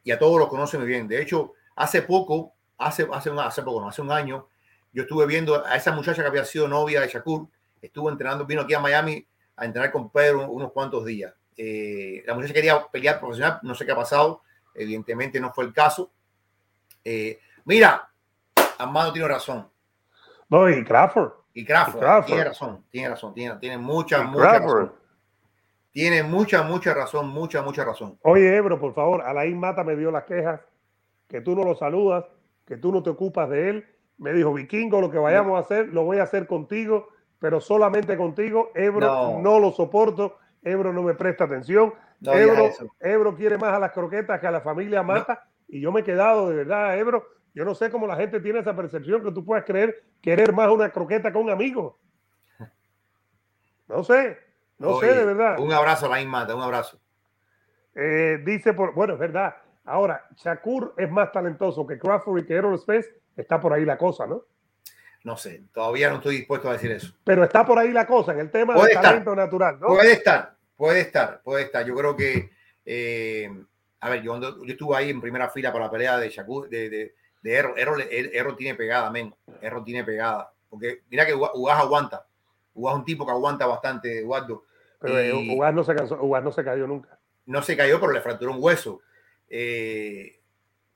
y 0.03 0.11
a 0.11 0.19
todos 0.19 0.39
los 0.39 0.49
conoce 0.49 0.77
muy 0.77 0.87
bien. 0.87 1.07
De 1.07 1.21
hecho, 1.21 1.53
hace 1.75 2.01
poco, 2.01 2.53
hace, 2.77 3.07
hace, 3.11 3.29
un, 3.29 3.39
hace 3.39 3.61
poco, 3.63 3.81
no, 3.81 3.89
hace 3.89 4.01
un 4.01 4.11
año, 4.11 4.47
yo 4.91 5.03
estuve 5.03 5.25
viendo 5.25 5.65
a 5.65 5.75
esa 5.75 5.91
muchacha 5.91 6.21
que 6.21 6.27
había 6.27 6.45
sido 6.45 6.67
novia 6.67 7.01
de 7.01 7.07
Shakur, 7.07 7.47
estuvo 7.81 8.09
entrenando, 8.09 8.45
vino 8.45 8.61
aquí 8.61 8.73
a 8.73 8.79
Miami 8.79 9.25
a 9.55 9.65
entrenar 9.65 9.91
con 9.91 10.09
Pedro 10.09 10.49
unos 10.49 10.71
cuantos 10.71 11.05
días. 11.05 11.33
Eh, 11.55 12.23
la 12.25 12.33
muchacha 12.33 12.53
quería 12.53 12.87
pelear 12.87 13.19
profesional, 13.19 13.59
no 13.63 13.75
sé 13.75 13.85
qué 13.85 13.91
ha 13.91 13.95
pasado, 13.95 14.41
evidentemente 14.73 15.39
no 15.39 15.53
fue 15.53 15.65
el 15.65 15.73
caso. 15.73 16.11
Eh, 17.03 17.39
mira, 17.65 18.08
Armando 18.79 19.13
tiene 19.13 19.27
razón. 19.27 19.67
No, 20.49 20.69
y 20.69 20.83
Crawford. 20.83 21.33
Y 21.53 21.65
Crawford, 21.65 22.25
tiene 22.25 22.43
razón, 22.45 22.85
tiene 22.89 23.09
razón, 23.09 23.33
tiene, 23.33 23.55
tiene 23.57 23.77
mucha, 23.77 24.23
mucha 24.23 24.59
razón. 24.59 24.93
Tiene 25.91 26.23
mucha, 26.23 26.63
mucha 26.63 26.93
razón, 26.93 27.27
mucha, 27.29 27.61
mucha 27.61 27.83
razón. 27.83 28.17
Oye, 28.21 28.55
Ebro, 28.55 28.79
por 28.79 28.93
favor, 28.93 29.21
Alain 29.21 29.59
Mata 29.59 29.83
me 29.83 29.95
dio 29.95 30.11
las 30.11 30.23
quejas, 30.23 30.61
que 31.27 31.41
tú 31.41 31.55
no 31.55 31.63
lo 31.63 31.75
saludas, 31.75 32.25
que 32.65 32.77
tú 32.77 32.91
no 32.91 33.03
te 33.03 33.09
ocupas 33.09 33.49
de 33.49 33.69
él. 33.69 33.85
Me 34.17 34.31
dijo, 34.31 34.53
Vikingo, 34.53 35.01
lo 35.01 35.11
que 35.11 35.17
vayamos 35.17 35.57
a 35.57 35.59
hacer, 35.59 35.89
lo 35.89 36.03
voy 36.03 36.19
a 36.19 36.23
hacer 36.23 36.47
contigo, 36.47 37.09
pero 37.39 37.59
solamente 37.59 38.15
contigo. 38.15 38.71
Ebro 38.75 39.39
no, 39.41 39.59
lo 39.59 39.71
soporto, 39.71 40.37
Ebro 40.61 40.93
no 40.93 41.01
me 41.01 41.15
presta 41.15 41.45
atención. 41.45 41.93
Ebro, 42.21 42.69
Ebro, 42.99 43.35
quiere 43.35 43.57
más 43.57 43.73
a 43.73 43.79
las 43.79 43.91
croquetas 43.91 44.39
que 44.39 44.47
a 44.47 44.51
la 44.51 44.61
familia 44.61 45.03
Mata. 45.03 45.47
Y 45.67 45.81
yo 45.81 45.91
me 45.91 46.01
he 46.01 46.03
quedado 46.03 46.49
de 46.49 46.55
verdad, 46.55 46.97
Ebro, 46.97 47.25
yo 47.59 47.65
no 47.65 47.75
sé 47.75 47.89
cómo 47.89 48.07
la 48.07 48.15
gente 48.15 48.39
tiene 48.39 48.59
esa 48.59 48.73
percepción 48.73 49.21
que 49.21 49.33
tú 49.33 49.43
puedes 49.43 49.65
creer 49.65 50.01
querer 50.21 50.53
más 50.53 50.69
una 50.69 50.91
croqueta 50.91 51.29
que 51.29 51.37
un 51.37 51.49
amigo. 51.49 51.99
No 53.89 54.01
sé, 54.01 54.37
no 54.77 54.97
sé 55.01 55.07
de 55.07 55.25
verdad. 55.25 55.59
Un 55.59 55.73
abrazo 55.73 56.05
a 56.05 56.09
la 56.09 56.21
Inmata, 56.21 56.55
un 56.55 56.61
abrazo. 56.61 57.01
Eh, 57.95 58.41
dice, 58.45 58.71
por, 58.71 58.93
bueno, 58.93 59.15
es 59.15 59.19
verdad. 59.19 59.57
Ahora, 59.83 60.25
Shakur 60.37 60.93
es 60.95 61.11
más 61.11 61.33
talentoso 61.33 61.85
que 61.85 61.99
Crawford 61.99 62.43
y 62.43 62.45
que 62.45 62.53
Errol 62.53 62.79
Spence. 62.79 63.09
Está 63.35 63.59
por 63.59 63.73
ahí 63.73 63.83
la 63.83 63.97
cosa, 63.97 64.25
¿no? 64.25 64.45
No 65.25 65.35
sé, 65.35 65.63
todavía 65.73 66.09
no 66.11 66.15
estoy 66.15 66.37
dispuesto 66.37 66.69
a 66.69 66.73
decir 66.73 66.91
eso. 66.91 67.13
Pero 67.25 67.43
está 67.43 67.65
por 67.65 67.77
ahí 67.77 67.91
la 67.91 68.07
cosa 68.07 68.31
en 68.31 68.39
el 68.39 68.51
tema 68.51 68.73
del 68.81 68.93
talento 68.93 69.35
natural, 69.35 69.81
¿no? 69.81 69.87
Puede 69.87 70.13
estar, 70.13 70.55
puede 70.77 71.01
estar, 71.01 71.41
puede 71.41 71.63
estar. 71.63 71.85
Yo 71.85 71.93
creo 71.93 72.15
que, 72.15 72.51
eh, 72.85 73.51
a 73.99 74.09
ver, 74.09 74.21
yo, 74.21 74.39
yo, 74.39 74.63
estuve 74.65 74.95
ahí 74.95 75.09
en 75.09 75.19
primera 75.19 75.49
fila 75.49 75.73
para 75.73 75.85
la 75.85 75.91
pelea 75.91 76.17
de 76.17 76.29
Shakur, 76.29 76.69
de, 76.69 76.89
de 76.89 77.18
Errol. 77.43 77.73
Errol, 77.77 78.55
tiene 78.55 78.75
pegada, 78.75 79.09
men. 79.11 79.33
Errol 79.61 79.83
tiene 79.83 80.03
pegada. 80.03 80.53
Porque 80.69 81.01
mira 81.09 81.25
que 81.25 81.33
Ugas 81.33 81.79
aguanta. 81.79 82.25
Ugas 82.73 82.93
es 82.93 82.99
un 82.99 83.05
tipo 83.05 83.25
que 83.25 83.31
aguanta 83.31 83.65
bastante, 83.65 84.19
Eduardo. 84.19 84.65
Pero 84.99 85.19
eh, 85.19 85.33
Ugas 85.55 85.73
no 85.73 85.83
se 85.83 85.95
cansó, 85.95 86.21
Ugas 86.21 86.43
no 86.43 86.51
se 86.51 86.63
cayó 86.63 86.87
nunca. 86.87 87.17
No 87.45 87.61
se 87.61 87.75
cayó, 87.75 87.99
pero 87.99 88.11
le 88.11 88.21
fracturó 88.21 88.51
un 88.51 88.63
hueso. 88.63 89.01
Eh, 89.49 90.39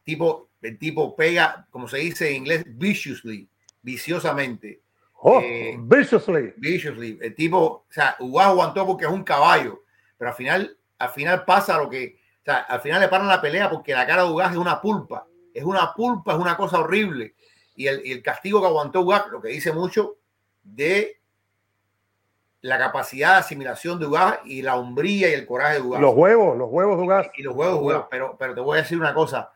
tipo, 0.04 0.50
el 0.62 0.78
tipo 0.78 1.16
pega, 1.16 1.68
como 1.72 1.88
se 1.88 1.98
dice 1.98 2.30
en 2.30 2.38
inglés, 2.38 2.64
viciously, 2.68 3.50
viciosamente. 3.82 4.82
Oh, 5.16 5.40
eh, 5.42 5.78
viciously. 5.80 6.54
Viciously. 6.58 7.18
El 7.22 7.34
tipo, 7.34 7.58
o 7.58 7.86
sea, 7.90 8.16
Ugas 8.20 8.48
aguantó 8.48 8.86
porque 8.86 9.06
es 9.06 9.12
un 9.12 9.24
caballo, 9.24 9.84
pero 10.18 10.32
al 10.32 10.36
final, 10.36 10.78
al 11.00 11.10
final 11.10 11.46
pasa 11.46 11.78
lo 11.78 11.90
que, 11.90 12.18
o 12.42 12.44
sea, 12.44 12.58
al 12.58 12.82
final 12.82 13.02
le 13.02 13.08
paran 13.08 13.28
la 13.28 13.42
pelea 13.42 13.70
porque 13.70 13.94
la 13.94 14.06
cara 14.06 14.24
de 14.24 14.30
Ugas 14.30 14.52
es 14.52 14.58
una 14.58 14.82
pulpa, 14.82 15.26
es 15.54 15.64
una 15.64 15.94
pulpa, 15.94 16.34
es 16.34 16.40
una 16.40 16.58
cosa 16.58 16.80
horrible. 16.80 17.36
Y 17.76 17.88
el, 17.88 18.06
y 18.06 18.12
el 18.12 18.22
castigo 18.22 18.62
que 18.62 18.68
aguantó 18.68 19.02
Ugas, 19.02 19.28
lo 19.32 19.42
que 19.42 19.50
dice 19.50 19.72
mucho 19.72 20.18
de 20.64 21.20
la 22.62 22.78
capacidad 22.78 23.34
de 23.34 23.40
asimilación 23.40 24.00
de 24.00 24.06
Ugas 24.06 24.40
y 24.46 24.62
la 24.62 24.78
hombría 24.78 25.30
y 25.30 25.34
el 25.34 25.46
coraje 25.46 25.76
de 25.76 25.82
Ugas. 25.82 26.02
Los 26.02 26.16
huevos, 26.16 26.58
los 26.58 26.70
huevos 26.72 26.98
de 26.98 27.04
Ugas. 27.04 27.28
Y, 27.36 27.44
los 27.44 27.56
huevos 27.56 27.94
de. 27.94 28.02
Pero, 28.10 28.38
pero 28.38 28.56
te 28.56 28.62
voy 28.62 28.78
a 28.78 28.82
decir 28.82 28.98
una 28.98 29.14
cosa. 29.14 29.52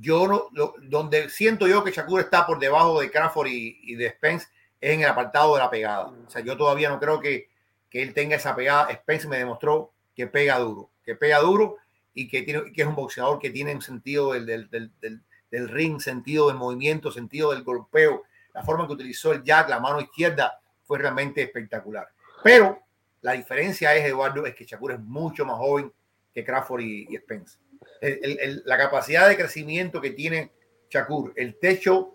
Yo 0.00 0.26
no, 0.26 0.48
lo, 0.52 0.74
donde 0.82 1.30
siento 1.30 1.66
yo 1.66 1.82
que 1.82 1.92
Shakur 1.92 2.20
está 2.20 2.46
por 2.46 2.58
debajo 2.58 3.00
de 3.00 3.10
Crawford 3.10 3.48
y, 3.48 3.78
y, 3.82 3.94
de 3.94 4.10
Spence 4.10 4.48
es 4.80 4.94
en 4.94 5.00
el 5.00 5.08
apartado 5.08 5.54
de 5.54 5.60
la 5.60 5.70
pegada. 5.70 6.08
O 6.08 6.30
sea, 6.30 6.42
yo 6.42 6.56
todavía 6.56 6.88
no 6.88 6.98
creo 6.98 7.20
que, 7.20 7.48
que 7.88 8.02
él 8.02 8.12
tenga 8.12 8.36
esa 8.36 8.54
pegada. 8.54 8.92
Spence 8.92 9.28
me 9.28 9.38
demostró 9.38 9.92
que 10.14 10.26
pega 10.26 10.58
duro, 10.58 10.90
que 11.04 11.14
pega 11.14 11.38
duro 11.38 11.76
y 12.12 12.26
que, 12.26 12.42
tiene, 12.42 12.72
que 12.72 12.82
es 12.82 12.88
un 12.88 12.96
boxeador 12.96 13.38
que 13.38 13.50
tiene 13.50 13.72
un 13.72 13.82
sentido 13.82 14.32
del, 14.32 14.46
del, 14.46 14.90
del, 15.00 15.22
del 15.50 15.68
ring, 15.68 16.00
sentido 16.00 16.48
del 16.48 16.56
movimiento, 16.56 17.10
sentido 17.10 17.52
del 17.52 17.62
golpeo. 17.62 18.24
La 18.54 18.62
forma 18.62 18.86
que 18.86 18.92
utilizó 18.92 19.32
el 19.32 19.42
jack, 19.42 19.68
la 19.68 19.80
mano 19.80 20.00
izquierda, 20.00 20.60
fue 20.84 20.98
realmente 20.98 21.42
espectacular. 21.42 22.08
Pero 22.42 22.80
la 23.20 23.32
diferencia 23.32 23.94
es, 23.94 24.06
Eduardo, 24.06 24.46
es 24.46 24.54
que 24.54 24.64
Shakur 24.64 24.92
es 24.92 25.00
mucho 25.00 25.44
más 25.44 25.56
joven 25.56 25.92
que 26.32 26.44
Crawford 26.44 26.80
y, 26.80 27.06
y 27.10 27.16
Spence. 27.16 27.58
El, 28.00 28.18
el, 28.22 28.38
el, 28.40 28.62
la 28.64 28.78
capacidad 28.78 29.28
de 29.28 29.36
crecimiento 29.36 30.00
que 30.00 30.10
tiene 30.10 30.52
Shakur, 30.88 31.32
el 31.36 31.58
techo 31.58 32.14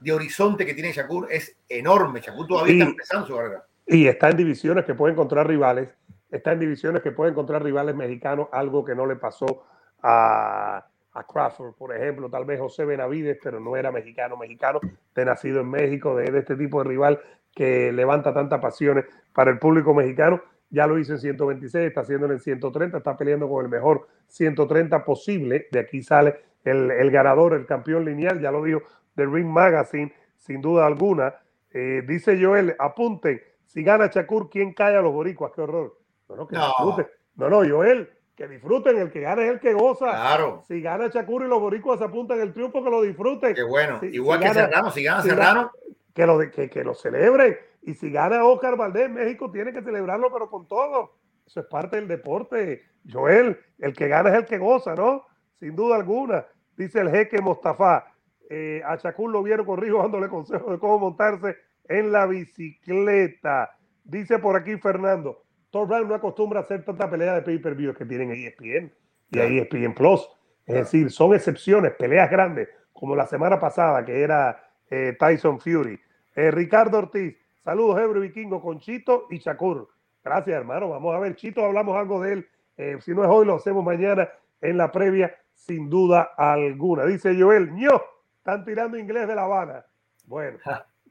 de 0.00 0.12
horizonte 0.12 0.64
que 0.64 0.74
tiene 0.74 0.92
Shakur 0.92 1.28
es 1.30 1.56
enorme. 1.68 2.20
Shakur 2.20 2.46
todavía 2.46 2.74
y, 2.74 2.78
está 2.78 2.90
empezando 2.90 3.26
su 3.26 3.36
carrera. 3.36 3.64
Y 3.86 4.06
está 4.06 4.30
en 4.30 4.36
divisiones 4.36 4.84
que 4.84 4.94
puede 4.94 5.12
encontrar 5.12 5.46
rivales, 5.46 5.94
está 6.30 6.52
en 6.52 6.60
divisiones 6.60 7.02
que 7.02 7.12
puede 7.12 7.32
encontrar 7.32 7.62
rivales 7.62 7.94
mexicanos, 7.94 8.48
algo 8.52 8.84
que 8.84 8.94
no 8.94 9.06
le 9.06 9.16
pasó 9.16 9.64
a, 10.02 10.86
a 11.12 11.24
Crawford, 11.24 11.74
por 11.74 11.94
ejemplo, 11.94 12.30
tal 12.30 12.44
vez 12.44 12.60
José 12.60 12.84
Benavides, 12.84 13.38
pero 13.42 13.58
no 13.60 13.76
era 13.76 13.90
mexicano, 13.90 14.36
mexicano, 14.36 14.80
de 15.14 15.24
nacido 15.24 15.60
en 15.60 15.70
México, 15.70 16.16
de, 16.16 16.30
de 16.30 16.38
este 16.38 16.56
tipo 16.56 16.82
de 16.82 16.88
rival 16.88 17.20
que 17.54 17.92
levanta 17.92 18.32
tantas 18.32 18.60
pasiones 18.60 19.06
para 19.32 19.50
el 19.50 19.58
público 19.58 19.92
mexicano. 19.94 20.40
Ya 20.70 20.86
lo 20.86 20.98
hizo 20.98 21.14
en 21.14 21.18
126, 21.18 21.88
está 21.88 22.02
haciéndolo 22.02 22.32
en 22.32 22.38
130, 22.38 22.98
está 22.98 23.16
peleando 23.16 23.48
con 23.48 23.64
el 23.64 23.70
mejor 23.70 24.06
130 24.28 25.04
posible. 25.04 25.66
De 25.72 25.80
aquí 25.80 26.02
sale 26.02 26.36
el, 26.64 26.90
el 26.92 27.10
ganador, 27.10 27.54
el 27.54 27.66
campeón 27.66 28.04
lineal, 28.04 28.40
ya 28.40 28.52
lo 28.52 28.62
dijo 28.62 28.82
The 29.16 29.26
Ring 29.26 29.48
Magazine, 29.48 30.14
sin 30.36 30.60
duda 30.60 30.86
alguna. 30.86 31.34
Eh, 31.72 32.02
dice 32.06 32.40
Joel, 32.40 32.76
apunten, 32.78 33.40
si 33.66 33.82
gana 33.82 34.06
Shakur, 34.06 34.48
¿quién 34.48 34.72
cae 34.74 34.96
a 34.96 35.02
los 35.02 35.12
boricuas? 35.12 35.52
Qué 35.54 35.60
horror. 35.60 35.96
No, 36.28 36.36
no, 36.36 36.46
que 36.46 36.56
no. 36.56 36.96
No, 37.36 37.48
no, 37.48 37.68
Joel, 37.68 38.08
que 38.40 38.48
disfruten, 38.48 38.96
el 38.96 39.10
que 39.10 39.20
gana 39.20 39.42
es 39.42 39.50
el 39.50 39.60
que 39.60 39.74
goza. 39.74 40.06
Claro. 40.06 40.62
Si 40.66 40.80
gana 40.80 41.08
Shakur 41.08 41.44
y 41.44 41.46
los 41.46 41.60
boricuas 41.60 42.00
apuntan 42.00 42.40
el 42.40 42.54
triunfo, 42.54 42.82
que 42.82 42.88
lo 42.88 43.02
disfruten. 43.02 43.54
Qué 43.54 43.62
bueno. 43.62 44.00
Si, 44.00 44.06
Igual 44.06 44.38
si 44.38 44.44
que 44.44 44.48
gana, 44.54 44.66
Serrano, 44.66 44.90
si 44.90 45.02
gana 45.02 45.22
si 45.22 45.28
Serrano. 45.28 45.72
Que 46.14 46.26
lo, 46.26 46.38
que, 46.38 46.70
que 46.70 46.82
lo 46.82 46.94
celebren. 46.94 47.58
Y 47.82 47.92
si 47.92 48.10
gana 48.10 48.42
Oscar 48.46 48.78
Valdés, 48.78 49.10
México 49.10 49.50
tiene 49.50 49.74
que 49.74 49.82
celebrarlo, 49.82 50.32
pero 50.32 50.48
con 50.48 50.66
todo. 50.66 51.16
Eso 51.46 51.60
es 51.60 51.66
parte 51.66 51.96
del 51.96 52.08
deporte. 52.08 52.82
Joel, 53.12 53.60
el 53.78 53.92
que 53.92 54.08
gana 54.08 54.30
es 54.30 54.36
el 54.36 54.46
que 54.46 54.56
goza, 54.56 54.94
¿no? 54.94 55.26
Sin 55.58 55.76
duda 55.76 55.96
alguna. 55.96 56.46
Dice 56.78 57.00
el 57.00 57.10
jeque 57.10 57.42
Mostafa. 57.42 58.06
Eh, 58.48 58.80
a 58.86 58.96
Shakur 58.96 59.30
lo 59.30 59.42
vieron 59.42 59.66
con 59.66 59.78
Rijo 59.78 59.98
dándole 59.98 60.30
consejos 60.30 60.72
de 60.72 60.78
cómo 60.78 60.98
montarse 60.98 61.58
en 61.84 62.10
la 62.10 62.24
bicicleta. 62.24 63.76
Dice 64.02 64.38
por 64.38 64.56
aquí 64.56 64.78
Fernando. 64.78 65.42
Thor 65.70 65.86
Brown 65.86 66.08
no 66.08 66.14
acostumbra 66.14 66.60
a 66.60 66.62
hacer 66.62 66.84
tanta 66.84 67.08
pelea 67.08 67.34
de 67.34 67.42
pay-per-view 67.42 67.94
que 67.94 68.04
tienen 68.04 68.30
ESPN 68.32 68.92
y 69.30 69.38
ahí 69.38 69.58
ESPN 69.58 69.94
Plus. 69.94 70.28
Es 70.66 70.74
decir, 70.74 71.10
son 71.10 71.34
excepciones, 71.34 71.92
peleas 71.92 72.30
grandes, 72.30 72.68
como 72.92 73.16
la 73.16 73.26
semana 73.26 73.58
pasada 73.58 74.04
que 74.04 74.22
era 74.22 74.62
eh, 74.90 75.16
Tyson 75.18 75.60
Fury. 75.60 75.98
Eh, 76.34 76.50
Ricardo 76.50 76.98
Ortiz, 76.98 77.36
saludos, 77.64 78.00
Ebro 78.00 78.20
Vikingo, 78.20 78.60
con 78.60 78.78
Chito 78.78 79.26
y 79.30 79.38
Shakur. 79.38 79.88
Gracias, 80.22 80.56
hermano. 80.56 80.90
Vamos 80.90 81.14
a 81.14 81.18
ver, 81.18 81.34
Chito, 81.34 81.64
hablamos 81.64 81.96
algo 81.96 82.22
de 82.22 82.32
él. 82.34 82.48
Eh, 82.76 82.98
si 83.00 83.12
no 83.12 83.22
es 83.24 83.30
hoy, 83.30 83.46
lo 83.46 83.56
hacemos 83.56 83.84
mañana 83.84 84.28
en 84.60 84.76
la 84.76 84.92
previa, 84.92 85.34
sin 85.54 85.88
duda 85.88 86.32
alguna. 86.36 87.04
Dice 87.04 87.34
Joel, 87.38 87.72
ño, 87.74 88.00
están 88.38 88.64
tirando 88.64 88.98
inglés 88.98 89.28
de 89.28 89.34
La 89.34 89.42
Habana. 89.42 89.84
Bueno, 90.26 90.58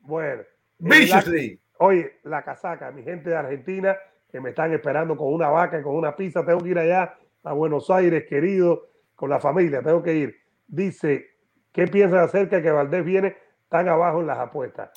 bueno. 0.01 0.43
La, 0.80 1.24
oye, 1.80 2.20
la 2.24 2.43
casaca, 2.43 2.91
mi 2.91 3.03
gente 3.03 3.30
de 3.30 3.36
Argentina, 3.36 3.97
que 4.32 4.40
me 4.40 4.50
están 4.50 4.74
esperando 4.74 5.18
con 5.18 5.34
una 5.34 5.50
vaca 5.50 5.80
y 5.80 5.84
con 5.84 5.96
una 5.96 6.16
pizza. 6.16 6.46
Tengo 6.46 6.60
que 6.60 6.70
ir 6.70 6.80
allá 6.80 7.18
a 7.44 7.54
Buenos 7.54 7.90
Aires, 7.90 8.26
querido, 8.28 8.88
con 9.16 9.30
la 9.30 9.40
familia. 9.40 9.82
Tengo 9.82 10.04
que 10.04 10.14
ir. 10.14 10.40
Dice, 10.68 11.32
¿qué 11.72 11.88
piensas 11.88 12.30
acerca 12.30 12.58
de 12.58 12.62
que 12.62 12.72
Valdés 12.72 13.04
viene 13.04 13.36
tan 13.68 13.88
abajo 13.90 14.20
en 14.22 14.28
las 14.28 14.38
apuestas? 14.38 14.92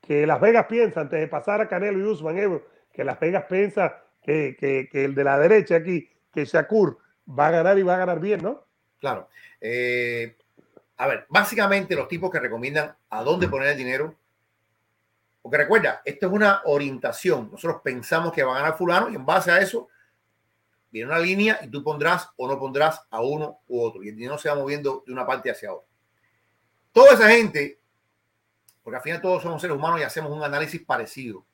Que 0.00 0.26
Las 0.26 0.40
Vegas 0.40 0.66
piensa, 0.66 1.00
antes 1.00 1.18
de 1.18 1.26
pasar 1.26 1.60
a 1.60 1.68
Canelo 1.68 1.98
y 1.98 2.02
Usman, 2.02 2.60
que 2.92 3.04
Las 3.04 3.18
Vegas 3.18 3.44
piensa 3.48 4.02
que, 4.22 4.56
que, 4.58 4.88
que, 4.90 5.04
el 5.04 5.14
de 5.14 5.24
la 5.24 5.38
derecha 5.38 5.76
aquí, 5.76 6.08
que 6.32 6.44
Shakur, 6.44 6.98
va 7.26 7.48
a 7.48 7.50
ganar 7.50 7.78
y 7.78 7.82
va 7.82 7.94
a 7.94 7.98
ganar 7.98 8.20
bien, 8.20 8.42
¿no? 8.42 8.64
Claro. 9.00 9.28
Eh, 9.60 10.36
a 10.98 11.06
ver, 11.06 11.26
básicamente 11.28 11.94
los 11.94 12.08
tipos 12.08 12.30
que 12.30 12.40
recomiendan 12.40 12.94
a 13.10 13.22
dónde 13.22 13.48
poner 13.48 13.68
el 13.68 13.76
dinero 13.76 14.14
porque 15.46 15.58
recuerda, 15.58 16.02
esto 16.04 16.26
es 16.26 16.32
una 16.32 16.60
orientación. 16.64 17.50
Nosotros 17.52 17.80
pensamos 17.84 18.32
que 18.32 18.42
va 18.42 18.56
a 18.56 18.62
ganar 18.62 18.76
fulano 18.76 19.08
y 19.08 19.14
en 19.14 19.24
base 19.24 19.52
a 19.52 19.60
eso 19.60 19.86
viene 20.90 21.08
una 21.08 21.20
línea 21.20 21.60
y 21.62 21.68
tú 21.68 21.84
pondrás 21.84 22.30
o 22.36 22.48
no 22.48 22.58
pondrás 22.58 23.06
a 23.08 23.20
uno 23.20 23.60
u 23.68 23.80
otro. 23.80 24.02
Y 24.02 24.08
el 24.08 24.16
dinero 24.16 24.38
se 24.38 24.48
va 24.48 24.56
moviendo 24.56 25.04
de 25.06 25.12
una 25.12 25.24
parte 25.24 25.48
hacia 25.48 25.72
otra. 25.72 25.86
Toda 26.90 27.12
esa 27.12 27.28
gente, 27.28 27.78
porque 28.82 28.96
al 28.96 29.02
final 29.04 29.20
todos 29.20 29.40
somos 29.40 29.62
seres 29.62 29.76
humanos 29.76 30.00
y 30.00 30.02
hacemos 30.02 30.32
un 30.32 30.42
análisis 30.42 30.82
parecido. 30.84 31.46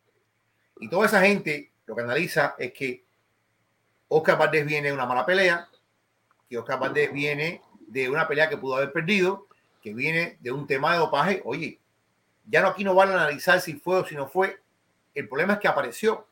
Y 0.81 0.89
toda 0.89 1.05
esa 1.05 1.21
gente 1.21 1.71
lo 1.85 1.95
que 1.95 2.01
analiza 2.01 2.55
es 2.59 2.73
que 2.73 3.05
Oscar 4.09 4.39
Valdés 4.39 4.65
viene 4.65 4.89
de 4.89 4.95
una 4.95 5.05
mala 5.05 5.27
pelea, 5.27 5.69
que 6.49 6.57
Oscar 6.57 6.81
Valdés 6.81 7.13
viene 7.13 7.61
de 7.89 8.09
una 8.09 8.27
pelea 8.27 8.49
que 8.49 8.57
pudo 8.57 8.77
haber 8.77 8.91
perdido, 8.91 9.49
que 9.83 9.93
viene 9.93 10.39
de 10.41 10.51
un 10.51 10.67
tema 10.67 10.93
de 10.95 10.99
dopaje. 10.99 11.43
Oye, 11.45 11.82
ya 12.47 12.63
no 12.63 12.69
aquí 12.69 12.85
no 12.85 12.95
van 12.95 13.11
a 13.11 13.15
analizar 13.15 13.61
si 13.61 13.75
fue 13.75 13.99
o 13.99 14.07
si 14.07 14.15
no 14.15 14.29
fue. 14.29 14.61
El 15.15 15.29
problema 15.29 15.55
es 15.55 15.59
que 15.59 15.69
apareció. 15.69 16.27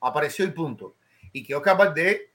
Apareció 0.00 0.44
y 0.44 0.50
punto. 0.50 0.96
Y 1.32 1.44
quedó 1.44 1.62
capaz 1.62 1.90
de 1.90 2.30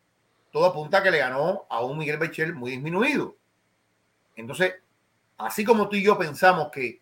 todo 0.52 0.66
apunta 0.66 1.04
que 1.04 1.12
le 1.12 1.18
ganó 1.18 1.66
a 1.70 1.84
un 1.84 1.98
Miguel 1.98 2.18
Bechel 2.18 2.54
muy 2.54 2.72
disminuido. 2.72 3.36
Entonces, 4.36 4.76
así 5.38 5.66
como 5.66 5.90
tú 5.90 5.98
y 5.98 6.04
yo 6.04 6.18
pensamos 6.18 6.70
que 6.72 7.02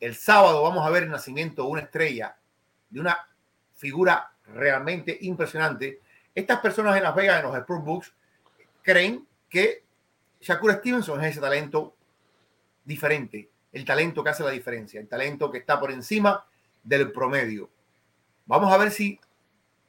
el 0.00 0.14
sábado 0.14 0.62
vamos 0.62 0.86
a 0.86 0.90
ver 0.90 1.04
el 1.04 1.10
nacimiento 1.10 1.62
de 1.62 1.68
una 1.68 1.80
estrella, 1.80 2.36
de 2.90 3.00
una 3.00 3.26
figura 3.74 4.32
realmente 4.48 5.16
impresionante, 5.22 6.00
estas 6.34 6.60
personas 6.60 6.96
en 6.96 7.04
Las 7.04 7.14
Vegas, 7.14 7.42
en 7.42 7.50
los 7.50 7.58
Sportbooks, 7.58 8.12
creen 8.82 9.26
que 9.48 9.84
Shakur 10.40 10.72
Stevenson 10.74 11.22
es 11.22 11.30
ese 11.30 11.40
talento 11.40 11.96
diferente, 12.84 13.48
el 13.74 13.84
talento 13.84 14.22
que 14.22 14.30
hace 14.30 14.44
la 14.44 14.50
diferencia, 14.50 15.00
el 15.00 15.08
talento 15.08 15.50
que 15.50 15.58
está 15.58 15.78
por 15.80 15.90
encima 15.90 16.46
del 16.82 17.10
promedio. 17.10 17.68
Vamos 18.46 18.72
a 18.72 18.78
ver 18.78 18.92
si 18.92 19.18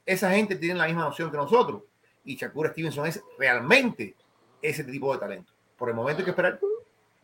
esa 0.05 0.31
gente 0.31 0.55
tiene 0.55 0.75
la 0.75 0.87
misma 0.87 1.03
noción 1.03 1.29
que 1.29 1.37
nosotros. 1.37 1.83
Y 2.23 2.35
Shakur 2.35 2.69
Stevenson 2.69 3.05
es 3.05 3.23
realmente 3.37 4.15
ese 4.59 4.83
tipo 4.83 5.13
de 5.13 5.19
talento. 5.19 5.53
Por 5.77 5.89
el 5.89 5.95
momento 5.95 6.19
hay 6.19 6.25
que 6.25 6.31
esperar. 6.31 6.59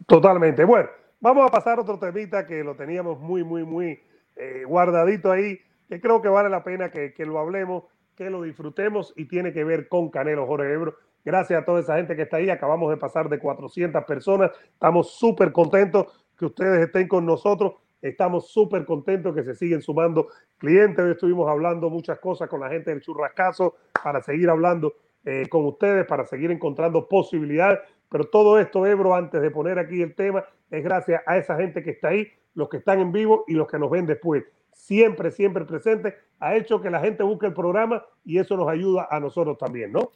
Totalmente. 0.05 0.63
Bueno, 0.63 0.89
vamos 1.19 1.47
a 1.47 1.51
pasar 1.51 1.79
a 1.79 1.81
otro 1.81 1.97
temita 1.97 2.45
que 2.45 2.63
lo 2.63 2.75
teníamos 2.75 3.19
muy, 3.19 3.43
muy, 3.43 3.63
muy 3.63 3.99
eh, 4.35 4.63
guardadito 4.63 5.31
ahí, 5.31 5.59
que 5.89 5.99
creo 5.99 6.21
que 6.21 6.29
vale 6.29 6.49
la 6.49 6.63
pena 6.63 6.91
que, 6.91 7.13
que, 7.15 7.25
lo 7.25 7.39
hablemos, 7.39 7.85
que 8.15 8.29
lo 8.29 8.43
disfrutemos 8.43 9.13
y 9.15 9.25
tiene 9.25 9.51
que 9.51 9.63
ver 9.63 9.87
con 9.87 10.11
Canelo 10.11 10.45
Jorge 10.45 10.71
Ebro. 10.71 10.95
Gracias 11.25 11.61
a 11.61 11.65
toda 11.65 11.79
esa 11.79 11.95
gente 11.97 12.15
que 12.15 12.23
está 12.23 12.37
ahí. 12.37 12.51
Acabamos 12.51 12.91
de 12.91 12.97
pasar 12.97 13.29
de 13.29 13.39
400 13.39 14.03
personas. 14.05 14.51
Estamos 14.73 15.15
súper 15.17 15.51
contentos 15.51 16.20
que 16.41 16.47
ustedes 16.47 16.87
estén 16.87 17.07
con 17.07 17.23
nosotros. 17.23 17.73
Estamos 18.01 18.49
súper 18.49 18.83
contentos 18.83 19.35
que 19.35 19.43
se 19.43 19.53
siguen 19.53 19.79
sumando 19.83 20.29
clientes. 20.57 21.05
Hoy 21.05 21.11
estuvimos 21.11 21.47
hablando 21.47 21.87
muchas 21.91 22.17
cosas 22.17 22.49
con 22.49 22.61
la 22.61 22.67
gente 22.67 22.89
del 22.89 22.99
churrascazo 22.99 23.75
para 24.03 24.23
seguir 24.23 24.49
hablando 24.49 24.95
eh, 25.23 25.47
con 25.47 25.67
ustedes, 25.67 26.07
para 26.07 26.25
seguir 26.25 26.49
encontrando 26.49 27.07
posibilidades. 27.07 27.77
Pero 28.09 28.23
todo 28.25 28.59
esto, 28.59 28.87
Ebro, 28.87 29.13
antes 29.13 29.39
de 29.39 29.51
poner 29.51 29.77
aquí 29.77 30.01
el 30.01 30.15
tema, 30.15 30.43
es 30.71 30.83
gracias 30.83 31.21
a 31.27 31.37
esa 31.37 31.55
gente 31.57 31.83
que 31.83 31.91
está 31.91 32.07
ahí, 32.07 32.27
los 32.55 32.69
que 32.69 32.77
están 32.77 32.99
en 32.99 33.11
vivo 33.11 33.45
y 33.47 33.53
los 33.53 33.67
que 33.67 33.77
nos 33.77 33.91
ven 33.91 34.07
después. 34.07 34.43
Siempre, 34.73 35.29
siempre 35.29 35.65
presente. 35.65 36.15
Ha 36.39 36.55
hecho 36.55 36.81
que 36.81 36.89
la 36.89 37.01
gente 37.01 37.21
busque 37.21 37.45
el 37.45 37.53
programa 37.53 38.03
y 38.25 38.39
eso 38.39 38.57
nos 38.57 38.67
ayuda 38.67 39.07
a 39.11 39.19
nosotros 39.19 39.59
también, 39.59 39.91
¿no? 39.91 40.09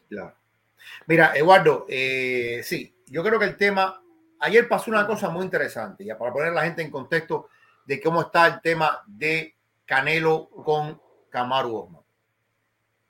Mira, 1.05 1.33
Eduardo, 1.35 1.85
eh, 1.87 2.61
sí, 2.63 2.95
yo 3.05 3.23
creo 3.23 3.37
que 3.37 3.45
el 3.45 3.57
tema, 3.57 4.01
ayer 4.39 4.67
pasó 4.67 4.91
una 4.91 5.05
cosa 5.07 5.29
muy 5.29 5.43
interesante, 5.43 6.05
ya 6.05 6.17
para 6.17 6.33
poner 6.33 6.53
la 6.53 6.63
gente 6.63 6.81
en 6.81 6.91
contexto 6.91 7.49
de 7.85 8.01
cómo 8.01 8.21
está 8.21 8.47
el 8.47 8.61
tema 8.61 9.03
de 9.05 9.55
Canelo 9.85 10.49
con 10.49 11.01
Kamaru 11.29 11.75
Osman. 11.75 12.03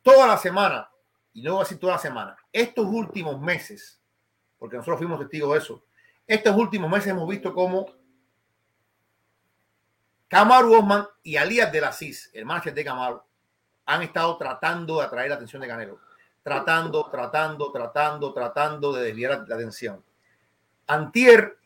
Toda 0.02 0.28
la 0.28 0.38
semana, 0.38 0.90
y 1.34 1.42
no 1.42 1.56
voy 1.56 1.66
a 1.70 1.80
toda 1.80 1.94
la 1.94 2.00
semana, 2.00 2.38
estos 2.52 2.86
últimos 2.86 3.40
meses, 3.40 4.02
porque 4.58 4.78
nosotros 4.78 5.00
fuimos 5.00 5.20
testigos 5.20 5.54
de 5.54 5.58
eso, 5.60 5.84
estos 6.28 6.56
últimos 6.56 6.90
meses 6.90 7.08
hemos 7.08 7.28
visto 7.28 7.54
cómo 7.54 7.88
Kamaru 10.28 10.80
Osman 10.80 11.08
y 11.24 11.38
Alías 11.38 11.72
de 11.72 11.82
la 11.82 11.92
CIS, 11.92 12.32
el 12.34 12.46
manager 12.46 12.74
de 12.74 12.84
Kamaru, 12.84 13.22
han 13.86 14.02
estado 14.02 14.36
tratando 14.38 15.00
de 15.00 15.06
atraer 15.06 15.30
la 15.30 15.36
atención 15.36 15.62
de 15.62 15.68
Canelo. 15.68 16.00
Tratando, 16.42 17.10
tratando, 17.10 17.72
tratando, 17.72 18.34
tratando 18.34 18.94
de 18.94 19.04
desviar 19.04 19.46
la 19.48 19.56
atención. 19.56 20.04
Antier, 20.88 21.58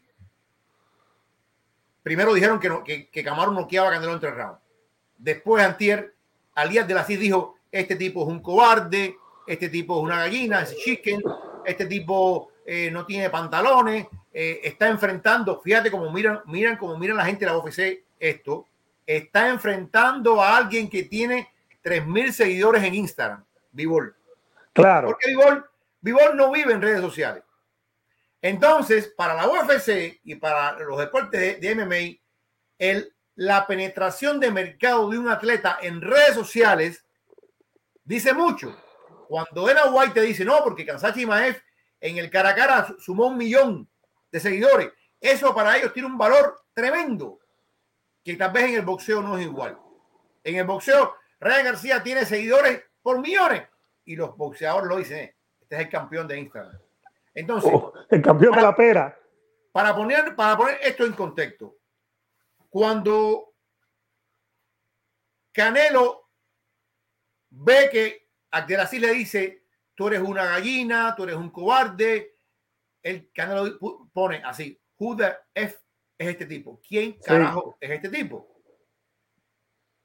primero 2.04 2.34
dijeron 2.34 2.60
que, 2.60 2.70
no, 2.70 2.84
que, 2.84 3.10
que 3.10 3.24
Kamaru 3.24 3.52
noqueaba 3.52 3.90
a 3.90 3.92
Canelo 3.92 4.14
en 4.14 4.20
tres 4.20 4.36
rounds. 4.36 4.60
Después, 5.18 5.64
Antier, 5.64 6.14
Alías 6.56 6.88
de 6.88 6.94
la 6.94 7.04
CIS 7.04 7.20
dijo, 7.20 7.56
este 7.72 7.96
tipo 7.96 8.24
es 8.24 8.28
un 8.28 8.42
cobarde, 8.42 9.18
este 9.46 9.70
tipo 9.70 9.98
es 9.98 10.04
una 10.04 10.20
gallina, 10.20 10.62
es 10.62 10.76
chicken, 10.78 11.22
este 11.66 11.86
tipo 11.86 12.52
eh, 12.66 12.90
no 12.92 13.06
tiene 13.06 13.30
pantalones, 13.30 14.08
eh, 14.34 14.62
está 14.64 14.88
enfrentando, 14.88 15.60
fíjate 15.62 15.90
cómo 15.90 16.12
miran, 16.12 16.42
miran 16.46 16.78
cómo 16.78 16.98
miran 16.98 17.18
la 17.18 17.26
gente 17.26 17.46
de 17.46 17.52
la 17.52 17.58
UFC 17.58 18.04
esto, 18.20 18.68
está 19.06 19.50
enfrentando 19.50 20.42
a 20.42 20.56
alguien 20.56 20.90
que 20.90 21.04
tiene 21.04 21.50
3.000 21.84 22.32
seguidores 22.32 22.84
en 22.84 22.96
Instagram, 22.96 23.44
Vivol. 23.72 24.16
Claro. 24.74 25.08
Porque 25.08 25.30
Vivol, 25.30 25.70
Vivol 26.02 26.38
no 26.38 26.52
vive 26.52 26.74
en 26.74 26.82
redes 26.82 27.02
sociales. 27.02 27.44
Entonces, 28.42 29.14
para 29.18 29.34
la 29.34 29.48
UFC 29.48 30.20
y 30.24 30.36
para 30.36 30.78
los 30.80 30.98
deportes 30.98 31.60
de, 31.60 31.76
MMA, 31.76 33.04
la 33.36 33.68
penetración 33.68 34.40
de 34.40 34.52
mercado 34.52 35.10
de 35.10 35.18
un 35.18 35.28
atleta 35.28 35.78
en 35.82 36.02
redes 36.02 36.36
sociales 36.36 37.06
dice 38.04 38.34
mucho. 38.34 38.76
Cuando 39.28 39.68
Dana 39.68 39.86
White 39.86 40.14
te 40.14 40.22
dice, 40.22 40.46
no, 40.46 40.64
porque 40.64 40.86
Kansachi 40.86 41.26
Maef 41.26 41.62
en 42.00 42.18
el 42.18 42.30
cara 42.30 42.50
a 42.50 42.56
cara 42.56 42.96
sumó 42.98 43.28
un 43.28 43.38
millón 43.38 43.88
de 44.32 44.40
seguidores, 44.40 44.92
eso 45.20 45.54
para 45.54 45.78
ellos 45.78 45.94
tiene 45.94 46.08
un 46.08 46.18
valor 46.18 46.64
tremendo, 46.74 47.40
que 48.24 48.36
tal 48.36 48.52
vez 48.52 48.66
en 48.66 48.76
el 48.76 48.82
boxeo 48.82 49.22
no 49.22 49.38
es 49.38 49.46
igual. 49.46 49.78
En 50.44 50.56
el 50.56 50.66
boxeo, 50.66 51.16
Ryan 51.40 51.66
García 51.66 52.02
tiene 52.02 52.26
seguidores 52.26 52.84
por 53.02 53.20
millones 53.20 53.64
y 54.06 54.16
los 54.16 54.36
boxeadores 54.36 54.88
lo 54.88 54.98
dicen, 54.98 55.34
este 55.62 55.76
es 55.76 55.82
el 55.82 55.90
campeón 55.90 56.28
de 56.28 56.40
Instagram. 56.40 56.80
Entonces, 57.40 57.72
oh, 57.74 57.94
el 58.10 58.22
campeón 58.22 58.52
para, 58.52 58.62
de 58.62 58.68
la 58.68 58.76
pera. 58.76 59.20
Para 59.72 59.96
poner, 59.96 60.36
para 60.36 60.58
poner 60.58 60.78
esto 60.82 61.06
en 61.06 61.14
contexto, 61.14 61.78
cuando 62.70 63.54
Canelo 65.54 66.32
ve 67.50 67.90
que 67.90 68.30
Abdelaziz 68.52 69.00
le 69.00 69.14
dice, 69.14 69.64
tú 69.96 70.08
eres 70.08 70.20
una 70.20 70.44
gallina, 70.44 71.16
tú 71.16 71.24
eres 71.24 71.38
un 71.38 71.50
cobarde, 71.50 72.36
el 73.02 73.32
Canelo 73.32 73.80
pone 74.12 74.42
así, 74.44 74.78
who 74.98 75.16
the 75.16 75.34
F 75.54 75.80
es 76.18 76.28
este 76.28 76.46
tipo? 76.46 76.82
¿Quién 76.86 77.14
carajo 77.14 77.78
sí. 77.80 77.88
es 77.88 77.92
este 77.92 78.10
tipo? 78.10 78.62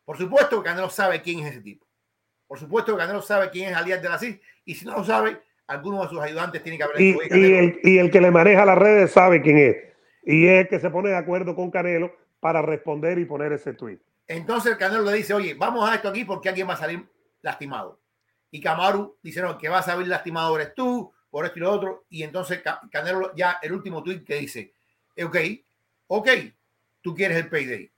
Por 0.04 0.16
supuesto 0.16 0.62
que 0.62 0.68
Canelo 0.68 0.88
sabe 0.88 1.20
quién 1.20 1.40
es 1.40 1.50
ese 1.50 1.62
tipo. 1.62 1.84
Por 2.46 2.60
supuesto 2.60 2.92
que 2.92 2.98
Canelo 2.98 3.22
sabe 3.22 3.50
quién 3.50 3.70
es 3.70 3.76
Alias 3.76 4.00
de 4.00 4.08
la 4.08 4.18
CIS. 4.20 4.38
Y 4.64 4.76
si 4.76 4.84
no 4.84 4.98
lo 4.98 5.02
sabe, 5.02 5.42
alguno 5.66 6.02
de 6.02 6.08
sus 6.08 6.20
ayudantes 6.20 6.62
tiene 6.62 6.78
que 6.78 6.84
haber 6.84 7.00
y, 7.00 7.10
hecho. 7.10 7.36
Y 7.36 7.52
el, 7.52 7.80
y 7.82 7.98
el 7.98 8.10
que 8.10 8.20
le 8.20 8.30
maneja 8.30 8.64
las 8.64 8.78
redes 8.78 9.12
sabe 9.12 9.42
quién 9.42 9.58
es. 9.58 9.76
Y 10.24 10.46
es 10.46 10.62
el 10.62 10.68
que 10.68 10.80
se 10.80 10.90
pone 10.90 11.10
de 11.10 11.16
acuerdo 11.16 11.54
con 11.54 11.70
Canelo 11.70 12.14
para 12.40 12.62
responder 12.62 13.18
y 13.18 13.24
poner 13.24 13.52
ese 13.52 13.74
tweet. 13.74 13.98
Entonces 14.26 14.72
el 14.72 14.78
Canelo 14.78 15.02
le 15.02 15.16
dice, 15.16 15.34
oye, 15.34 15.54
vamos 15.54 15.88
a 15.88 15.94
esto 15.94 16.08
aquí 16.08 16.24
porque 16.24 16.48
alguien 16.48 16.68
va 16.68 16.74
a 16.74 16.78
salir 16.78 17.06
lastimado. 17.42 18.00
Y 18.50 18.60
Kamaru 18.60 19.18
dice, 19.22 19.42
no, 19.42 19.50
el 19.50 19.56
que 19.58 19.68
va 19.68 19.78
a 19.78 19.82
salir 19.82 20.06
lastimado 20.06 20.56
eres 20.56 20.74
tú, 20.74 21.12
por 21.28 21.44
esto 21.44 21.58
y 21.58 21.62
lo 21.62 21.72
otro. 21.72 22.04
Y 22.08 22.22
entonces 22.22 22.62
Canelo 22.90 23.34
ya 23.34 23.58
el 23.60 23.72
último 23.72 24.02
tweet 24.02 24.24
que 24.24 24.36
dice, 24.36 24.74
ok, 25.22 25.36
ok, 26.06 26.28
tú 27.02 27.14
quieres 27.14 27.36
el 27.38 27.48
payday. 27.48 27.90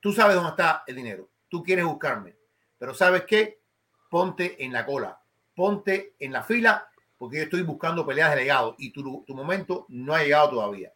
Tú 0.00 0.12
sabes 0.12 0.34
dónde 0.34 0.50
está 0.50 0.84
el 0.86 0.96
dinero. 0.96 1.30
Tú 1.48 1.62
quieres 1.62 1.84
buscarme. 1.84 2.36
Pero 2.78 2.94
¿sabes 2.94 3.22
qué? 3.22 3.60
Ponte 4.10 4.62
en 4.64 4.72
la 4.72 4.84
cola. 4.84 5.18
Ponte 5.54 6.16
en 6.18 6.32
la 6.32 6.42
fila 6.42 6.88
porque 7.22 7.36
yo 7.36 7.44
estoy 7.44 7.62
buscando 7.62 8.04
peleas 8.04 8.30
de 8.30 8.36
legado 8.38 8.74
y 8.78 8.90
tu, 8.90 9.22
tu 9.24 9.32
momento 9.32 9.86
no 9.90 10.12
ha 10.12 10.24
llegado 10.24 10.50
todavía. 10.50 10.92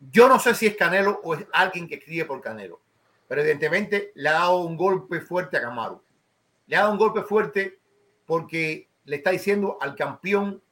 Yo 0.00 0.26
no 0.26 0.40
sé 0.40 0.54
si 0.54 0.66
es 0.66 0.74
Canelo 0.74 1.20
o 1.22 1.34
es 1.34 1.44
alguien 1.52 1.86
que 1.86 1.96
escribe 1.96 2.24
por 2.24 2.40
Canelo, 2.40 2.80
pero 3.28 3.42
evidentemente 3.42 4.10
le 4.14 4.30
ha 4.30 4.32
dado 4.32 4.62
un 4.62 4.74
golpe 4.74 5.20
fuerte 5.20 5.58
a 5.58 5.60
Camaro. 5.60 6.02
Le 6.66 6.76
ha 6.76 6.80
dado 6.80 6.92
un 6.92 6.98
golpe 6.98 7.24
fuerte 7.24 7.78
porque 8.24 8.88
le 9.04 9.16
está 9.16 9.32
diciendo 9.32 9.76
al 9.82 9.94
campeón 9.94 10.62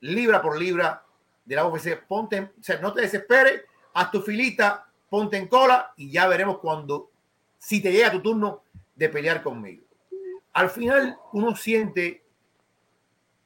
libra 0.00 0.42
por 0.42 0.58
libra 0.58 1.04
de 1.44 1.54
la 1.54 1.64
UFC, 1.64 2.04
ponte, 2.04 2.40
o 2.40 2.50
sea, 2.60 2.80
no 2.80 2.92
te 2.92 3.02
desesperes, 3.02 3.62
haz 3.94 4.10
tu 4.10 4.20
filita, 4.20 4.90
ponte 5.08 5.36
en 5.36 5.46
cola 5.46 5.94
y 5.96 6.10
ya 6.10 6.26
veremos 6.26 6.58
cuando, 6.58 7.12
si 7.56 7.80
te 7.80 7.92
llega 7.92 8.10
tu 8.10 8.20
turno 8.20 8.64
de 8.96 9.08
pelear 9.08 9.44
conmigo. 9.44 9.84
Al 10.54 10.70
final 10.70 11.16
uno 11.32 11.54
siente 11.54 12.21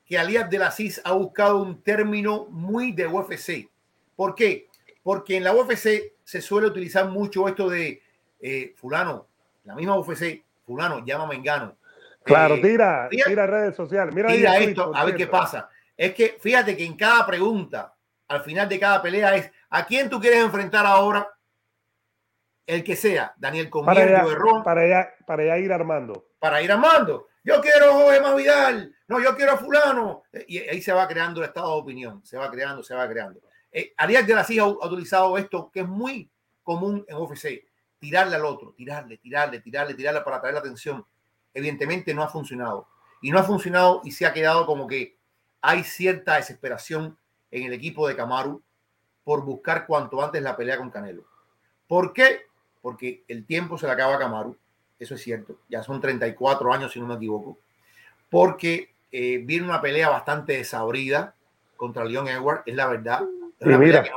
que 0.07 0.17
Alias 0.17 0.49
de 0.49 0.59
la 0.59 0.71
CIS 0.71 1.03
ha 1.05 1.13
buscado 1.13 1.61
un 1.61 1.83
término 1.83 2.47
muy 2.47 2.93
de 2.93 3.07
UFC. 3.07 3.69
¿Por 4.15 4.35
qué? 4.35 4.69
Porque 5.03 5.37
en 5.37 5.45
la 5.45 5.53
UFC 5.53 6.15
se 6.23 6.41
suele 6.41 6.69
utilizar 6.69 7.09
mucho 7.09 7.49
esto 7.49 7.69
de 7.69 8.01
eh, 8.41 8.75
fulano, 8.77 9.27
la 9.65 9.75
misma 9.75 9.99
UFC, 9.99 10.43
fulano, 10.65 11.05
llama 11.05 11.27
Mengano. 11.27 11.77
Claro, 12.23 12.55
eh, 12.57 12.63
tira, 12.63 13.09
tira, 13.11 13.25
tira, 13.27 13.47
redes 13.47 13.77
sociales. 13.77 14.15
Mira 14.15 14.29
tira 14.29 14.53
ahí 14.53 14.65
esto, 14.67 14.95
a 14.95 15.05
ver 15.05 15.17
qué 15.17 15.27
pasa. 15.27 15.69
Es 15.97 16.15
que 16.15 16.37
fíjate 16.41 16.77
que 16.77 16.85
en 16.85 16.97
cada 16.97 17.27
pregunta, 17.27 17.95
al 18.29 18.43
final 18.43 18.69
de 18.69 18.79
cada 18.79 19.03
pelea, 19.03 19.35
es 19.37 19.51
¿a 19.71 19.87
quién 19.87 20.09
tú 20.09 20.21
quieres 20.21 20.41
enfrentar 20.41 20.87
ahora? 20.87 21.29
El 22.67 22.83
que 22.83 22.97
sea, 22.97 23.33
Daniel 23.37 23.71
Comier, 23.71 24.25
Ron, 24.35 24.65
para, 24.65 24.81
allá, 24.81 25.15
para 25.25 25.45
allá 25.45 25.59
ir 25.59 25.73
armando. 25.73 26.27
Para 26.41 26.61
ir 26.63 26.73
armando. 26.73 27.29
Yo 27.47 27.61
quiero 27.61 27.93
Jorge 27.93 28.21
Masvidal. 28.21 28.93
No, 29.07 29.23
yo 29.23 29.37
quiero 29.37 29.53
a 29.53 29.57
fulano. 29.57 30.25
Y 30.49 30.59
ahí 30.59 30.83
se 30.83 30.93
va 30.93 31.07
creando 31.07 31.41
el 31.41 31.47
estado 31.47 31.77
de 31.77 31.81
opinión. 31.81 32.21
Se 32.27 32.37
va 32.37 32.51
creando, 32.51 32.83
se 32.83 32.93
va 32.93 33.09
creando. 33.09 33.41
Eh, 33.71 33.95
Arias 33.97 34.27
de 34.27 34.35
la 34.35 34.43
Cija 34.43 34.65
ha 34.65 34.67
utilizado 34.67 35.39
esto 35.39 35.71
que 35.73 35.81
es 35.81 35.87
muy 35.87 36.29
común 36.65 37.05
en 37.07 37.17
UFC. 37.17 37.65
Tirarle 38.01 38.35
al 38.35 38.45
otro, 38.45 38.75
tirarle, 38.77 39.19
tirarle, 39.19 39.61
tirarle, 39.61 39.95
tirarle 39.95 40.21
para 40.23 40.39
atraer 40.39 40.55
la 40.55 40.61
atención. 40.61 41.07
Evidentemente 41.55 42.13
no 42.13 42.25
ha 42.25 42.29
funcionado. 42.29 42.89
Y 43.23 43.31
no 43.31 43.39
ha 43.39 43.45
funcionado 43.45 44.01
y 44.03 44.11
se 44.11 44.27
ha 44.27 44.33
quedado 44.33 44.67
como 44.67 44.89
que 44.89 45.17
hay 45.61 45.85
cierta 45.85 46.35
desesperación 46.35 47.17
en 47.53 47.63
el 47.63 47.73
equipo 47.73 48.09
de 48.09 48.17
Camaru 48.17 48.61
por 49.23 49.45
buscar 49.45 49.87
cuanto 49.87 50.21
antes 50.21 50.43
la 50.43 50.57
pelea 50.57 50.79
con 50.79 50.91
Canelo. 50.91 51.25
¿Por 51.87 52.13
qué? 52.13 52.41
Porque 52.83 53.25
el 53.29 53.47
tiempo 53.47 53.79
se 53.79 53.87
le 53.87 53.93
acaba 53.93 54.17
a 54.17 54.19
Camaru, 54.19 54.59
eso 54.99 55.15
es 55.15 55.23
cierto, 55.23 55.59
ya 55.69 55.83
son 55.83 56.01
34 56.01 56.73
años 56.73 56.93
si 56.93 57.01
no 57.01 57.07
me 57.07 57.15
equivoco, 57.15 57.59
porque 58.31 58.95
eh, 59.13 59.41
viene 59.45 59.67
una 59.67 59.81
pelea 59.81 60.09
bastante 60.09 60.55
desabrida 60.55 61.35
contra 61.77 62.05
Leon 62.05 62.29
Edward, 62.29 62.63
es 62.67 62.75
la 62.75 62.87
verdad. 62.87 63.23
Es 63.59 63.67
una 63.67 63.79
pelea 63.79 64.03
que 64.03 64.11
no, 64.11 64.17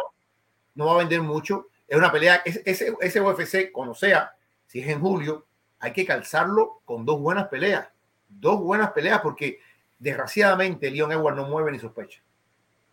no, 0.75 0.85
va 0.85 0.93
a 0.93 0.97
vender 0.97 1.21
mucho, 1.21 1.67
es 1.87 1.97
una 1.97 2.11
pelea, 2.11 2.41
ese, 2.45 2.93
ese 2.99 3.21
UFC, 3.21 3.71
como 3.71 3.93
sea, 3.93 4.33
si 4.67 4.81
es 4.81 4.87
en 4.87 5.01
julio, 5.01 5.45
hay 5.79 5.93
que 5.93 6.05
calzarlo 6.05 6.81
con 6.85 7.05
dos 7.05 7.19
buenas 7.19 7.47
peleas, 7.47 7.87
dos 8.27 8.59
buenas 8.59 8.91
peleas, 8.91 9.21
porque 9.21 9.59
desgraciadamente 9.97 10.91
Leon 10.91 11.11
Edward 11.11 11.35
no 11.35 11.47
mueve 11.47 11.71
ni 11.71 11.79
sospecha, 11.79 12.21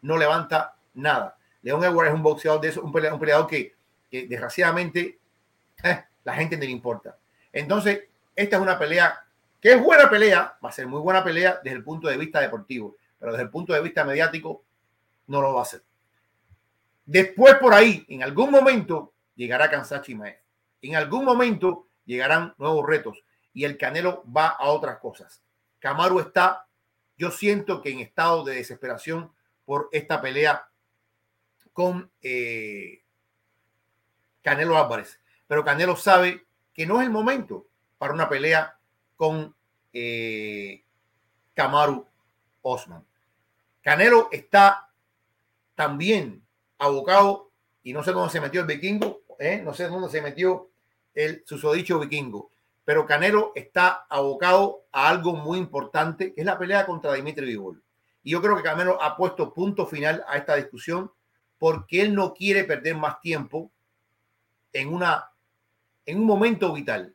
no 0.02 0.16
levanta 0.16 0.76
nada. 0.94 1.36
Leon 1.62 1.82
Edward 1.82 2.08
es 2.08 2.14
un 2.14 2.22
boxeador 2.22 2.60
de 2.60 2.68
eso, 2.68 2.82
un 2.82 2.92
peleador, 2.92 3.14
un 3.14 3.20
peleador 3.20 3.46
que, 3.46 3.74
que, 4.10 4.26
desgraciadamente 4.26 5.18
eh, 5.82 6.04
la 6.24 6.34
gente 6.34 6.56
no 6.56 6.64
le 6.64 6.70
importa. 6.70 7.16
Entonces, 7.56 8.04
esta 8.34 8.56
es 8.56 8.62
una 8.62 8.78
pelea 8.78 9.18
que 9.62 9.72
es 9.72 9.82
buena 9.82 10.10
pelea, 10.10 10.58
va 10.62 10.68
a 10.68 10.72
ser 10.72 10.86
muy 10.86 11.00
buena 11.00 11.24
pelea 11.24 11.58
desde 11.64 11.78
el 11.78 11.82
punto 11.82 12.06
de 12.06 12.18
vista 12.18 12.38
deportivo, 12.38 12.96
pero 13.18 13.32
desde 13.32 13.44
el 13.44 13.50
punto 13.50 13.72
de 13.72 13.80
vista 13.80 14.04
mediático 14.04 14.62
no 15.28 15.40
lo 15.40 15.54
va 15.54 15.60
a 15.60 15.62
hacer. 15.62 15.82
Después 17.06 17.54
por 17.54 17.72
ahí, 17.72 18.04
en 18.08 18.22
algún 18.22 18.50
momento, 18.50 19.14
llegará 19.36 19.70
Kansachi 19.70 20.14
Mae. 20.14 20.38
En 20.82 20.96
algún 20.96 21.24
momento 21.24 21.86
llegarán 22.04 22.54
nuevos 22.58 22.86
retos 22.86 23.24
y 23.54 23.64
el 23.64 23.78
Canelo 23.78 24.22
va 24.30 24.48
a 24.48 24.66
otras 24.66 24.98
cosas. 24.98 25.40
Camaro 25.78 26.20
está, 26.20 26.66
yo 27.16 27.30
siento 27.30 27.80
que 27.80 27.90
en 27.90 28.00
estado 28.00 28.44
de 28.44 28.56
desesperación 28.56 29.32
por 29.64 29.88
esta 29.92 30.20
pelea 30.20 30.68
con 31.72 32.10
eh, 32.20 33.02
Canelo 34.42 34.76
Álvarez. 34.76 35.18
Pero 35.46 35.64
Canelo 35.64 35.96
sabe 35.96 36.45
que 36.76 36.86
no 36.86 37.00
es 37.00 37.06
el 37.06 37.12
momento 37.12 37.66
para 37.96 38.12
una 38.12 38.28
pelea 38.28 38.78
con 39.16 39.56
eh, 39.94 40.84
Kamaru 41.54 42.06
Osman. 42.60 43.02
Canelo 43.80 44.28
está 44.30 44.90
también 45.74 46.44
abocado 46.78 47.50
y 47.82 47.94
no 47.94 48.02
sé 48.02 48.12
dónde 48.12 48.30
se 48.30 48.40
metió 48.40 48.60
el 48.60 48.66
vikingo, 48.66 49.22
¿eh? 49.38 49.62
no 49.64 49.72
sé 49.72 49.88
dónde 49.88 50.10
se 50.10 50.20
metió 50.20 50.68
el 51.14 51.42
susodicho 51.46 51.98
vikingo, 51.98 52.50
pero 52.84 53.06
Canelo 53.06 53.52
está 53.54 54.06
abocado 54.10 54.84
a 54.92 55.08
algo 55.08 55.34
muy 55.34 55.58
importante, 55.58 56.34
que 56.34 56.42
es 56.42 56.46
la 56.46 56.58
pelea 56.58 56.84
contra 56.84 57.14
Dimitri 57.14 57.46
Vivol. 57.46 57.82
Y 58.22 58.32
yo 58.32 58.42
creo 58.42 58.56
que 58.56 58.62
Canelo 58.62 59.00
ha 59.02 59.16
puesto 59.16 59.54
punto 59.54 59.86
final 59.86 60.24
a 60.28 60.36
esta 60.36 60.56
discusión 60.56 61.10
porque 61.58 62.02
él 62.02 62.14
no 62.14 62.34
quiere 62.34 62.64
perder 62.64 62.96
más 62.96 63.20
tiempo 63.20 63.70
en, 64.72 64.92
una, 64.92 65.30
en 66.06 66.18
un 66.18 66.24
momento 66.24 66.72
vital, 66.72 67.14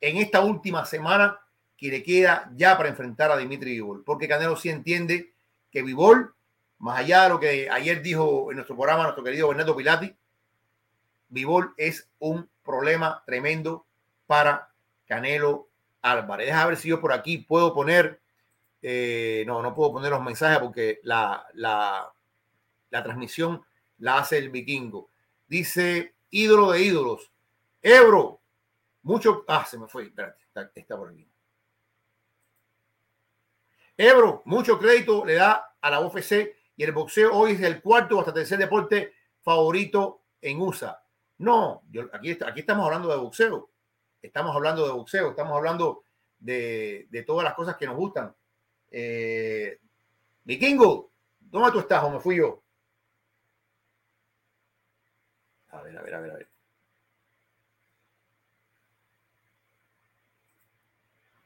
en 0.00 0.16
esta 0.18 0.40
última 0.40 0.84
semana 0.84 1.38
que 1.76 1.88
le 1.88 2.02
queda 2.02 2.50
ya 2.54 2.76
para 2.76 2.88
enfrentar 2.88 3.30
a 3.30 3.36
Dimitri 3.36 3.72
Vivol, 3.72 4.04
porque 4.04 4.28
Canelo 4.28 4.56
sí 4.56 4.68
entiende 4.68 5.32
que 5.70 5.82
Vivol, 5.82 6.34
más 6.78 6.98
allá 6.98 7.24
de 7.24 7.28
lo 7.30 7.40
que 7.40 7.70
ayer 7.70 8.02
dijo 8.02 8.50
en 8.50 8.56
nuestro 8.56 8.76
programa 8.76 9.04
nuestro 9.04 9.24
querido 9.24 9.48
Bernardo 9.48 9.76
Pilati, 9.76 10.14
Vivol 11.28 11.72
es 11.76 12.08
un 12.18 12.48
problema 12.62 13.22
tremendo 13.26 13.86
para 14.26 14.70
Canelo 15.06 15.68
Álvarez. 16.02 16.46
Deja 16.46 16.66
ver 16.66 16.76
si 16.76 16.88
yo 16.88 17.00
por 17.00 17.12
aquí 17.12 17.38
puedo 17.38 17.72
poner, 17.72 18.20
eh, 18.82 19.44
no, 19.46 19.62
no 19.62 19.74
puedo 19.74 19.92
poner 19.92 20.10
los 20.10 20.22
mensajes 20.22 20.58
porque 20.58 21.00
la, 21.02 21.46
la, 21.54 22.12
la 22.90 23.02
transmisión 23.02 23.62
la 23.98 24.18
hace 24.18 24.38
el 24.38 24.50
vikingo. 24.50 25.10
Dice 25.48 26.14
ídolo 26.30 26.72
de 26.72 26.82
ídolos. 26.82 27.31
Ebro, 27.82 28.40
mucho. 29.02 29.44
Ah, 29.48 29.64
se 29.64 29.78
me 29.78 29.88
fue. 29.88 30.04
Espérate, 30.04 30.40
está, 30.74 30.96
por 30.96 31.10
aquí. 31.10 31.28
Ebro, 33.96 34.42
mucho 34.46 34.78
crédito 34.78 35.24
le 35.24 35.34
da 35.34 35.76
a 35.80 35.90
la 35.90 36.00
UFC 36.00 36.56
y 36.76 36.84
el 36.84 36.92
boxeo 36.92 37.34
hoy 37.34 37.52
es 37.52 37.60
el 37.60 37.82
cuarto 37.82 38.18
hasta 38.18 38.32
tercer 38.32 38.58
deporte 38.58 39.12
favorito 39.42 40.22
en 40.40 40.60
USA. 40.60 41.02
No, 41.38 41.82
yo, 41.90 42.08
aquí, 42.12 42.30
aquí 42.30 42.60
estamos 42.60 42.86
hablando 42.86 43.08
de 43.08 43.16
boxeo. 43.16 43.70
Estamos 44.22 44.54
hablando 44.54 44.86
de 44.86 44.92
boxeo, 44.92 45.30
estamos 45.30 45.56
hablando 45.56 46.04
de, 46.38 47.08
de 47.10 47.22
todas 47.24 47.44
las 47.44 47.54
cosas 47.54 47.76
que 47.76 47.86
nos 47.86 47.96
gustan. 47.96 48.34
Eh, 48.90 49.78
Vikingo, 50.44 51.10
¿dónde 51.40 51.72
tú 51.72 51.80
estás 51.80 52.02
o 52.04 52.10
me 52.10 52.20
fui 52.20 52.36
yo? 52.36 52.62
A 55.70 55.82
ver, 55.82 55.98
a 55.98 56.02
ver, 56.02 56.14
a 56.14 56.20
ver, 56.20 56.30
a 56.30 56.34
ver. 56.34 56.51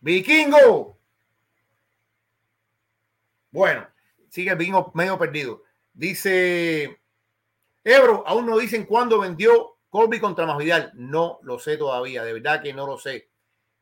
Vikingo. 0.06 1.00
Bueno, 3.50 3.88
sigue 4.28 4.52
el 4.52 4.56
vikingo 4.56 4.92
medio 4.94 5.18
perdido. 5.18 5.64
Dice 5.92 7.00
Ebro, 7.82 8.22
aún 8.24 8.46
no 8.46 8.56
dicen 8.56 8.84
cuándo 8.84 9.18
vendió 9.18 9.78
Colby 9.88 10.20
contra 10.20 10.46
Masvidal. 10.46 10.92
No 10.94 11.40
lo 11.42 11.58
sé 11.58 11.76
todavía, 11.76 12.22
de 12.22 12.34
verdad 12.34 12.62
que 12.62 12.72
no 12.72 12.86
lo 12.86 12.98
sé. 12.98 13.30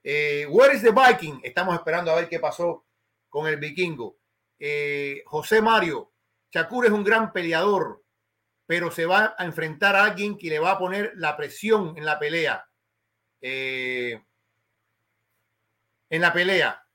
Eh, 0.02 0.46
where 0.48 0.74
is 0.74 0.80
the 0.80 0.92
Viking? 0.92 1.40
Estamos 1.42 1.74
esperando 1.74 2.10
a 2.10 2.14
ver 2.14 2.30
qué 2.30 2.40
pasó 2.40 2.86
con 3.28 3.46
el 3.46 3.58
vikingo. 3.58 4.16
Eh, 4.58 5.22
José 5.26 5.60
Mario, 5.60 6.10
Shakur 6.50 6.86
es 6.86 6.92
un 6.92 7.04
gran 7.04 7.34
peleador 7.34 8.02
pero 8.64 8.90
se 8.90 9.04
va 9.04 9.34
a 9.36 9.44
enfrentar 9.44 9.94
a 9.94 10.04
alguien 10.04 10.38
que 10.38 10.48
le 10.48 10.58
va 10.58 10.70
a 10.70 10.78
poner 10.78 11.12
la 11.16 11.36
presión 11.36 11.98
en 11.98 12.06
la 12.06 12.18
pelea. 12.18 12.66
Eh, 13.42 14.24
en 16.14 16.20
la 16.20 16.32
pelea. 16.32 16.86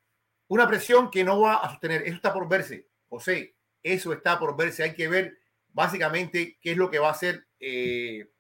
Una 0.48 0.66
presión 0.66 1.12
que 1.12 1.26
no 1.26 1.42
va 1.42 1.56
a 1.56 1.70
sostener. 1.72 2.04
Eso 2.04 2.16
está 2.16 2.34
por 2.34 2.48
verse, 2.48 2.88
José. 3.10 3.56
Eso 3.84 4.14
está 4.14 4.40
por 4.40 4.56
verse. 4.56 4.82
Hay 4.82 4.94
que 4.94 5.10
ver 5.10 5.38
básicamente 5.74 6.58
qué 6.62 6.72
es 6.72 6.78
lo 6.78 6.90
que 6.90 7.00
va 7.00 7.10
a 7.10 7.12
hacer 7.12 7.46
eh, 7.60 8.32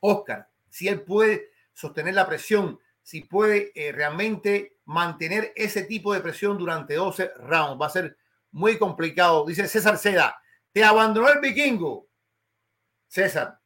Oscar. 0.00 0.50
Si 0.68 0.86
él 0.86 1.00
puede 1.00 1.50
sostener 1.72 2.12
la 2.12 2.26
presión, 2.26 2.78
si 3.02 3.22
puede 3.22 3.72
eh, 3.74 3.90
realmente 3.90 4.76
mantener 4.84 5.54
ese 5.56 5.84
tipo 5.84 6.12
de 6.12 6.20
presión 6.20 6.58
durante 6.58 6.94
12 6.94 7.32
rounds. 7.38 7.80
Va 7.80 7.86
a 7.86 7.90
ser 7.90 8.18
muy 8.50 8.76
complicado. 8.76 9.46
Dice 9.46 9.66
César 9.66 9.96
Seda, 9.96 10.38
te 10.72 10.84
abandonó 10.84 11.30
el 11.30 11.40
vikingo. 11.40 12.06
César. 13.08 13.58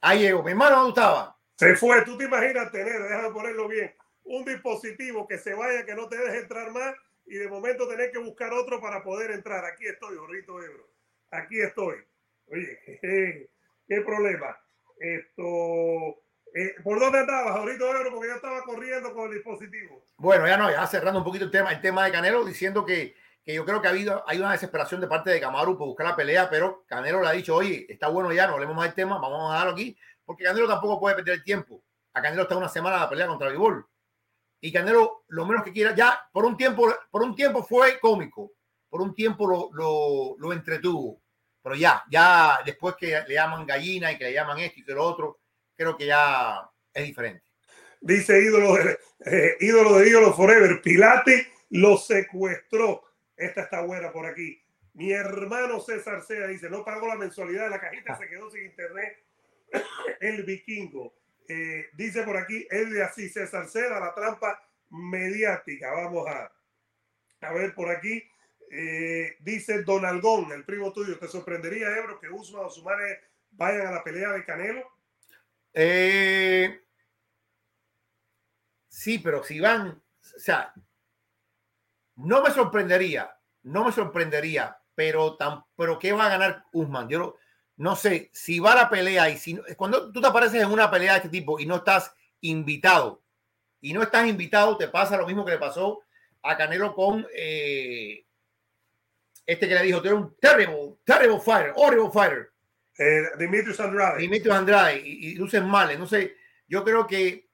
Ahí 0.00 0.20
llegó. 0.20 0.44
Mi 0.44 0.52
hermano, 0.52 0.76
¿dónde 0.76 0.90
estaba? 0.90 1.35
Se 1.56 1.74
fue. 1.76 2.02
Tú 2.04 2.16
te 2.16 2.24
imaginas 2.24 2.70
tener, 2.70 3.02
déjame 3.02 3.30
ponerlo 3.30 3.68
bien, 3.68 3.94
un 4.24 4.44
dispositivo 4.44 5.26
que 5.26 5.38
se 5.38 5.54
vaya, 5.54 5.84
que 5.84 5.94
no 5.94 6.08
te 6.08 6.16
deje 6.16 6.38
entrar 6.38 6.70
más 6.70 6.94
y 7.26 7.36
de 7.36 7.48
momento 7.48 7.88
tener 7.88 8.12
que 8.12 8.18
buscar 8.18 8.52
otro 8.52 8.80
para 8.80 9.02
poder 9.02 9.30
entrar. 9.30 9.64
Aquí 9.64 9.86
estoy, 9.86 10.16
Jorrito 10.16 10.62
Ebro. 10.62 10.88
Aquí 11.30 11.60
estoy. 11.60 11.96
Oye, 12.48 12.78
qué, 13.88 14.00
problema. 14.02 14.56
Esto. 14.98 16.22
Eh, 16.54 16.74
¿Por 16.82 17.00
dónde 17.00 17.18
andabas, 17.18 17.58
Jorrito 17.58 17.94
Ebro? 17.94 18.12
Porque 18.12 18.28
yo 18.28 18.34
estaba 18.36 18.62
corriendo 18.62 19.12
con 19.12 19.28
el 19.28 19.34
dispositivo. 19.34 20.06
Bueno, 20.16 20.46
ya 20.46 20.56
no, 20.56 20.70
ya 20.70 20.86
cerrando 20.86 21.20
un 21.20 21.24
poquito 21.24 21.44
el 21.44 21.50
tema, 21.50 21.72
el 21.72 21.80
tema 21.80 22.04
de 22.04 22.12
Canelo, 22.12 22.44
diciendo 22.44 22.84
que 22.84 23.14
que 23.46 23.54
yo 23.54 23.64
creo 23.64 23.80
que 23.80 23.86
ha 23.86 23.92
habido, 23.92 24.24
hay 24.26 24.38
una 24.38 24.50
desesperación 24.50 25.00
de 25.00 25.06
parte 25.06 25.30
de 25.30 25.40
Camaru 25.40 25.78
por 25.78 25.86
buscar 25.86 26.04
la 26.04 26.16
pelea, 26.16 26.50
pero 26.50 26.84
Canelo 26.88 27.22
le 27.22 27.28
ha 27.28 27.32
dicho, 27.32 27.54
oye, 27.54 27.86
está 27.88 28.08
bueno 28.08 28.32
ya, 28.32 28.48
no 28.48 28.54
hablemos 28.54 28.74
más 28.74 28.86
del 28.86 28.94
tema, 28.94 29.18
vamos 29.18 29.48
a 29.48 29.52
dejarlo 29.52 29.72
aquí, 29.72 29.96
porque 30.26 30.44
Canelo 30.44 30.68
tampoco 30.68 31.00
puede 31.00 31.16
perder 31.16 31.36
el 31.36 31.42
tiempo. 31.42 31.82
A 32.12 32.20
Canelo 32.20 32.42
está 32.42 32.56
una 32.56 32.68
semana 32.68 32.98
la 32.98 33.08
pelea 33.08 33.26
contra 33.26 33.48
Vivol. 33.48 33.86
Y 34.60 34.70
Canelo, 34.70 35.24
lo 35.28 35.46
menos 35.46 35.64
que 35.64 35.72
quiera, 35.72 35.94
ya 35.94 36.28
por 36.30 36.44
un 36.44 36.56
tiempo, 36.56 36.92
por 37.10 37.22
un 37.22 37.34
tiempo 37.34 37.62
fue 37.62 37.98
cómico, 37.98 38.52
por 38.90 39.00
un 39.00 39.14
tiempo 39.14 39.46
lo, 39.46 39.70
lo, 39.72 40.36
lo 40.38 40.52
entretuvo, 40.52 41.22
pero 41.62 41.74
ya, 41.74 42.04
ya 42.10 42.58
después 42.64 42.96
que 42.96 43.22
le 43.26 43.34
llaman 43.34 43.66
gallina 43.66 44.12
y 44.12 44.18
que 44.18 44.24
le 44.24 44.32
llaman 44.34 44.58
esto 44.58 44.80
y 44.80 44.84
que 44.84 44.92
lo 44.92 45.04
otro, 45.04 45.40
creo 45.74 45.96
que 45.96 46.06
ya 46.06 46.68
es 46.92 47.04
diferente. 47.04 47.44
Dice 48.00 48.40
ídolo 48.42 48.74
de, 48.74 48.98
eh, 49.24 49.56
ídolo 49.60 49.98
de 49.98 50.08
ídolo 50.08 50.32
forever, 50.32 50.80
Pilate 50.82 51.52
lo 51.70 51.96
secuestró 51.96 53.06
esta 53.36 53.62
está 53.62 53.82
buena 53.82 54.10
por 54.12 54.26
aquí. 54.26 54.62
Mi 54.94 55.12
hermano 55.12 55.78
César 55.80 56.22
Sea 56.22 56.46
dice, 56.46 56.70
no 56.70 56.84
pagó 56.84 57.06
la 57.06 57.16
mensualidad 57.16 57.64
de 57.64 57.70
la 57.70 57.80
cajita, 57.80 58.16
se 58.16 58.28
quedó 58.28 58.50
sin 58.50 58.64
internet. 58.64 59.25
El 60.20 60.42
vikingo. 60.44 61.14
Eh, 61.48 61.90
dice 61.94 62.22
por 62.22 62.36
aquí, 62.36 62.66
es 62.70 62.90
de 62.90 63.02
así, 63.02 63.28
César 63.28 63.68
Seda, 63.68 64.00
la 64.00 64.14
trampa 64.14 64.60
mediática. 64.90 65.92
Vamos 65.92 66.26
a, 66.28 66.52
a 67.40 67.52
ver 67.52 67.74
por 67.74 67.90
aquí. 67.90 68.22
Eh, 68.70 69.36
dice 69.40 69.82
Donalgón, 69.84 70.50
el 70.52 70.64
primo 70.64 70.92
tuyo, 70.92 71.18
¿te 71.18 71.28
sorprendería, 71.28 71.96
Ebro, 71.96 72.18
que 72.18 72.28
Usman 72.28 72.64
o 72.64 72.70
Sumare 72.70 73.20
vayan 73.52 73.86
a 73.86 73.92
la 73.92 74.02
pelea 74.02 74.32
de 74.32 74.44
Canelo? 74.44 74.90
Eh, 75.72 76.82
sí, 78.88 79.18
pero 79.20 79.44
si 79.44 79.60
van, 79.60 79.90
o 79.90 80.38
sea, 80.38 80.74
no 82.16 82.42
me 82.42 82.50
sorprendería, 82.50 83.38
no 83.62 83.84
me 83.84 83.92
sorprendería, 83.92 84.76
pero, 84.94 85.36
tan, 85.36 85.62
pero 85.76 85.98
¿qué 85.98 86.12
va 86.12 86.26
a 86.26 86.30
ganar 86.30 86.64
Usman? 86.72 87.08
Yo 87.08 87.36
no, 87.76 87.96
sé, 87.96 88.30
si 88.32 88.58
va 88.58 88.72
a 88.72 88.76
la 88.76 88.90
pelea 88.90 89.28
y 89.30 89.38
si 89.38 89.56
cuando 89.76 90.10
tú 90.12 90.20
te 90.20 90.26
apareces 90.26 90.62
en 90.62 90.70
una 90.70 90.90
pelea 90.90 91.12
de 91.12 91.18
este 91.18 91.28
tipo 91.28 91.58
y 91.60 91.66
no 91.66 91.76
estás 91.76 92.14
invitado, 92.40 93.22
y 93.80 93.92
no 93.92 94.02
estás 94.02 94.26
invitado, 94.26 94.76
te 94.76 94.88
pasa 94.88 95.16
lo 95.16 95.26
mismo 95.26 95.44
que 95.44 95.52
le 95.52 95.58
pasó 95.58 96.02
a 96.42 96.56
Canelo 96.56 96.94
con 96.94 97.26
eh, 97.34 98.24
este 99.44 99.68
que 99.68 99.74
le 99.74 99.82
dijo, 99.82 100.00
tú 100.00 100.08
eres 100.08 100.20
un 100.20 100.36
terrible, 100.40 100.96
terrible 101.04 101.40
fighter, 101.40 101.72
horrible 101.76 102.10
fighter. 102.12 102.52
Eh, 102.98 103.22
Dimitrios 103.38 103.78
Andrade. 103.78 104.18
Dimitrios 104.22 104.56
Andrade, 104.56 105.02
y, 105.04 105.28
y 105.28 105.34
luces 105.34 105.62
mal. 105.62 105.96
No 105.98 106.06
sé, 106.06 106.36
yo 106.66 106.82
creo 106.82 107.06
que 107.06 107.48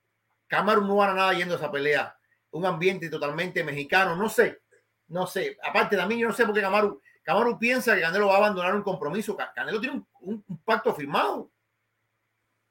Camaro 0.46 0.82
no 0.82 0.96
gana 0.96 1.14
nada 1.14 1.32
yendo 1.34 1.54
a 1.54 1.58
esa 1.58 1.70
pelea 1.70 2.16
un 2.52 2.66
ambiente 2.66 3.08
totalmente 3.08 3.64
mexicano, 3.64 4.14
no 4.14 4.28
sé, 4.28 4.62
no 5.08 5.26
sé. 5.26 5.58
Aparte 5.62 5.96
también 5.96 6.20
yo 6.20 6.28
no 6.28 6.34
sé 6.34 6.44
por 6.44 6.54
qué 6.54 6.60
Camaru, 6.60 7.02
Camaru 7.22 7.58
piensa 7.58 7.94
que 7.94 8.00
Canelo 8.00 8.28
va 8.28 8.34
a 8.34 8.38
abandonar 8.38 8.74
un 8.74 8.82
compromiso. 8.82 9.36
Canelo 9.54 9.80
tiene 9.80 10.02
un, 10.20 10.42
pacto 10.64 10.94
firmado. 10.94 11.50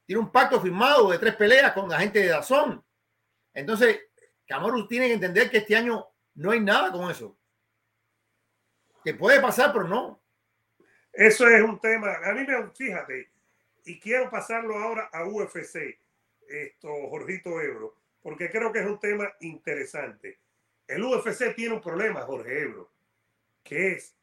Tiene 0.05 0.21
un 0.21 0.31
pacto 0.31 0.59
firmado 0.61 1.11
de 1.11 1.19
tres 1.19 1.35
peleas 1.35 1.71
con 1.73 1.89
la 1.89 1.99
gente 1.99 2.19
de 2.19 2.27
Dazón. 2.27 2.83
Entonces, 3.53 4.01
Camaru 4.47 4.87
tiene 4.87 5.07
que 5.07 5.13
entender 5.13 5.49
que 5.49 5.59
este 5.59 5.75
año 5.75 6.07
no 6.35 6.51
hay 6.51 6.59
nada 6.59 6.91
con 6.91 7.09
eso. 7.09 7.37
Que 9.03 9.13
puede 9.13 9.39
pasar, 9.39 9.71
pero 9.71 9.87
no. 9.87 10.21
Eso 11.13 11.47
es 11.47 11.61
un 11.61 11.79
tema. 11.79 12.15
A 12.23 12.33
mí 12.33 12.45
me, 12.45 12.69
fíjate, 12.71 13.31
y 13.85 13.99
quiero 13.99 14.29
pasarlo 14.29 14.77
ahora 14.77 15.09
a 15.11 15.25
UFC, 15.25 15.99
esto, 16.47 16.89
Jorgito 17.09 17.59
Ebro 17.59 18.01
porque 18.21 18.49
creo 18.49 18.71
que 18.71 18.79
es 18.79 18.85
un 18.85 18.99
tema 18.99 19.33
interesante. 19.39 20.39
El 20.87 21.03
UFC 21.03 21.55
tiene 21.55 21.75
un 21.75 21.81
problema, 21.81 22.21
Jorge 22.21 22.61
Ebro, 22.61 22.91
que 23.63 23.93
es 23.93 24.15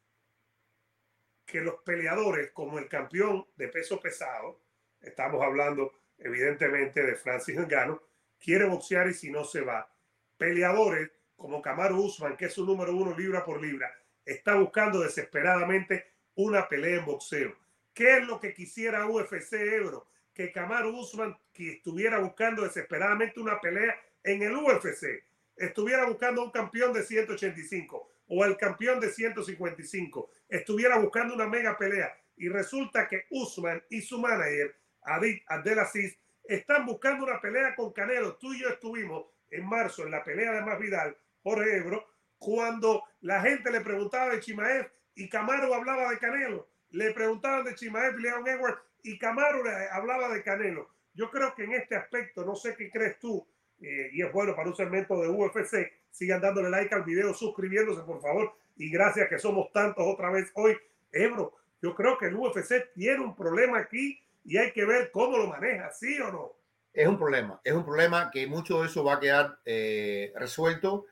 que 1.48 1.62
los 1.62 1.76
peleadores, 1.76 2.50
como 2.52 2.78
el 2.78 2.88
campeón 2.88 3.46
de 3.56 3.68
peso 3.68 3.98
pesado, 3.98 4.60
estamos 5.00 5.42
hablando 5.42 5.92
evidentemente 6.18 7.02
de 7.02 7.14
Francis 7.14 7.58
Ngannou, 7.58 7.98
quiere 8.38 8.66
boxear 8.66 9.08
y 9.08 9.14
si 9.14 9.30
no 9.30 9.44
se 9.44 9.62
va. 9.62 9.90
Peleadores 10.36 11.10
como 11.36 11.62
Kamaru 11.62 12.04
Usman, 12.04 12.36
que 12.36 12.46
es 12.46 12.52
su 12.52 12.66
número 12.66 12.94
uno 12.94 13.16
libra 13.16 13.46
por 13.46 13.62
libra, 13.62 13.90
está 14.26 14.56
buscando 14.56 15.00
desesperadamente 15.00 16.12
una 16.34 16.68
pelea 16.68 16.98
en 16.98 17.06
boxeo. 17.06 17.56
¿Qué 17.94 18.18
es 18.18 18.26
lo 18.26 18.38
que 18.38 18.52
quisiera 18.52 19.06
UFC 19.06 19.54
Ebro? 19.54 20.06
Que 20.34 20.52
Kamaru 20.52 20.98
Usman, 20.98 21.34
que 21.54 21.72
estuviera 21.72 22.18
buscando 22.18 22.62
desesperadamente 22.62 23.40
una 23.40 23.58
pelea 23.58 23.98
en 24.22 24.42
el 24.42 24.54
UFC, 24.54 25.24
estuviera 25.56 26.04
buscando 26.04 26.42
un 26.42 26.50
campeón 26.50 26.92
de 26.92 27.04
185 27.04 28.10
o 28.28 28.44
el 28.44 28.56
campeón 28.56 29.00
de 29.00 29.10
155, 29.10 30.30
estuviera 30.48 30.98
buscando 30.98 31.34
una 31.34 31.46
mega 31.46 31.76
pelea 31.76 32.14
y 32.36 32.48
resulta 32.48 33.08
que 33.08 33.26
Usman 33.30 33.82
y 33.90 34.00
su 34.00 34.18
manager, 34.18 34.76
Adit 35.02 35.42
Abdelaziz, 35.46 36.18
están 36.44 36.86
buscando 36.86 37.24
una 37.24 37.40
pelea 37.40 37.74
con 37.74 37.92
Canelo. 37.92 38.36
Tú 38.36 38.54
y 38.54 38.60
yo 38.60 38.68
estuvimos 38.68 39.26
en 39.50 39.66
marzo 39.66 40.04
en 40.04 40.10
la 40.10 40.24
pelea 40.24 40.52
de 40.52 40.62
Más 40.62 40.78
Vidal, 40.78 41.16
Jorge 41.42 41.76
Ebro, 41.76 42.06
cuando 42.38 43.04
la 43.20 43.40
gente 43.42 43.70
le 43.70 43.80
preguntaba 43.80 44.30
de 44.30 44.40
Chimaev 44.40 44.90
y 45.14 45.28
Camaro 45.28 45.74
hablaba 45.74 46.10
de 46.10 46.18
Canelo. 46.18 46.68
Le 46.90 47.12
preguntaban 47.12 47.64
de 47.64 47.74
Chimaev 47.74 48.18
y 48.18 48.22
Leon 48.22 48.46
Edwards 48.46 48.80
y 49.02 49.18
Camaro 49.18 49.62
hablaba 49.90 50.28
de 50.28 50.42
Canelo. 50.42 50.88
Yo 51.14 51.30
creo 51.30 51.54
que 51.54 51.64
en 51.64 51.72
este 51.72 51.96
aspecto, 51.96 52.44
no 52.44 52.54
sé 52.54 52.76
qué 52.76 52.90
crees 52.90 53.18
tú, 53.18 53.46
eh, 53.80 54.10
y 54.12 54.22
es 54.22 54.32
bueno 54.32 54.54
para 54.54 54.68
un 54.68 54.76
segmento 54.76 55.20
de 55.20 55.28
UFC, 55.28 55.92
sigan 56.10 56.40
dándole 56.40 56.70
like 56.70 56.94
al 56.94 57.04
video, 57.04 57.34
suscribiéndose 57.34 58.02
por 58.02 58.20
favor, 58.20 58.52
y 58.76 58.90
gracias 58.90 59.28
que 59.28 59.38
somos 59.38 59.72
tantos 59.72 60.04
otra 60.06 60.30
vez 60.30 60.50
hoy. 60.54 60.76
Ebro, 61.12 61.54
yo 61.80 61.94
creo 61.94 62.18
que 62.18 62.26
el 62.26 62.36
UFC 62.36 62.92
tiene 62.94 63.20
un 63.20 63.34
problema 63.34 63.78
aquí 63.78 64.20
y 64.44 64.56
hay 64.56 64.72
que 64.72 64.84
ver 64.84 65.10
cómo 65.10 65.36
lo 65.36 65.46
maneja, 65.46 65.90
¿sí 65.92 66.18
o 66.20 66.30
no? 66.30 66.52
Es 66.92 67.06
un 67.06 67.18
problema, 67.18 67.60
es 67.62 67.72
un 67.72 67.84
problema 67.84 68.30
que 68.30 68.46
mucho 68.46 68.80
de 68.80 68.88
eso 68.88 69.04
va 69.04 69.14
a 69.14 69.20
quedar 69.20 69.58
eh, 69.64 70.32
resuelto 70.36 71.06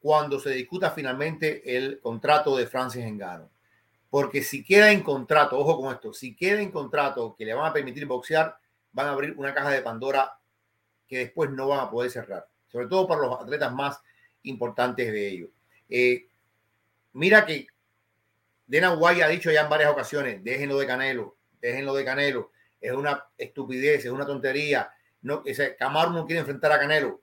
cuando 0.00 0.38
se 0.38 0.50
discuta 0.50 0.92
finalmente 0.92 1.76
el 1.76 2.00
contrato 2.00 2.56
de 2.56 2.66
Francis 2.66 3.04
Engano. 3.04 3.50
Porque 4.08 4.42
si 4.42 4.64
queda 4.64 4.92
en 4.92 5.02
contrato, 5.02 5.58
ojo 5.58 5.80
con 5.80 5.92
esto, 5.92 6.12
si 6.12 6.34
queda 6.36 6.60
en 6.60 6.70
contrato 6.70 7.34
que 7.36 7.44
le 7.44 7.54
van 7.54 7.66
a 7.66 7.72
permitir 7.72 8.06
boxear, 8.06 8.56
van 8.92 9.08
a 9.08 9.10
abrir 9.10 9.34
una 9.36 9.52
caja 9.52 9.70
de 9.70 9.82
Pandora 9.82 10.38
que 11.08 11.18
después 11.18 11.50
no 11.50 11.68
van 11.68 11.80
a 11.80 11.90
poder 11.90 12.10
cerrar, 12.10 12.46
sobre 12.68 12.86
todo 12.86 13.06
para 13.06 13.22
los 13.22 13.40
atletas 13.40 13.72
más 13.72 14.00
importantes 14.46 15.12
de 15.12 15.28
ellos. 15.28 15.50
Eh, 15.88 16.28
mira 17.12 17.46
que 17.46 17.66
Dana 18.66 18.94
White 18.94 19.22
ha 19.22 19.28
dicho 19.28 19.50
ya 19.50 19.62
en 19.62 19.68
varias 19.68 19.90
ocasiones, 19.90 20.42
déjenlo 20.42 20.78
de 20.78 20.86
Canelo, 20.86 21.36
déjenlo 21.60 21.94
de 21.94 22.04
Canelo, 22.04 22.50
es 22.80 22.92
una 22.92 23.24
estupidez, 23.38 24.04
es 24.04 24.10
una 24.10 24.26
tontería. 24.26 24.90
No, 25.22 25.42
ese, 25.44 25.76
Camaro 25.76 26.10
no 26.10 26.26
quiere 26.26 26.40
enfrentar 26.40 26.72
a 26.72 26.78
Canelo. 26.78 27.20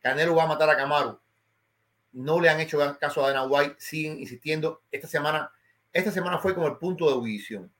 Canelo 0.00 0.34
va 0.34 0.44
a 0.44 0.48
matar 0.48 0.70
a 0.70 0.76
Camaro. 0.76 1.20
No 2.12 2.40
le 2.40 2.48
han 2.48 2.60
hecho 2.60 2.78
caso 2.98 3.24
a 3.24 3.28
Dana 3.28 3.44
White, 3.44 3.76
siguen 3.78 4.18
insistiendo. 4.18 4.82
Esta 4.90 5.08
semana, 5.08 5.50
esta 5.92 6.10
semana 6.10 6.38
fue 6.38 6.54
como 6.54 6.66
el 6.66 6.78
punto 6.78 7.06
de 7.06 7.14
audición. 7.14 7.70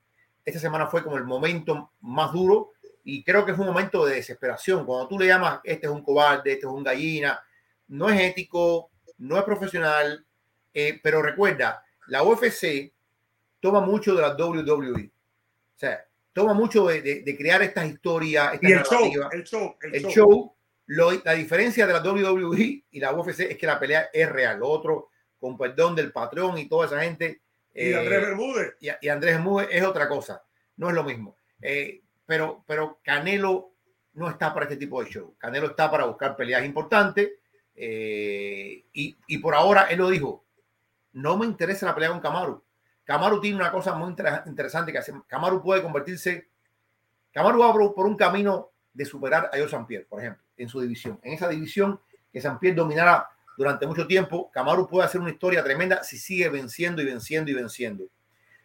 Esta 0.45 0.61
semana 0.61 0.87
fue 0.87 1.03
como 1.03 1.17
el 1.17 1.25
momento 1.25 1.93
más 2.01 2.33
duro 2.33 2.73
y 3.03 3.23
creo 3.23 3.45
que 3.45 3.53
es 3.53 3.59
un 3.59 3.67
momento 3.67 4.05
de 4.05 4.17
desesperación. 4.17 4.85
Cuando 4.85 5.09
tú 5.09 5.19
le 5.19 5.27
llamas, 5.27 5.61
este 5.63 5.87
es 5.87 5.93
un 5.93 6.03
cobarde, 6.03 6.53
este 6.53 6.67
es 6.67 6.73
un 6.73 6.83
gallina, 6.83 7.41
no 7.89 8.09
es 8.09 8.21
ético, 8.21 8.91
no 9.19 9.39
es 9.39 9.45
profesional, 9.45 10.25
eh, 10.75 11.01
pero 11.03 11.23
recuerda, 11.23 11.85
la 12.09 12.23
UFC 12.23 12.93
toma 13.61 13.81
mucho 13.81 14.15
de 14.15 14.23
la 14.23 14.35
WWE. 14.35 15.11
O 15.75 15.79
sea, 15.79 16.07
toma 16.33 16.55
mucho 16.55 16.87
de, 16.87 17.35
crear 17.37 17.63
estas 17.63 17.87
historias. 17.87 18.59
y 18.61 18.73
el 18.73 18.83
show, 18.83 19.11
el 19.33 19.45
show, 19.45 19.77
el, 19.81 20.07
show. 20.07 20.55
la 20.87 21.33
diferencia 21.33 21.87
de 21.87 21.93
la 21.93 22.01
WWE 22.01 22.85
y 22.91 23.01
la 23.01 23.13
UFC 23.13 23.41
es 23.41 23.57
que 23.57 23.67
la 23.67 23.81
pelea 23.81 24.11
es 24.13 24.31
real. 24.31 24.59
Lo 24.59 24.69
otro, 24.69 25.09
con 25.39 25.57
perdón 25.57 25.97
del 25.97 26.13
patrón 26.13 26.59
y 26.59 26.69
toda 26.69 26.87
esa 26.87 27.03
gente. 27.03 27.41
Y 27.75 27.93
Andrés 27.93 28.23
eh, 28.23 28.27
Bermúdez. 28.27 28.77
Y, 28.81 29.09
Andrés 29.09 29.37
Bermúdez 29.37 29.69
es 29.71 29.83
otra 29.83 30.09
cosa. 30.09 30.43
No 30.77 30.89
es 30.89 30.95
lo 30.95 31.05
mismo. 31.05 31.37
Eh, 31.61 32.03
pero, 32.25 32.65
pero 32.67 33.01
Canelo 33.03 33.73
no 34.15 34.29
está 34.29 34.53
para 34.53 34.65
este 34.65 34.77
tipo 34.77 35.03
de 35.03 35.11
show. 35.11 35.35
Canelo 35.39 35.69
está 35.69 35.91
para 35.91 36.05
buscar 36.05 36.37
peleas 36.37 36.65
importantes. 36.65 37.33
Eh, 37.77 38.87
y, 38.93 39.17
y, 39.27 39.39
por 39.39 39.55
ahora 39.55 39.83
él 39.91 39.99
lo 39.99 40.09
dijo. 40.09 40.45
No 41.13 41.37
me 41.37 41.47
interesa 41.47 41.87
la 41.87 41.95
pelea 41.95 42.11
con 42.11 42.21
Kamaru. 42.21 42.63
Camaro 43.05 43.41
tiene 43.41 43.57
una 43.57 43.71
cosa 43.71 43.95
muy 43.95 44.15
interesante 44.47 44.93
que 44.93 44.99
hace. 44.99 45.13
Puede 45.63 45.83
convertirse. 45.83 46.49
Camaro 47.33 47.59
va 47.59 47.73
por 47.73 48.07
un 48.07 48.17
camino 48.17 48.71
de 48.93 49.05
superar 49.05 49.51
a 49.53 49.57
Joe 49.59 49.85
Pierre, 49.87 50.07
por 50.07 50.21
ejemplo, 50.21 50.43
en 50.57 50.69
su 50.69 50.81
división. 50.81 51.21
En 51.23 51.35
esa 51.35 51.49
división 51.49 52.01
que 52.33 52.41
Pierre 52.61 52.77
dominará 52.77 53.29
durante 53.57 53.87
mucho 53.87 54.07
tiempo, 54.07 54.51
Camaro 54.51 54.87
puede 54.87 55.07
hacer 55.07 55.21
una 55.21 55.31
historia 55.31 55.63
tremenda 55.63 56.03
si 56.03 56.19
sigue 56.19 56.49
venciendo 56.49 57.03
y 57.03 57.05
venciendo 57.05 57.51
y 57.51 57.55
venciendo. 57.55 58.05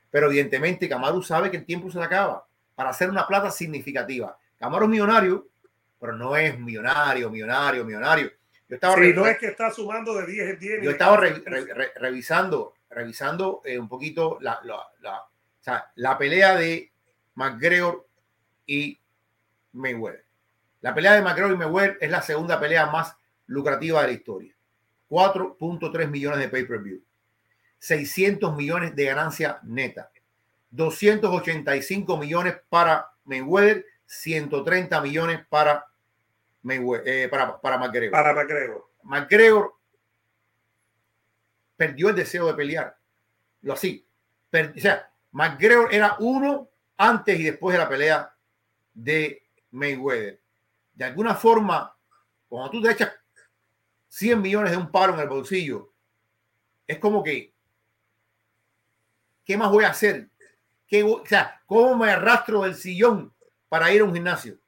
Pero 0.10 0.28
evidentemente 0.28 0.90
Camaro 0.90 1.22
sabe 1.22 1.52
que 1.52 1.58
el 1.58 1.66
tiempo 1.66 1.90
se 1.92 2.00
le 2.00 2.06
acaba 2.06 2.46
para 2.76 2.90
hacer 2.90 3.10
una 3.10 3.28
plata 3.28 3.52
significativa. 3.52 4.38
Camaro 4.58 4.86
es 4.86 4.92
millonario, 4.92 5.48
pero 6.00 6.16
no 6.18 6.36
es 6.36 6.58
millonario, 6.58 7.30
millonario, 7.30 7.86
millonario. 7.86 8.32
Yo 8.72 8.76
estaba 8.76 8.96
sí, 8.96 9.14
no 9.14 9.28
es 9.28 9.38
que 9.38 9.48
está 9.48 9.70
sumando 9.70 10.16
de 10.16 10.26
10 10.26 10.50
en 10.50 10.60
10. 10.60 10.82
Yo 10.82 10.92
estaba 10.92 11.22
revisando 11.98 12.74
revisando 12.92 13.62
eh, 13.66 13.80
un 13.80 13.88
poquito 13.88 14.38
la, 14.42 14.60
la, 15.96 16.18
pelea 16.18 16.56
de 16.56 16.92
McGregor 17.36 18.08
y 18.66 19.00
Mayweather. 19.74 20.26
La 20.82 20.94
pelea 20.94 21.14
de 21.14 21.22
McGregor 21.22 21.52
y 21.54 21.58
Mayweather 21.58 21.98
es 22.02 22.12
la 22.12 22.22
segunda 22.22 22.60
pelea 22.60 22.88
más 22.88 23.16
lucrativa 23.48 24.02
de 24.02 24.08
la 24.08 24.14
historia. 24.14 24.54
4.3 25.10 26.08
millones 26.10 26.40
de 26.40 26.50
pay-per-view. 26.50 27.02
600 27.80 28.56
millones 28.56 28.96
de 28.96 29.06
ganancia 29.06 29.60
neta. 29.64 30.12
285 30.70 32.18
millones 32.18 32.56
para 32.70 33.12
Mayweather, 33.26 33.86
130 34.06 35.02
millones 35.02 35.46
para 35.50 35.86
Mayweather, 36.64 37.08
eh, 37.08 37.30
para, 37.30 37.60
para 37.60 37.78
McGregor. 37.78 38.12
Para 38.12 38.34
McGregor. 38.34 38.90
McGregor 39.04 39.76
perdió 41.76 42.10
el 42.10 42.16
deseo 42.16 42.48
de 42.48 42.54
pelear. 42.54 42.98
Lo 43.62 43.74
así. 43.74 44.06
o 44.54 44.80
sea, 44.80 45.12
McGregor 45.32 45.94
era 45.94 46.16
uno 46.20 46.70
antes 46.98 47.40
y 47.40 47.44
después 47.44 47.74
de 47.74 47.80
la 47.80 47.90
pelea 47.90 48.36
de 48.94 49.44
Mayweather. 49.72 50.40
De 50.94 51.06
alguna 51.06 51.36
forma, 51.36 51.96
cuando 52.48 52.70
tú 52.70 52.82
te 52.82 52.92
echas 52.92 53.12
100 54.10 54.42
millones 54.42 54.72
de 54.72 54.78
un 54.78 54.92
paro 54.92 55.14
en 55.14 55.22
el 55.22 55.28
bolsillo, 55.28 55.92
es 56.86 57.00
como 57.00 57.24
que, 57.24 57.54
¿qué 59.46 59.58
más 59.58 59.72
voy 59.72 59.86
a 59.86 59.90
hacer? 59.90 60.30
¿Qué, 60.86 61.02
o 61.02 61.26
sea, 61.26 61.62
¿cómo 61.66 61.96
me 61.96 62.12
arrastro 62.12 62.64
del 62.64 62.76
sillón 62.76 63.34
para 63.70 63.92
ir 63.92 64.02
a 64.02 64.04
un 64.04 64.14
gimnasio? 64.14 64.61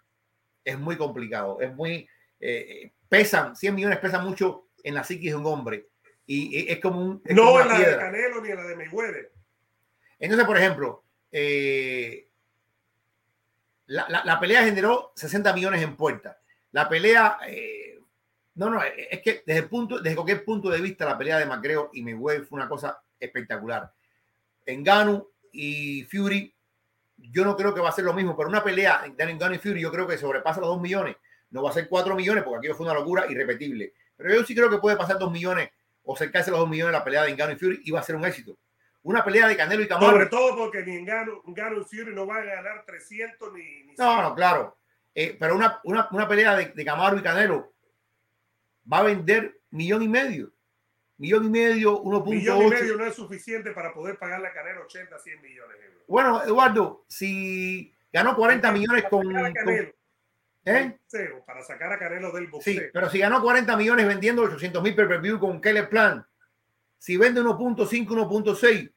Es 0.63 0.79
muy 0.79 0.97
complicado, 0.97 1.59
es 1.61 1.73
muy, 1.73 2.07
eh, 2.39 2.91
pesan, 3.09 3.55
100 3.55 3.75
millones 3.75 3.99
pesan 3.99 4.25
mucho 4.25 4.69
en 4.83 4.95
la 4.95 5.03
psiquis 5.03 5.31
de 5.31 5.37
un 5.37 5.45
hombre. 5.45 5.89
Y 6.25 6.71
es 6.71 6.79
como 6.79 7.01
un. 7.01 7.21
no 7.29 7.59
en 7.59 7.67
la 7.67 7.79
de 7.79 7.97
Canelo 7.97 8.41
ni 8.41 8.49
en 8.49 8.55
la 8.55 8.63
de 8.63 8.75
Mayweather. 8.75 9.31
Entonces, 10.19 10.47
por 10.47 10.57
ejemplo, 10.57 11.03
eh, 11.31 12.29
la, 13.87 14.39
pelea 14.39 14.63
generó 14.63 15.11
60 15.15 15.53
millones 15.53 15.81
en 15.81 15.97
puerta. 15.97 16.39
La 16.71 16.87
pelea. 16.87 17.39
Eh, 17.47 17.99
no, 18.55 18.69
no, 18.69 18.81
es 18.83 19.21
que 19.21 19.43
desde, 19.45 19.61
el 19.61 19.69
punto, 19.69 19.99
desde 19.99 20.15
cualquier 20.15 20.45
punto 20.45 20.69
de 20.69 20.79
vista, 20.79 21.05
la 21.05 21.17
pelea 21.17 21.39
de 21.39 21.45
Macreo 21.45 21.89
y 21.91 22.03
Mayweather 22.03 22.45
fue 22.45 22.57
una 22.57 22.69
cosa 22.69 23.01
espectacular. 23.19 23.91
En 24.65 24.83
Ganu 24.83 25.27
y 25.51 26.03
Fury, 26.03 26.55
yo 27.31 27.45
no 27.45 27.55
creo 27.55 27.73
que 27.73 27.81
va 27.81 27.89
a 27.89 27.93
ser 27.93 28.05
lo 28.05 28.13
mismo, 28.13 28.35
pero 28.35 28.49
una 28.49 28.63
pelea 28.63 29.03
en 29.05 29.37
Ganu 29.37 29.55
y 29.55 29.57
Fury, 29.57 29.81
yo 29.81 29.91
creo 29.91 30.07
que 30.07 30.17
sobrepasa 30.17 30.59
los 30.59 30.69
2 30.69 30.81
millones. 30.81 31.15
No 31.51 31.63
va 31.63 31.69
a 31.69 31.73
ser 31.73 31.87
4 31.87 32.15
millones, 32.15 32.43
porque 32.43 32.67
aquí 32.67 32.75
fue 32.75 32.85
una 32.85 32.95
locura 32.95 33.25
irrepetible. 33.29 33.93
Pero 34.17 34.33
yo 34.33 34.43
sí 34.43 34.55
creo 34.55 34.69
que 34.69 34.77
puede 34.77 34.97
pasar 34.97 35.19
2 35.19 35.31
millones 35.31 35.69
o 36.03 36.15
cercarse 36.15 36.51
los 36.51 36.59
dos 36.59 36.69
millones 36.69 36.89
en 36.89 36.99
la 36.99 37.03
pelea 37.03 37.23
de 37.23 37.31
Engano 37.31 37.53
y 37.53 37.55
Fury 37.55 37.81
iba 37.85 37.99
a 37.99 38.03
ser 38.03 38.15
un 38.15 38.25
éxito. 38.25 38.57
Una 39.03 39.23
pelea 39.23 39.47
de 39.47 39.57
Canelo 39.57 39.83
y 39.83 39.87
Camaro. 39.87 40.11
Sobre 40.11 40.27
todo 40.27 40.55
porque 40.55 40.83
ni 40.83 40.95
Engano, 40.95 41.41
y 41.45 41.83
Fury 41.83 42.13
no 42.13 42.25
van 42.25 42.47
a 42.47 42.55
ganar 42.55 42.85
300 42.85 43.53
ni. 43.53 43.93
no, 43.97 44.21
no, 44.21 44.35
claro. 44.35 44.77
Eh, 45.15 45.37
pero 45.39 45.55
una, 45.55 45.79
una, 45.83 46.07
una 46.11 46.27
pelea 46.27 46.55
de, 46.55 46.67
de, 46.67 46.85
Camaro 46.85 47.17
y 47.17 47.21
Canelo 47.21 47.73
va 48.91 48.99
a 48.99 49.03
vender 49.03 49.59
millón 49.71 50.01
y 50.01 50.07
medio. 50.07 50.51
Millón 51.17 51.45
y 51.45 51.49
medio, 51.49 52.01
1.8. 52.03 52.25
Millón 52.25 52.63
y 52.63 52.69
medio 52.69 52.97
no 52.97 53.05
es 53.05 53.15
suficiente 53.15 53.71
para 53.71 53.93
poder 53.93 54.17
pagarle 54.17 54.47
a 54.47 54.53
Canelo 54.53 54.83
80, 54.83 55.19
100 55.19 55.41
millones 55.41 55.79
de 55.79 55.85
euros. 55.85 56.03
Bueno, 56.07 56.43
Eduardo, 56.43 57.05
si 57.07 57.93
ganó 58.11 58.35
40 58.35 58.71
millones 58.71 59.05
con, 59.09 59.25
¿Eh? 60.65 60.97
Para 61.45 61.61
sacar 61.63 61.91
a 61.91 61.99
Canelo 61.99 62.31
del 62.31 62.47
boxeo. 62.47 62.73
Sí, 62.73 62.81
pero 62.93 63.09
si 63.09 63.19
ganó 63.19 63.41
40 63.41 63.75
millones 63.75 64.07
vendiendo 64.07 64.43
800 64.43 64.81
mil 64.81 64.95
per 64.95 65.19
view 65.19 65.39
con 65.39 65.59
Keller 65.59 65.89
Plan, 65.89 66.25
si 66.97 67.17
vende 67.17 67.41
1.5, 67.41 68.07
1.6, 68.07 68.93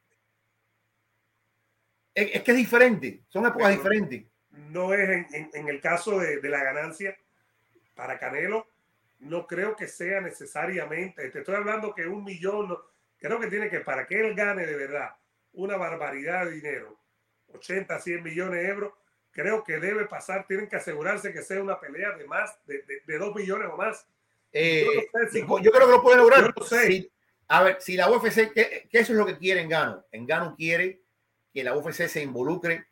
es, 2.15 2.43
que 2.43 2.51
es 2.51 2.57
diferente, 2.57 3.23
son 3.29 3.47
épocas 3.47 3.77
diferentes. 3.77 4.25
No 4.71 4.95
es 4.95 5.27
en, 5.33 5.69
el 5.69 5.81
caso 5.81 6.21
de, 6.21 6.41
la 6.49 6.63
ganancia 6.63 7.17
para 7.95 8.19
Canelo, 8.19 8.69
no 9.29 9.47
creo 9.47 9.77
que 9.77 9.89
sea 9.89 10.21
necesariamente. 10.21 11.29
Te 11.31 11.39
estoy 11.41 11.55
hablando 11.55 11.95
que 11.95 12.07
un 12.07 12.25
millón, 12.25 12.77
creo 13.19 13.41
que 13.41 13.49
tiene 13.49 13.69
que, 13.69 13.81
para 13.81 14.07
que 14.07 14.21
él 14.21 14.35
gane 14.35 14.67
de 14.67 14.77
verdad 14.77 15.11
una 15.57 15.77
barbaridad 15.77 16.45
de 16.45 16.53
dinero, 16.53 16.99
80, 17.55 17.99
100 17.99 18.23
millones 18.23 18.63
de 18.63 18.69
euros, 18.69 18.93
creo 19.31 19.65
que 19.65 19.79
debe 19.79 20.05
pasar, 20.07 20.47
tienen 20.47 20.69
que 20.69 20.77
asegurarse 20.77 21.33
que 21.33 21.43
sea 21.43 21.63
una 21.63 21.81
pelea 21.81 22.13
de 22.13 22.27
más, 22.27 22.59
de, 22.67 22.85
de, 23.07 23.19
2 23.19 23.35
millones 23.35 23.69
o 23.73 23.77
más. 23.77 24.07
Eh, 24.53 24.87
yo, 25.63 25.73
creo 25.73 25.87
que 25.87 25.93
lo 25.93 26.03
puede 26.03 26.19
lograr. 26.19 26.55
a 27.49 27.63
ver, 27.63 27.77
si 27.81 27.97
la 27.97 28.11
UFC, 28.11 28.53
¿qué, 28.53 28.89
eso 28.93 29.13
es 29.13 29.19
lo 29.19 29.27
que 29.27 29.39
quiere 29.39 29.63
Engano? 29.63 30.05
Engano 30.13 30.55
quiere 30.57 31.01
que 31.53 31.65
la 31.65 31.77
UFC 31.77 32.07
se 32.07 32.23
involucre 32.23 32.87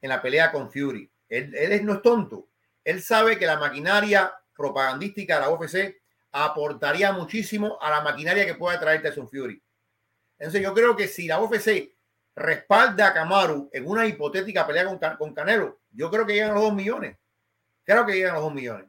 en 0.00 0.08
la 0.10 0.20
pelea 0.20 0.52
con 0.52 0.70
Fury. 0.70 1.10
Él, 1.28 1.54
él 1.54 1.84
no 1.84 1.94
es 1.94 2.02
tonto. 2.02 2.48
Él 2.84 3.02
sabe 3.02 3.38
que 3.38 3.46
la 3.46 3.58
maquinaria 3.58 4.34
propagandística 4.54 5.34
de 5.34 5.40
la 5.40 5.50
UFC 5.50 6.02
aportaría 6.32 7.12
muchísimo 7.12 7.78
a 7.80 7.90
la 7.90 8.00
maquinaria 8.00 8.46
que 8.46 8.54
pueda 8.54 8.78
traer 8.80 9.02
Tyson 9.02 9.28
Fury. 9.28 9.62
Entonces 10.38 10.62
yo 10.62 10.74
creo 10.74 10.96
que 10.96 11.06
si 11.06 11.26
la 11.26 11.40
UFC 11.40 11.94
respalda 12.34 13.08
a 13.08 13.14
Kamaru 13.14 13.70
en 13.72 13.86
una 13.86 14.06
hipotética 14.06 14.66
pelea 14.66 14.86
con, 14.86 14.98
con 15.16 15.34
Canelo, 15.34 15.80
yo 15.92 16.10
creo 16.10 16.26
que 16.26 16.34
llegan 16.34 16.54
los 16.54 16.64
dos 16.64 16.74
millones. 16.74 17.16
Creo 17.84 18.04
que 18.04 18.14
llegan 18.14 18.34
los 18.34 18.42
dos 18.42 18.54
millones. 18.54 18.88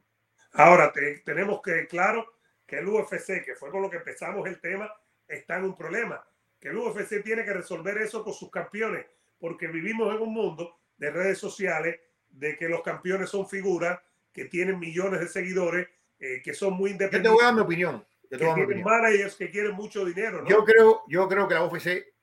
Ahora 0.53 0.91
tenemos 1.23 1.61
que 1.61 1.85
claro 1.87 2.25
que 2.65 2.79
el 2.79 2.87
UFC, 2.87 3.43
que 3.43 3.55
fue 3.55 3.69
con 3.69 3.81
lo 3.81 3.89
que 3.89 3.97
empezamos 3.97 4.47
el 4.47 4.59
tema, 4.59 4.91
está 5.27 5.57
en 5.57 5.65
un 5.65 5.75
problema. 5.75 6.25
Que 6.59 6.69
el 6.69 6.77
UFC 6.77 7.21
tiene 7.23 7.43
que 7.43 7.53
resolver 7.53 7.97
eso 7.97 8.23
con 8.23 8.33
sus 8.33 8.49
campeones, 8.49 9.05
porque 9.37 9.67
vivimos 9.67 10.13
en 10.15 10.21
un 10.21 10.33
mundo 10.33 10.79
de 10.97 11.11
redes 11.11 11.37
sociales, 11.37 11.99
de 12.29 12.57
que 12.57 12.67
los 12.67 12.81
campeones 12.81 13.29
son 13.29 13.47
figuras 13.47 13.99
que 14.35 14.45
tienen 14.45 14.77
millones 14.77 15.21
de 15.21 15.27
seguidores, 15.29 15.87
eh, 16.19 16.41
que 16.43 16.53
son 16.53 16.73
muy 16.73 16.91
independientes. 16.91 17.31
Yo 17.31 17.37
te 17.37 17.41
voy 17.41 17.41
a 17.41 17.45
dar 17.45 17.55
mi 17.55 17.61
opinión. 17.61 18.05
que 18.29 18.37
tienen 18.37 18.83
managers 18.83 19.35
que 19.35 19.49
quieren 19.49 19.71
mucho 19.71 20.03
dinero. 20.03 20.41
¿no? 20.41 20.49
Yo, 20.49 20.65
creo, 20.65 21.03
yo 21.07 21.27
creo 21.29 21.47
que 21.47 21.53
la 21.53 21.63
UFC, 21.63 22.13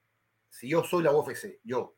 si 0.51 0.69
yo 0.69 0.85
soy 0.85 1.03
la 1.03 1.13
UFC, 1.13 1.59
yo, 1.65 1.97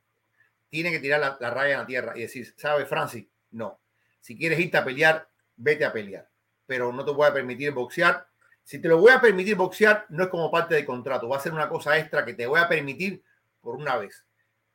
tiene 0.71 0.93
que 0.93 1.01
tirar 1.01 1.37
la, 1.41 1.51
raya 1.51 1.75
en 1.75 1.81
la 1.81 1.87
tierra 1.87 2.13
y 2.17 2.21
decir, 2.21 2.55
¿sabe, 2.57 2.87
Francis? 2.87 3.27
No. 3.51 3.81
Si 4.21 4.39
quieres 4.39 4.61
irte 4.61 4.77
a 4.77 4.85
pelear, 4.85 5.29
vete 5.57 5.85
a 5.85 5.93
pelear. 5.93 6.31
Pero 6.65 6.93
no 6.93 7.05
te 7.05 7.11
voy 7.11 7.27
a 7.27 7.33
permitir 7.33 7.73
boxear. 7.73 8.29
Si 8.63 8.81
te 8.81 8.87
lo 8.87 8.99
voy 8.99 9.11
a 9.11 9.21
permitir 9.21 9.57
boxear, 9.57 10.07
no 10.11 10.23
es 10.23 10.29
como 10.31 10.49
parte 10.49 10.77
del 10.77 10.87
contrato. 10.87 11.29
Va 11.29 11.39
a 11.39 11.41
ser 11.41 11.53
una 11.53 11.69
cosa 11.69 11.99
extra 11.99 12.25
que 12.25 12.35
te 12.35 12.47
voy 12.47 12.61
a 12.61 12.69
permitir 12.69 13.21
por 13.61 13.75
una 13.75 13.97
vez. 13.97 14.25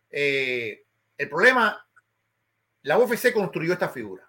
Eh, 0.10 0.84
el 1.18 1.30
problema, 1.30 1.88
la 2.82 2.98
UFC 2.98 3.32
construyó 3.32 3.72
esta 3.72 3.88
figura. 3.88 4.29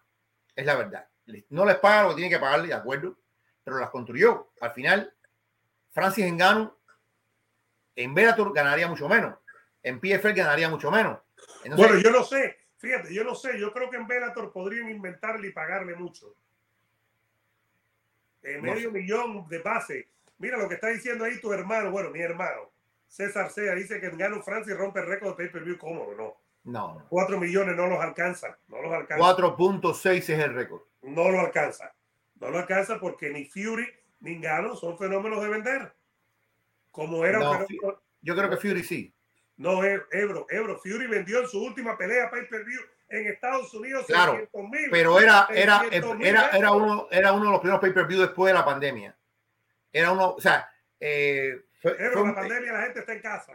Es 0.61 0.67
la 0.67 0.77
verdad. 0.77 1.09
No 1.49 1.65
les 1.65 1.77
paga 1.77 2.03
lo 2.03 2.09
que 2.11 2.17
tiene 2.17 2.31
que 2.31 2.39
pagarle, 2.39 2.69
de 2.69 2.75
acuerdo, 2.75 3.17
pero 3.65 3.79
las 3.79 3.89
construyó. 3.89 4.51
Al 4.61 4.73
final, 4.73 5.15
Francis 5.91 6.27
Engano 6.27 6.77
en 7.97 8.15
Bellator 8.15 8.53
ganaría 8.53 8.87
mucho 8.87 9.09
menos. 9.09 9.39
En 9.83 10.01
PFL 10.01 10.35
ganaría 10.35 10.69
mucho 10.69 10.91
menos. 10.91 11.19
bueno, 11.75 11.99
yo 11.99 12.11
no 12.11 12.25
sé. 12.25 12.59
Fíjate, 12.77 13.15
yo 13.15 13.25
no 13.25 13.35
sé. 13.35 13.59
Yo 13.59 13.73
creo 13.73 13.89
que 13.89 13.97
en 13.97 14.07
Bellator 14.07 14.53
podrían 14.53 14.91
inventarle 14.91 15.49
y 15.49 15.53
pagarle 15.53 15.95
mucho. 15.95 16.35
medio 18.43 18.91
millón 18.91 19.49
de 19.49 19.59
base. 19.61 20.09
Mira 20.37 20.59
lo 20.59 20.69
que 20.69 20.75
está 20.75 20.89
diciendo 20.89 21.25
ahí 21.25 21.41
tu 21.41 21.55
hermano. 21.55 21.91
Bueno, 21.91 22.11
mi 22.11 22.21
hermano. 22.21 22.71
César 23.09 23.51
Sea 23.51 23.75
dice 23.75 23.99
que 23.99 24.09
Engano 24.09 24.43
Francis 24.43 24.77
rompe 24.77 25.01
el 25.01 25.07
récord 25.07 25.31
de 25.31 25.37
pay-per-view. 25.37 25.79
¿Cómo 25.79 26.13
no? 26.15 26.37
No. 26.65 27.07
4 27.09 27.39
millones 27.39 27.77
no 27.77 27.87
los 27.87 28.01
alcanza. 28.01 28.59
No 28.69 28.83
los 28.83 28.93
alcanza. 28.93 29.37
4.6 29.37 30.17
es 30.17 30.29
el 30.29 30.55
récord. 30.55 30.83
No 31.03 31.31
lo 31.31 31.41
alcanza. 31.41 31.95
No 32.35 32.51
lo 32.51 32.59
alcanza 32.59 32.99
porque 32.99 33.31
ni 33.31 33.45
Fury 33.45 33.87
ni 34.21 34.41
Gano 34.41 34.77
son 34.77 34.99
fenómenos 34.99 35.43
de 35.43 35.49
vender. 35.49 35.95
Como 36.91 37.25
era. 37.25 37.67
yo 38.21 38.37
creo 38.37 38.51
que 38.51 38.57
Fury 38.57 38.83
sí. 38.83 39.15
No, 39.57 39.85
Ebro, 39.85 40.47
Ebro. 40.49 40.79
Fury 40.79 41.07
vendió 41.07 41.41
en 41.41 41.47
su 41.47 41.63
última 41.63 41.97
pelea 41.97 42.31
pay 42.31 42.47
per 42.49 42.65
view 42.65 42.81
en 43.09 43.27
Estados 43.27 43.73
Unidos. 43.75 44.07
Claro, 44.07 44.49
pero 44.91 45.21
era, 45.21 45.49
era, 45.53 45.83
era, 45.91 46.49
era, 46.49 46.73
uno, 46.73 47.09
era 47.11 47.33
uno 47.33 47.45
de 47.45 47.51
los 47.51 47.61
primeros 47.61 47.81
pay 47.81 47.93
per 47.93 48.07
view 48.07 48.21
después 48.21 48.53
de 48.53 48.59
la 48.59 48.65
pandemia. 48.65 49.17
Era 49.93 50.13
uno, 50.13 50.31
o 50.31 50.41
sea. 50.41 50.71
Eh, 50.99 51.63
Ebro, 51.83 52.27
la 52.27 52.35
pandemia 52.35 52.73
la 52.73 52.83
gente 52.83 53.01
está 53.01 53.13
en 53.13 53.21
casa. 53.21 53.53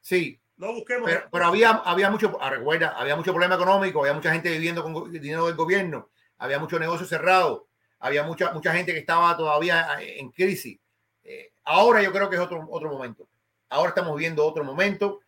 Sí, 0.00 0.40
no 0.56 0.72
busquemos. 0.72 1.10
Pero, 1.30 1.44
había, 1.44 1.70
había 1.70 2.10
mucho, 2.10 2.36
ah, 2.40 2.50
recuerda, 2.50 2.90
había 2.98 3.16
mucho 3.16 3.32
problema 3.32 3.56
económico, 3.56 4.00
había 4.00 4.14
mucha 4.14 4.32
gente 4.32 4.50
viviendo 4.50 4.82
con 4.82 5.12
dinero 5.12 5.46
del 5.46 5.54
gobierno, 5.54 6.10
había 6.38 6.58
mucho 6.58 6.78
negocio 6.78 7.06
cerrado, 7.06 7.68
había 7.98 8.22
mucha, 8.22 8.52
mucha 8.52 8.72
gente 8.72 8.92
que 8.92 8.98
estaba 8.98 9.36
todavía 9.36 9.86
ah, 9.90 10.02
en 10.02 10.30
crisis. 10.30 10.78
Eh, 11.24 11.52
ahora 11.64 12.02
yo 12.02 12.12
creo 12.12 12.30
que 12.30 12.36
es 12.36 12.42
otro, 12.42 12.66
otro 12.70 12.90
momento. 12.90 13.28
Ahora 13.68 13.90
estamos 13.90 14.16
viendo 14.16 14.44
otro 14.44 14.64
momento. 14.64 15.20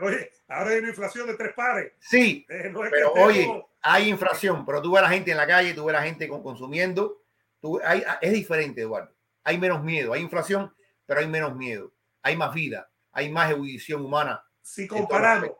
oye, 0.00 0.30
ahora 0.48 0.70
hay 0.70 0.78
una 0.78 0.88
inflación 0.88 1.26
de 1.26 1.34
tres 1.34 1.52
pares. 1.54 1.92
Sí, 1.98 2.46
eh, 2.48 2.72
pero 2.90 3.12
oye, 3.12 3.64
hay 3.82 4.08
inflación, 4.08 4.64
pero 4.64 4.80
tú 4.80 4.92
ves 4.92 5.00
a 5.00 5.06
la 5.06 5.10
gente 5.10 5.30
en 5.30 5.36
la 5.36 5.46
calle, 5.46 5.74
tú 5.74 5.84
ves 5.84 5.94
a 5.94 6.00
la 6.00 6.06
gente 6.06 6.28
consumiendo. 6.28 7.22
Tú, 7.60 7.80
hay, 7.84 8.02
es 8.20 8.32
diferente, 8.32 8.80
Eduardo. 8.80 9.12
Hay 9.44 9.58
menos 9.58 9.82
miedo, 9.82 10.12
hay 10.12 10.22
inflación, 10.22 10.72
pero 11.04 11.20
hay 11.20 11.28
menos 11.28 11.54
miedo. 11.54 11.92
Hay 12.22 12.36
más 12.36 12.52
vida 12.52 12.88
hay 13.16 13.32
más 13.32 13.50
erudición 13.50 14.04
humana. 14.04 14.44
Si 14.60 14.86
comparamos 14.86 15.52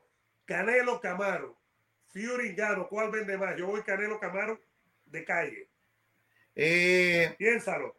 Canelo 0.45 1.01
Camaro, 1.01 1.59
Fury 2.09 2.55
Gano, 2.55 2.87
¿cuál 2.87 3.11
vende 3.11 3.39
más? 3.39 3.57
Yo 3.57 3.67
voy 3.67 3.83
Canelo 3.83 4.21
Camaro 4.21 4.61
de 5.07 5.25
calle. 5.25 5.71
Eh, 6.55 7.35
piénsalo, 7.39 7.97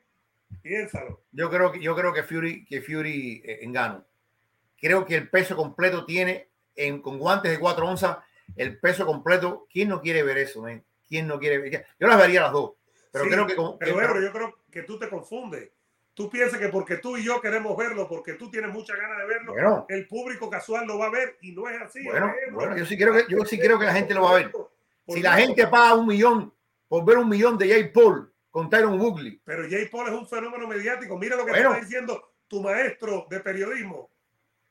piénsalo. 0.61 1.23
Yo 1.31 1.49
creo 1.49 1.71
que 1.71 1.79
yo 1.79 1.95
creo 1.95 2.13
que 2.13 2.21
Fury 2.21 2.65
que 2.65 2.83
Fury 2.83 3.41
eh, 3.43 3.59
en 3.63 3.73
Gano. 3.73 4.05
Creo 4.79 5.05
que 5.07 5.15
el 5.15 5.27
peso 5.27 5.55
completo 5.55 6.05
tiene 6.05 6.51
en, 6.75 7.01
con 7.01 7.17
guantes 7.17 7.51
de 7.51 7.59
4 7.59 7.87
onzas 7.87 8.17
el 8.55 8.79
peso 8.79 9.07
completo. 9.07 9.67
¿Quién 9.71 9.89
no 9.89 10.01
quiere 10.01 10.21
ver 10.21 10.37
eso, 10.37 10.63
¿Quién 11.07 11.25
no 11.25 11.39
quiere 11.39 11.57
ver? 11.57 11.87
Yo 11.99 12.07
las 12.07 12.19
vería 12.19 12.41
las 12.41 12.51
dos. 12.51 12.73
Pero 13.11 13.25
creo 13.25 13.47
que, 13.47 13.55
pero, 13.79 14.21
yo 14.21 14.31
creo 14.31 14.59
que 14.71 14.83
tú 14.83 14.99
te 14.99 15.09
confundes 15.09 15.71
tú 16.17 16.31
piensas 16.31 16.59
que 16.59 16.69
porque 16.69 16.97
tú 16.97 17.15
y 17.15 17.23
yo 17.23 17.39
queremos 17.39 17.77
verlo, 17.77 18.07
porque 18.07 18.33
tú 18.33 18.49
tienes 18.49 18.73
mucha 18.73 18.95
ganas 18.95 19.19
de 19.19 19.25
verlo, 19.27 19.85
el 19.87 20.07
público 20.07 20.49
casual 20.49 20.87
lo 20.87 20.97
va 20.97 21.05
a 21.05 21.11
ver 21.11 21.37
y 21.41 21.51
no 21.51 21.69
es 21.69 21.79
así. 21.79 22.03
Bueno, 22.03 22.33
bueno 22.53 22.75
yo 22.75 22.87
sí 22.87 22.97
creo 22.97 23.13
que 23.13 23.25
yo 23.29 23.45
sí 23.45 23.59
creo 23.59 23.77
que 23.77 23.85
la 23.85 23.93
gente 23.93 24.15
lo 24.15 24.23
va 24.23 24.31
a 24.31 24.35
ver. 24.37 24.51
Si 25.07 25.21
la 25.21 25.33
gente 25.33 25.67
paga 25.67 25.93
un 25.93 26.07
millón 26.07 26.51
por 26.87 27.05
ver 27.05 27.19
un 27.19 27.29
millón 27.29 27.55
de 27.59 27.69
Jay 27.69 27.91
Paul 27.91 28.33
con 28.49 28.67
Tyron 28.67 28.99
Woodley. 28.99 29.39
Pero 29.45 29.69
Jay 29.69 29.87
Paul 29.89 30.07
es 30.07 30.13
un 30.15 30.27
fenómeno 30.27 30.67
mediático. 30.67 31.19
Mira 31.19 31.35
lo 31.35 31.45
que 31.45 31.51
está 31.51 31.79
diciendo 31.79 32.33
tu 32.47 32.63
maestro 32.63 33.27
de 33.29 33.39
periodismo, 33.39 34.09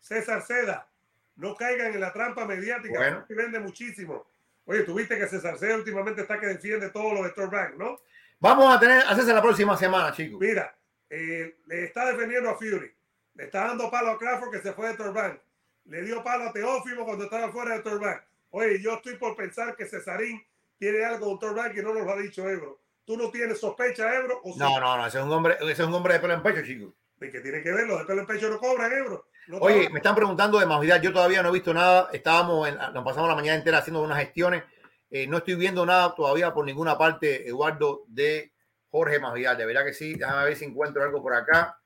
César 0.01 0.43
Seda. 0.43 0.91
No 1.37 1.55
caigan 1.55 1.95
en 1.95 2.01
la 2.01 2.13
trampa 2.13 2.45
mediática, 2.45 2.99
bueno. 2.99 3.25
que 3.25 3.35
vende 3.35 3.61
muchísimo. 3.61 4.27
Oye, 4.65 4.83
tuviste 4.83 5.17
que 5.17 5.29
César 5.29 5.59
Seda 5.59 5.77
últimamente 5.77 6.23
está 6.23 6.41
que 6.41 6.47
defiende 6.47 6.91
todo 6.91 7.15
lo 7.15 7.23
de 7.23 7.47
Bank, 7.47 7.75
¿no? 7.77 8.01
Vamos 8.41 8.75
a 8.75 8.81
tener 8.81 9.05
a 9.07 9.15
César 9.15 9.37
la 9.37 9.43
próxima 9.43 9.77
semana, 9.77 10.13
chicos. 10.13 10.41
Mira, 10.41 10.77
eh, 11.11 11.57
le 11.67 11.85
está 11.85 12.11
defendiendo 12.11 12.51
a 12.51 12.57
Fury, 12.57 12.93
le 13.35 13.45
está 13.45 13.67
dando 13.67 13.91
palo 13.91 14.13
a 14.13 14.19
Crawford 14.19 14.51
que 14.51 14.61
se 14.61 14.73
fue 14.73 14.89
de 14.89 14.97
Turban, 14.97 15.41
le 15.85 16.03
dio 16.03 16.23
palo 16.23 16.45
a 16.45 16.53
Teófimo 16.53 17.05
cuando 17.05 17.25
estaba 17.25 17.51
fuera 17.53 17.77
de 17.77 17.83
Turban. 17.83 18.21
Oye, 18.51 18.81
yo 18.81 18.95
estoy 18.95 19.17
por 19.17 19.37
pensar 19.37 19.77
que 19.77 19.87
Cesarín 19.87 20.43
tiene 20.79 21.05
algo 21.05 21.27
con 21.27 21.39
Turban 21.39 21.73
que 21.73 21.83
no 21.83 21.95
nos 21.95 22.05
lo 22.05 22.13
ha 22.13 22.17
dicho 22.17 22.49
Ebro. 22.49 22.81
¿Tú 23.05 23.17
no 23.17 23.31
tienes 23.31 23.61
sospecha, 23.61 24.15
Ebro? 24.15 24.41
no, 24.57 24.81
no, 24.81 24.97
no, 24.97 25.07
ese 25.07 25.19
es 25.19 25.25
un 25.25 25.33
hombre, 25.33 25.57
ese 25.61 25.71
es 25.73 25.81
un 25.81 25.95
hombre 25.95 26.15
de 26.15 26.21
pelo 26.21 26.35
en 26.35 26.43
pecho, 26.43 26.63
chicos. 26.65 26.93
¿De 27.19 27.31
qué 27.31 27.41
tiene 27.41 27.63
que 27.63 27.73
ver? 27.73 27.87
Los 27.87 28.01
de 28.01 28.05
pelo 28.05 28.21
en 28.21 28.27
pecho 28.27 28.49
no 28.51 28.59
cobran, 28.59 28.93
Ebro. 28.93 29.29
Oye, 29.61 29.89
me 29.91 29.99
están 29.99 30.15
preguntando 30.15 30.59
de 30.59 30.67
Masvidal. 30.67 31.01
Yo 31.01 31.13
todavía 31.13 31.43
no 31.43 31.51
he 31.51 31.53
visto 31.53 31.73
nada. 31.73 32.11
Estábamos, 32.13 32.69
en, 32.69 32.77
nos 32.77 33.05
pasamos 33.05 33.29
la 33.29 33.37
mañana 33.37 33.59
entera 33.59 33.79
haciendo 33.79 34.03
unas 34.03 34.19
gestiones. 34.19 34.65
Eh, 35.09 35.27
no 35.29 35.39
estoy 35.39 35.55
viendo 35.55 35.87
nada 35.87 36.15
todavía 36.15 36.53
por 36.53 36.65
ninguna 36.65 36.99
parte, 36.99 37.49
Eduardo, 37.49 38.03
de 38.09 38.53
Jorge 38.97 39.21
Masvidal, 39.21 39.59
de 39.59 39.67
verdad 39.67 39.85
que 39.85 39.93
sí. 39.93 40.15
Déjame 40.15 40.45
ver 40.47 40.57
si 40.57 40.65
encuentro 40.65 41.03
algo 41.03 41.23
por 41.23 41.35
acá. 41.35 41.79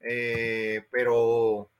Eh, 0.00 0.86
pero. 0.90 1.70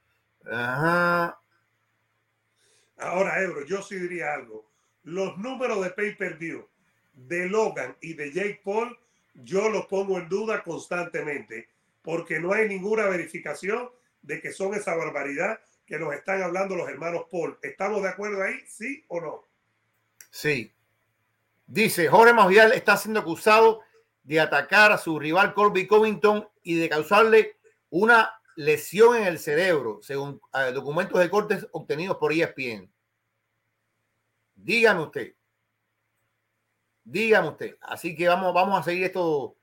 Ahora, 2.99 3.41
Ebro, 3.43 3.65
yo 3.65 3.81
sí 3.81 3.97
diría 3.97 4.35
algo. 4.35 4.71
Los 5.05 5.39
números 5.39 5.83
de 5.83 5.91
pay-per-view 5.91 6.69
de 7.15 7.49
Logan 7.49 7.97
y 8.03 8.13
de 8.13 8.33
Jake 8.33 8.61
Paul, 8.63 8.99
yo 9.33 9.71
los 9.71 9.87
pongo 9.87 10.19
en 10.19 10.29
duda 10.29 10.63
constantemente, 10.63 11.71
porque 12.03 12.39
no 12.39 12.53
hay 12.53 12.69
ninguna 12.69 13.07
verificación 13.07 13.89
de 14.21 14.43
que 14.43 14.53
son 14.53 14.75
esa 14.75 14.95
barbaridad 14.95 15.59
que 15.87 15.99
nos 15.99 16.13
están 16.13 16.43
hablando 16.43 16.77
los 16.77 16.91
hermanos 16.91 17.25
Paul. 17.31 17.59
¿Estamos 17.63 18.03
de 18.03 18.11
acuerdo 18.11 18.43
ahí? 18.43 18.61
¿Sí 18.69 19.07
o 19.09 19.23
no? 19.23 19.49
Sí. 20.31 20.71
Dice, 21.67 22.09
Jorge 22.09 22.35
Masvidal 22.35 22.73
está 22.73 22.99
siendo 22.99 23.21
acusado 23.21 23.81
de 24.31 24.39
atacar 24.39 24.93
a 24.93 24.99
su 24.99 25.19
rival 25.19 25.55
Colby 25.55 25.89
Covington 25.89 26.49
y 26.63 26.77
de 26.77 26.89
causarle 26.89 27.57
una 27.89 28.33
lesión 28.55 29.17
en 29.17 29.25
el 29.25 29.41
cerebro, 29.41 29.99
según 30.03 30.41
eh, 30.55 30.71
documentos 30.73 31.19
de 31.19 31.29
cortes 31.29 31.67
obtenidos 31.73 32.17
por 32.17 32.33
ESPN. 32.33 32.89
Dígame 34.55 35.03
usted. 35.03 35.35
Dígame 37.03 37.49
usted. 37.49 37.77
Así 37.81 38.15
que 38.15 38.29
vamos, 38.29 38.55
vamos 38.55 38.79
a 38.79 38.85
seguir 38.85 39.03
esto 39.03 39.57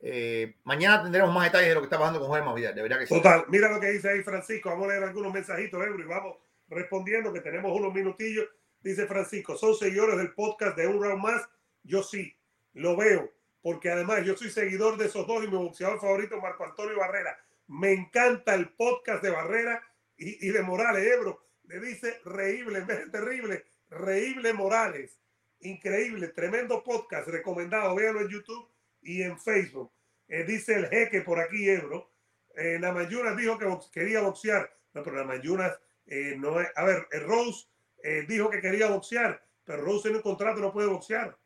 eh, 0.00 0.56
mañana 0.64 1.02
tendremos 1.02 1.34
más 1.34 1.44
detalles 1.44 1.68
de 1.68 1.74
lo 1.74 1.80
que 1.82 1.86
está 1.86 1.98
pasando 1.98 2.18
con 2.18 2.28
Jorge 2.28 2.44
Masvidal, 2.44 2.74
de 2.74 2.82
verdad 2.82 2.98
que 3.00 3.06
sí. 3.06 3.14
Total, 3.14 3.44
mira 3.48 3.70
lo 3.70 3.80
que 3.80 3.90
dice 3.90 4.08
ahí 4.08 4.22
Francisco, 4.22 4.70
vamos 4.70 4.86
a 4.86 4.92
leer 4.92 5.04
algunos 5.04 5.32
mensajitos, 5.32 5.82
Ebro, 5.84 6.02
y 6.02 6.06
vamos 6.06 6.36
respondiendo 6.68 7.34
que 7.34 7.40
tenemos 7.42 7.70
unos 7.70 7.92
minutillos. 7.92 8.46
Dice 8.80 9.06
Francisco, 9.06 9.58
son 9.58 9.74
seguidores 9.74 10.16
del 10.16 10.32
podcast 10.32 10.74
de 10.76 10.86
Un 10.86 11.02
Round 11.02 11.22
Más, 11.22 11.46
yo 11.82 12.02
sí, 12.02 12.34
lo 12.72 12.96
veo, 12.96 13.35
porque 13.66 13.90
además 13.90 14.24
yo 14.24 14.36
soy 14.36 14.48
seguidor 14.48 14.96
de 14.96 15.06
esos 15.06 15.26
dos 15.26 15.42
y 15.42 15.48
mi 15.48 15.56
boxeador 15.56 16.00
favorito, 16.00 16.40
Marco 16.40 16.64
Antonio 16.64 17.00
Barrera. 17.00 17.36
Me 17.66 17.92
encanta 17.92 18.54
el 18.54 18.68
podcast 18.68 19.20
de 19.24 19.30
Barrera 19.30 19.82
y, 20.16 20.50
de 20.50 20.62
Morales, 20.62 21.04
Ebro. 21.04 21.48
Le 21.64 21.80
dice 21.80 22.20
reíble 22.24 22.78
en 22.78 22.86
vez 22.86 22.98
de 22.98 23.10
terrible, 23.10 23.64
reíble 23.90 24.52
Morales. 24.52 25.18
Increíble, 25.58 26.28
tremendo 26.28 26.84
podcast, 26.84 27.26
recomendado. 27.26 27.96
Véanlo 27.96 28.20
en 28.20 28.28
YouTube 28.28 28.70
y 29.02 29.22
en 29.22 29.36
Facebook. 29.36 29.90
Eh, 30.28 30.44
dice 30.44 30.74
el 30.74 30.86
jeque 30.88 31.22
por 31.22 31.40
aquí, 31.40 31.68
Ebro. 31.68 32.12
Eh, 32.54 32.78
Namayunas 32.78 33.36
dijo 33.36 33.58
que 33.58 33.66
quería 33.90 34.20
boxear. 34.20 34.72
No, 34.94 35.02
pero 35.02 35.16
Namayunas 35.16 35.76
eh, 36.06 36.36
no 36.38 36.60
es. 36.60 36.68
A 36.76 36.84
ver, 36.84 37.08
Rose 37.26 37.66
eh, 38.04 38.26
dijo 38.28 38.48
que 38.48 38.60
quería 38.60 38.86
boxear, 38.90 39.44
pero 39.64 39.82
Rose 39.82 40.02
tiene 40.02 40.18
un 40.18 40.22
contrato 40.22 40.60
no 40.60 40.72
puede 40.72 40.86
boxear. 40.86 41.36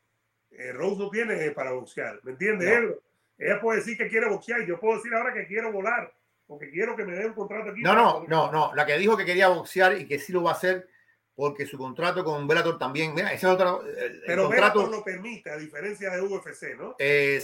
Rose 0.73 0.99
no 0.99 1.11
tiene 1.11 1.51
para 1.53 1.73
boxear, 1.73 2.21
¿me 2.23 2.33
entiendes, 2.33 2.69
Ebro? 2.69 3.03
Ella 3.39 3.61
puede 3.61 3.79
decir 3.79 3.97
que 3.97 4.09
quiere 4.09 4.29
boxear. 4.29 4.67
Yo 4.67 4.79
puedo 4.79 4.97
decir 4.97 5.15
ahora 5.15 5.33
que 5.33 5.47
quiero 5.47 5.73
volar 5.73 6.13
porque 6.51 6.69
quiero 6.69 6.97
que 6.97 7.05
me 7.05 7.15
dé 7.15 7.27
un 7.27 7.33
contrato 7.33 7.71
aquí. 7.71 7.81
No, 7.81 7.95
no, 7.95 8.25
no, 8.27 8.51
no. 8.51 8.75
La 8.75 8.85
que 8.85 8.99
dijo 8.99 9.17
que 9.17 9.25
quería 9.25 9.47
boxear 9.47 9.99
y 9.99 10.05
que 10.05 10.19
sí 10.19 10.33
lo 10.33 10.43
va 10.43 10.51
a 10.51 10.55
hacer 10.55 10.89
porque 11.37 11.65
su 11.65 11.79
contrato 11.79 12.25
con 12.25 12.49
Bellator 12.49 12.77
también. 12.77 13.15
Mira, 13.15 13.29
ese 13.33 13.47
es 13.47 13.53
otro. 13.53 13.85
Pero 14.27 14.49
contrato, 14.49 14.81
Bellator 14.81 14.91
lo 14.91 15.05
permite, 15.05 15.49
a 15.49 15.57
diferencia 15.57 16.11
de 16.11 16.21
UFC, 16.21 16.77
¿no? 16.77 16.97
Eh, 16.99 17.41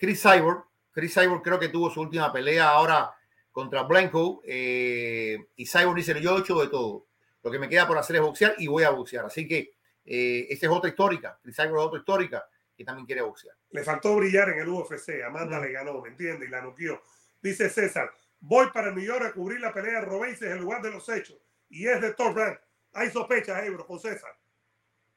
Chris 0.00 0.22
Cyborg, 0.22 0.64
Chris 0.90 1.12
Cyborg 1.12 1.42
creo 1.42 1.58
que 1.58 1.68
tuvo 1.68 1.90
su 1.90 2.00
última 2.00 2.32
pelea 2.32 2.70
ahora 2.70 3.14
contra 3.52 3.82
Blanco 3.82 4.40
eh, 4.46 5.36
y 5.54 5.66
Cyborg 5.66 5.96
dice: 5.96 6.18
Yo 6.20 6.38
he 6.38 6.40
hecho 6.40 6.58
de 6.58 6.68
todo. 6.68 7.06
Lo 7.42 7.50
que 7.50 7.58
me 7.58 7.68
queda 7.68 7.86
por 7.86 7.98
hacer 7.98 8.16
es 8.16 8.22
boxear 8.22 8.54
y 8.56 8.68
voy 8.68 8.84
a 8.84 8.90
boxear. 8.90 9.26
Así 9.26 9.46
que 9.46 9.75
eh, 10.06 10.46
esa 10.50 10.66
es 10.66 10.72
otra 10.72 10.88
histórica. 10.88 11.38
Chris 11.42 11.56
Cyborg 11.56 11.80
es 11.80 11.86
otra 11.86 11.98
histórica 11.98 12.48
que 12.76 12.84
también 12.84 13.06
quiere 13.06 13.22
boxear. 13.22 13.56
Le 13.70 13.82
faltó 13.82 14.16
brillar 14.16 14.50
en 14.50 14.60
el 14.60 14.68
UFC. 14.68 15.22
Amanda 15.26 15.58
le 15.58 15.72
ganó, 15.72 16.00
¿me 16.00 16.10
entiendes? 16.10 16.48
Y 16.48 16.50
la 16.50 16.62
noqueó. 16.62 17.02
Dice 17.42 17.68
César: 17.68 18.12
Voy 18.40 18.68
para 18.72 18.92
New 18.92 19.04
York 19.04 19.24
a 19.24 19.32
cubrir 19.32 19.60
la 19.60 19.72
pelea 19.72 20.00
de 20.00 20.06
Robéis 20.06 20.40
en 20.42 20.52
el 20.52 20.58
lugar 20.58 20.80
de 20.82 20.90
los 20.90 21.08
hechos. 21.08 21.36
Y 21.68 21.86
es 21.88 22.00
de 22.00 22.14
Top 22.14 22.36
Rank. 22.36 22.58
Hay 22.92 23.10
sospechas, 23.10 23.64
Ebro, 23.64 23.86
con 23.86 23.98
César. 23.98 24.36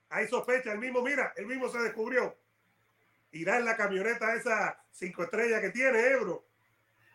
Hay 0.09 0.27
sospechas. 0.27 0.73
El 0.73 0.79
mismo, 0.79 1.01
mira, 1.01 1.33
el 1.35 1.45
mismo 1.45 1.69
se 1.69 1.79
descubrió. 1.79 2.35
Irá 3.31 3.57
en 3.57 3.65
la 3.65 3.77
camioneta 3.77 4.33
esa 4.33 4.81
cinco 4.91 5.23
estrellas 5.23 5.61
que 5.61 5.69
tiene, 5.69 5.99
Ebro. 6.07 6.45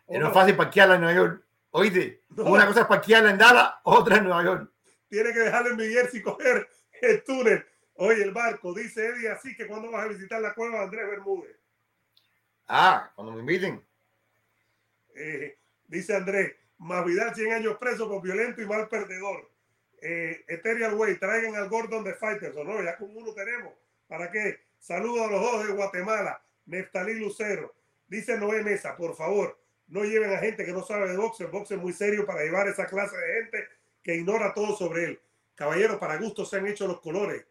no 0.07 0.27
es 0.27 0.33
fácil 0.33 0.55
parquearla 0.55 0.95
en 0.95 1.01
Nueva 1.01 1.15
York. 1.15 1.43
Oíste, 1.71 2.21
una 2.37 2.65
cosa 2.65 2.81
es 2.81 2.87
parquearla 2.87 3.31
en 3.31 3.37
Dallas, 3.37 3.73
otra 3.83 4.17
en 4.17 4.23
Nueva 4.23 4.43
York. 4.43 4.71
Tiene 5.09 5.33
que 5.33 5.39
dejarle 5.39 5.71
en 5.71 5.75
Miguel 5.75 6.09
y 6.13 6.21
coger 6.21 6.69
el 7.01 7.23
túnel. 7.23 7.65
Oye, 7.95 8.23
el 8.23 8.31
barco, 8.31 8.73
dice 8.73 9.07
Eddie, 9.07 9.29
así 9.29 9.55
que 9.55 9.67
cuando 9.67 9.89
vas 9.91 10.05
a 10.05 10.09
visitar 10.09 10.41
la 10.41 10.53
cueva 10.53 10.79
de 10.79 10.83
Andrés 10.83 11.09
Bermúdez. 11.09 11.55
Ah, 12.67 13.11
cuando 13.15 13.33
me 13.33 13.39
inviten. 13.39 13.81
Eh, 15.15 15.57
Dice 15.87 16.15
Andrés, 16.15 16.55
más 16.79 17.05
Vidal 17.05 17.35
100 17.35 17.53
años 17.53 17.77
preso 17.77 18.09
por 18.09 18.21
violento 18.21 18.61
y 18.61 18.65
mal 18.65 18.89
perdedor. 18.89 19.49
Eh, 20.01 20.43
Ethereal 20.47 20.95
Way, 20.95 21.17
traigan 21.17 21.55
al 21.55 21.69
Gordon 21.69 22.03
de 22.03 22.13
Fighters, 22.15 22.55
¿o 22.55 22.63
no? 22.63 22.81
Ya 22.83 22.97
como 22.97 23.19
uno 23.19 23.33
tenemos. 23.33 23.73
¿Para 24.07 24.31
qué? 24.31 24.59
Saludos 24.79 25.27
a 25.27 25.31
los 25.31 25.41
dos 25.41 25.67
de 25.67 25.73
Guatemala, 25.73 26.41
Neftalí 26.65 27.15
Lucero. 27.15 27.73
Dice 28.07 28.37
Noé 28.37 28.63
Mesa, 28.63 28.95
por 28.95 29.15
favor, 29.15 29.59
no 29.87 30.03
lleven 30.03 30.33
a 30.33 30.39
gente 30.39 30.65
que 30.65 30.73
no 30.73 30.83
sabe 30.83 31.09
de 31.09 31.17
boxe. 31.17 31.45
El 31.45 31.51
boxe 31.51 31.75
es 31.75 31.81
muy 31.81 31.93
serio 31.93 32.25
para 32.25 32.43
llevar 32.43 32.67
esa 32.67 32.85
clase 32.87 33.15
de 33.17 33.33
gente 33.41 33.67
que 34.03 34.15
ignora 34.15 34.53
todo 34.53 34.75
sobre 34.75 35.05
él. 35.05 35.19
Caballero, 35.55 35.99
para 35.99 36.17
gusto 36.17 36.45
se 36.45 36.57
han 36.57 36.67
hecho 36.67 36.87
los 36.87 37.01
colores. 37.01 37.45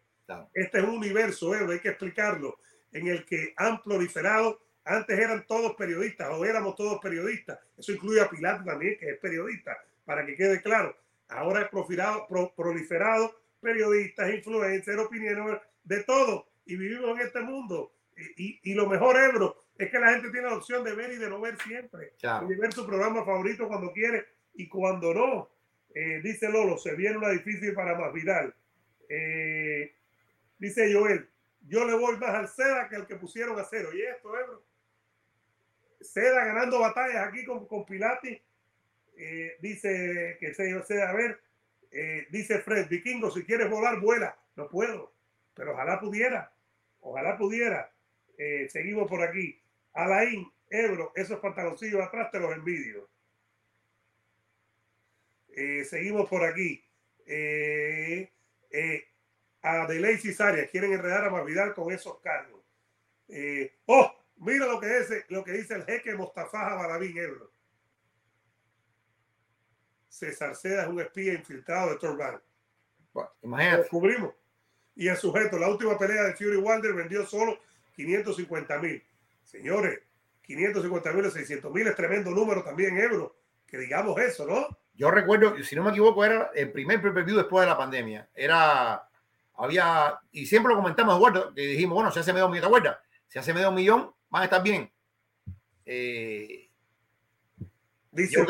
Este 0.53 0.79
es 0.79 0.83
un 0.83 0.91
universo, 0.91 1.53
eh, 1.53 1.65
hay 1.69 1.79
que 1.79 1.89
explicarlo, 1.89 2.57
en 2.91 3.07
el 3.07 3.25
que 3.25 3.53
han 3.57 3.81
proliferado 3.81 4.59
antes 4.85 5.17
eran 5.17 5.45
todos 5.47 5.75
periodistas 5.75 6.29
o 6.31 6.45
éramos 6.45 6.75
todos 6.75 6.99
periodistas. 6.99 7.59
Eso 7.77 7.91
incluye 7.91 8.21
a 8.21 8.29
Pilato 8.29 8.63
también, 8.63 8.97
que 8.99 9.09
es 9.09 9.19
periodista, 9.19 9.75
para 10.05 10.25
que 10.25 10.35
quede 10.35 10.61
claro. 10.61 10.95
Ahora 11.27 11.63
es 11.63 11.69
proliferado, 11.69 12.27
proliferado 12.55 13.35
periodistas, 13.59 14.31
influencers, 14.31 14.99
opiniones, 14.99 15.59
de 15.83 16.03
todo. 16.03 16.47
Y 16.65 16.75
vivimos 16.75 17.19
en 17.19 17.25
este 17.25 17.41
mundo. 17.41 17.93
Y, 18.37 18.73
lo 18.75 18.87
mejor, 18.87 19.17
Ebro, 19.17 19.65
es 19.77 19.89
que 19.89 19.99
la 19.99 20.11
gente 20.11 20.29
tiene 20.29 20.47
la 20.47 20.55
opción 20.55 20.83
de 20.83 20.93
ver 20.93 21.11
y 21.11 21.17
de 21.17 21.29
no 21.29 21.41
ver 21.41 21.57
siempre. 21.61 22.13
de 22.21 22.55
ver 22.55 22.71
su 22.71 22.85
programa 22.85 23.25
favorito 23.25 23.67
cuando 23.67 23.91
quiere 23.91 24.25
y 24.53 24.67
cuando 24.69 25.13
no. 25.13 25.49
Eh, 25.95 26.19
dice 26.21 26.49
Lolo, 26.49 26.77
se 26.77 26.93
viene 26.93 27.17
una 27.17 27.29
difícil 27.29 27.73
para 27.73 27.97
más 27.97 28.13
Vidal. 28.13 28.53
Eh, 29.09 29.95
dice 30.59 30.93
Joel, 30.93 31.27
yo 31.61 31.85
le 31.85 31.95
voy 31.95 32.17
más 32.17 32.35
al 32.35 32.47
seda 32.47 32.87
que 32.87 32.97
al 32.97 33.07
que 33.07 33.15
pusieron 33.15 33.57
a 33.59 33.63
cero. 33.63 33.89
Y 33.93 34.01
esto, 34.01 34.37
Ebro 34.37 34.63
Seda 36.01 36.45
ganando 36.45 36.79
batallas 36.79 37.27
aquí 37.27 37.43
con, 37.45 37.67
con 37.67 37.85
Pilati. 37.85 38.39
Eh, 39.17 39.57
dice 39.61 40.37
que 40.39 40.53
se 40.53 40.71
a 41.01 41.13
ver, 41.13 41.39
eh, 41.91 42.27
dice 42.29 42.59
Fred, 42.59 42.87
Vikingo, 42.89 43.31
si 43.31 43.43
quieres 43.43 43.69
volar, 43.69 43.99
vuela. 43.99 44.37
No 44.55 44.69
puedo, 44.69 45.13
pero 45.53 45.73
ojalá 45.73 45.99
pudiera. 45.99 46.51
Ojalá 47.01 47.37
pudiera. 47.37 47.91
Eh, 48.37 48.67
seguimos 48.69 49.07
por 49.07 49.21
aquí. 49.21 49.59
Alain, 49.93 50.45
Ebro, 50.69 51.11
esos 51.15 51.39
pantaloncillos 51.39 52.01
atrás 52.01 52.31
te 52.31 52.39
los 52.39 52.53
envidio. 52.53 53.07
Seguimos 55.55 56.29
por 56.29 56.43
aquí. 56.43 56.83
a 59.61 59.87
Delay 59.87 60.17
Cisaria, 60.17 60.67
quieren 60.67 60.93
enredar 60.93 61.25
a 61.25 61.29
Mavidal 61.29 61.73
con 61.73 61.91
esos 61.91 62.19
cargos. 62.19 62.61
¡Oh! 63.85 64.11
Mira 64.37 64.65
lo 64.65 64.79
que, 64.79 64.97
es, 64.97 65.09
lo 65.29 65.43
que 65.43 65.53
dice 65.53 65.75
el 65.75 65.85
jeque 65.85 66.13
Mostafa 66.13 66.75
Barabín 66.75 67.17
Ebro. 67.17 67.51
César 70.09 70.55
Seda 70.55 70.83
es 70.83 70.87
un 70.89 70.99
espía 70.99 71.33
infiltrado 71.33 71.91
de 71.91 71.97
Torban. 71.97 72.41
imagínate. 73.41 73.77
Lo 73.77 73.83
descubrimos. 73.83 74.33
Y 74.95 75.09
el 75.09 75.17
sujeto, 75.17 75.57
la 75.57 75.69
última 75.69 75.97
pelea 75.97 76.23
de 76.23 76.35
Fury 76.35 76.57
Wilder 76.57 76.93
vendió 76.93 77.25
solo 77.25 77.59
550 77.95 78.79
mil. 78.79 79.03
Señores, 79.43 79.99
550 80.43 81.11
mil 81.11 81.25
o 81.25 81.31
600 81.31 81.73
mil 81.73 81.87
es 81.87 81.95
tremendo 81.95 82.31
número 82.31 82.63
también, 82.63 82.97
Ebro. 82.97 83.35
Que 83.67 83.77
digamos 83.77 84.19
eso, 84.21 84.45
¿no? 84.45 84.67
Yo 84.95 85.11
recuerdo, 85.11 85.61
si 85.63 85.75
no 85.75 85.83
me 85.83 85.91
equivoco, 85.91 86.23
era 86.23 86.51
el 86.55 86.71
primer 86.71 87.01
preview 87.01 87.37
después 87.37 87.65
de 87.65 87.69
la 87.69 87.77
pandemia. 87.77 88.29
Era, 88.33 89.07
había, 89.55 90.19
y 90.31 90.45
siempre 90.45 90.73
lo 90.73 90.79
comentamos, 90.79 91.17
Eduardo, 91.17 91.53
que 91.53 91.61
dijimos, 91.61 91.95
bueno, 91.95 92.11
se 92.11 92.21
hace 92.21 92.31
medio 92.31 92.47
millón, 92.47 92.61
¿te 92.61 92.67
acuerdas? 92.67 92.97
Se 93.27 93.39
hace 93.39 93.53
medio 93.53 93.71
millón, 93.71 94.13
van 94.29 94.41
a 94.43 94.45
estar 94.45 94.63
bien. 94.63 94.89
Eh, 95.85 96.69
Dice 98.11 98.37
yo 98.39 98.45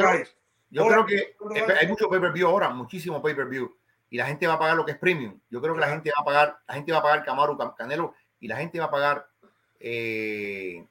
creo, 0.85 1.05
que 1.05 1.35
hay 1.79 1.87
mucho 1.87 2.07
pay-per-view 2.09 2.47
ahora, 2.47 2.69
muchísimo 2.69 3.21
pay-per-view. 3.21 3.75
Y 4.09 4.17
la 4.17 4.27
gente 4.27 4.45
va 4.45 4.53
a 4.53 4.59
pagar 4.59 4.75
lo 4.75 4.85
que 4.85 4.91
es 4.91 4.97
premium. 4.97 5.39
Yo 5.49 5.59
creo 5.61 5.73
que 5.73 5.79
la 5.79 5.89
gente 5.89 6.11
va 6.15 6.21
a 6.21 6.25
pagar, 6.25 6.59
la 6.67 6.73
gente 6.75 6.91
va 6.91 6.99
a 6.99 7.01
pagar 7.01 7.23
Camaro, 7.23 7.57
Canelo, 7.75 8.13
y 8.39 8.47
la 8.47 8.57
gente 8.57 8.77
va 8.77 8.85
a 8.85 8.91
pagar 8.91 9.27
eh, 9.79 10.85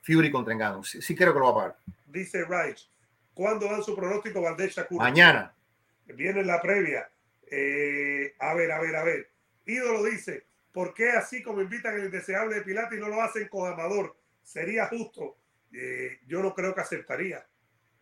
Fury 0.00 0.30
contra 0.30 0.54
Engano. 0.54 0.82
Sí, 0.82 1.14
creo 1.14 1.34
que 1.34 1.38
lo 1.38 1.46
va 1.46 1.50
a 1.50 1.54
pagar. 1.54 1.76
Dice 2.06 2.44
Rice, 2.44 2.86
¿cuándo 3.34 3.66
dan 3.66 3.82
su 3.82 3.94
pronóstico 3.94 4.42
Valdez 4.42 4.74
Shakur? 4.74 4.98
Mañana. 4.98 5.54
Viene 6.06 6.44
la 6.44 6.60
previa. 6.60 7.10
Eh, 7.50 8.34
a 8.38 8.54
ver, 8.54 8.72
a 8.72 8.80
ver, 8.80 8.96
a 8.96 9.04
ver. 9.04 9.30
Ídolo 9.66 10.04
dice, 10.04 10.46
¿por 10.72 10.94
qué 10.94 11.10
así 11.10 11.42
como 11.42 11.60
invitan 11.60 11.94
el 11.94 12.06
indeseable 12.06 12.56
de 12.56 12.62
Pilates 12.62 12.98
y 12.98 13.00
no 13.00 13.08
lo 13.08 13.22
hacen 13.22 13.48
con 13.48 13.72
Amador? 13.72 14.16
sería 14.50 14.86
justo, 14.86 15.36
eh, 15.72 16.18
yo 16.26 16.42
no 16.42 16.54
creo 16.54 16.74
que 16.74 16.80
aceptaría. 16.80 17.46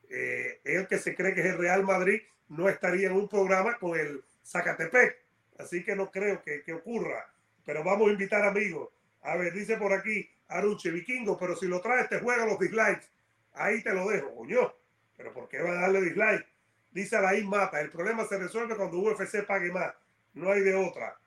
Eh, 0.09 0.61
el 0.65 0.87
que 0.87 0.99
se 0.99 1.15
cree 1.15 1.35
que 1.35 1.41
es 1.41 1.47
el 1.47 1.59
Real 1.59 1.85
Madrid 1.85 2.23
no 2.49 2.69
estaría 2.69 3.09
en 3.09 3.17
un 3.17 3.29
programa 3.29 3.77
con 3.79 3.99
el 3.99 4.25
Zacatepec, 4.43 5.19
así 5.59 5.85
que 5.85 5.95
no 5.95 6.11
creo 6.11 6.43
que, 6.43 6.73
ocurra. 6.73 7.31
Pero 7.67 7.85
vamos 7.85 8.09
a 8.09 8.13
invitar 8.13 8.45
amigos. 8.45 8.89
A 9.23 9.37
ver, 9.37 9.53
dice 9.53 9.77
por 9.77 9.93
aquí 9.93 10.29
Aruche, 10.49 10.91
vikingo, 10.91 11.37
pero 11.39 11.55
si 11.55 11.67
lo 11.67 11.81
traes 11.83 12.09
te 12.09 12.21
juega 12.21 12.47
los 12.47 12.59
dislikes. 12.59 13.07
Ahí 13.53 13.83
te 13.83 13.93
lo 13.93 14.09
dejo, 14.09 14.35
coño. 14.35 14.73
Pero 15.19 15.35
¿por 15.35 15.49
qué 15.49 15.61
va 15.61 15.73
a 15.73 15.81
darle 15.83 16.01
dislike? 16.01 16.47
Dice 16.93 17.17
Alain 17.17 17.47
Mata, 17.47 17.81
el 17.81 17.91
problema 17.91 18.25
se 18.25 18.39
resuelve 18.39 18.77
cuando 18.77 18.99
UFC 18.99 19.45
pague 19.45 19.71
más. 19.71 19.93
No 20.33 20.51
hay 20.51 20.63
de 20.63 20.75
otra. 20.75 21.19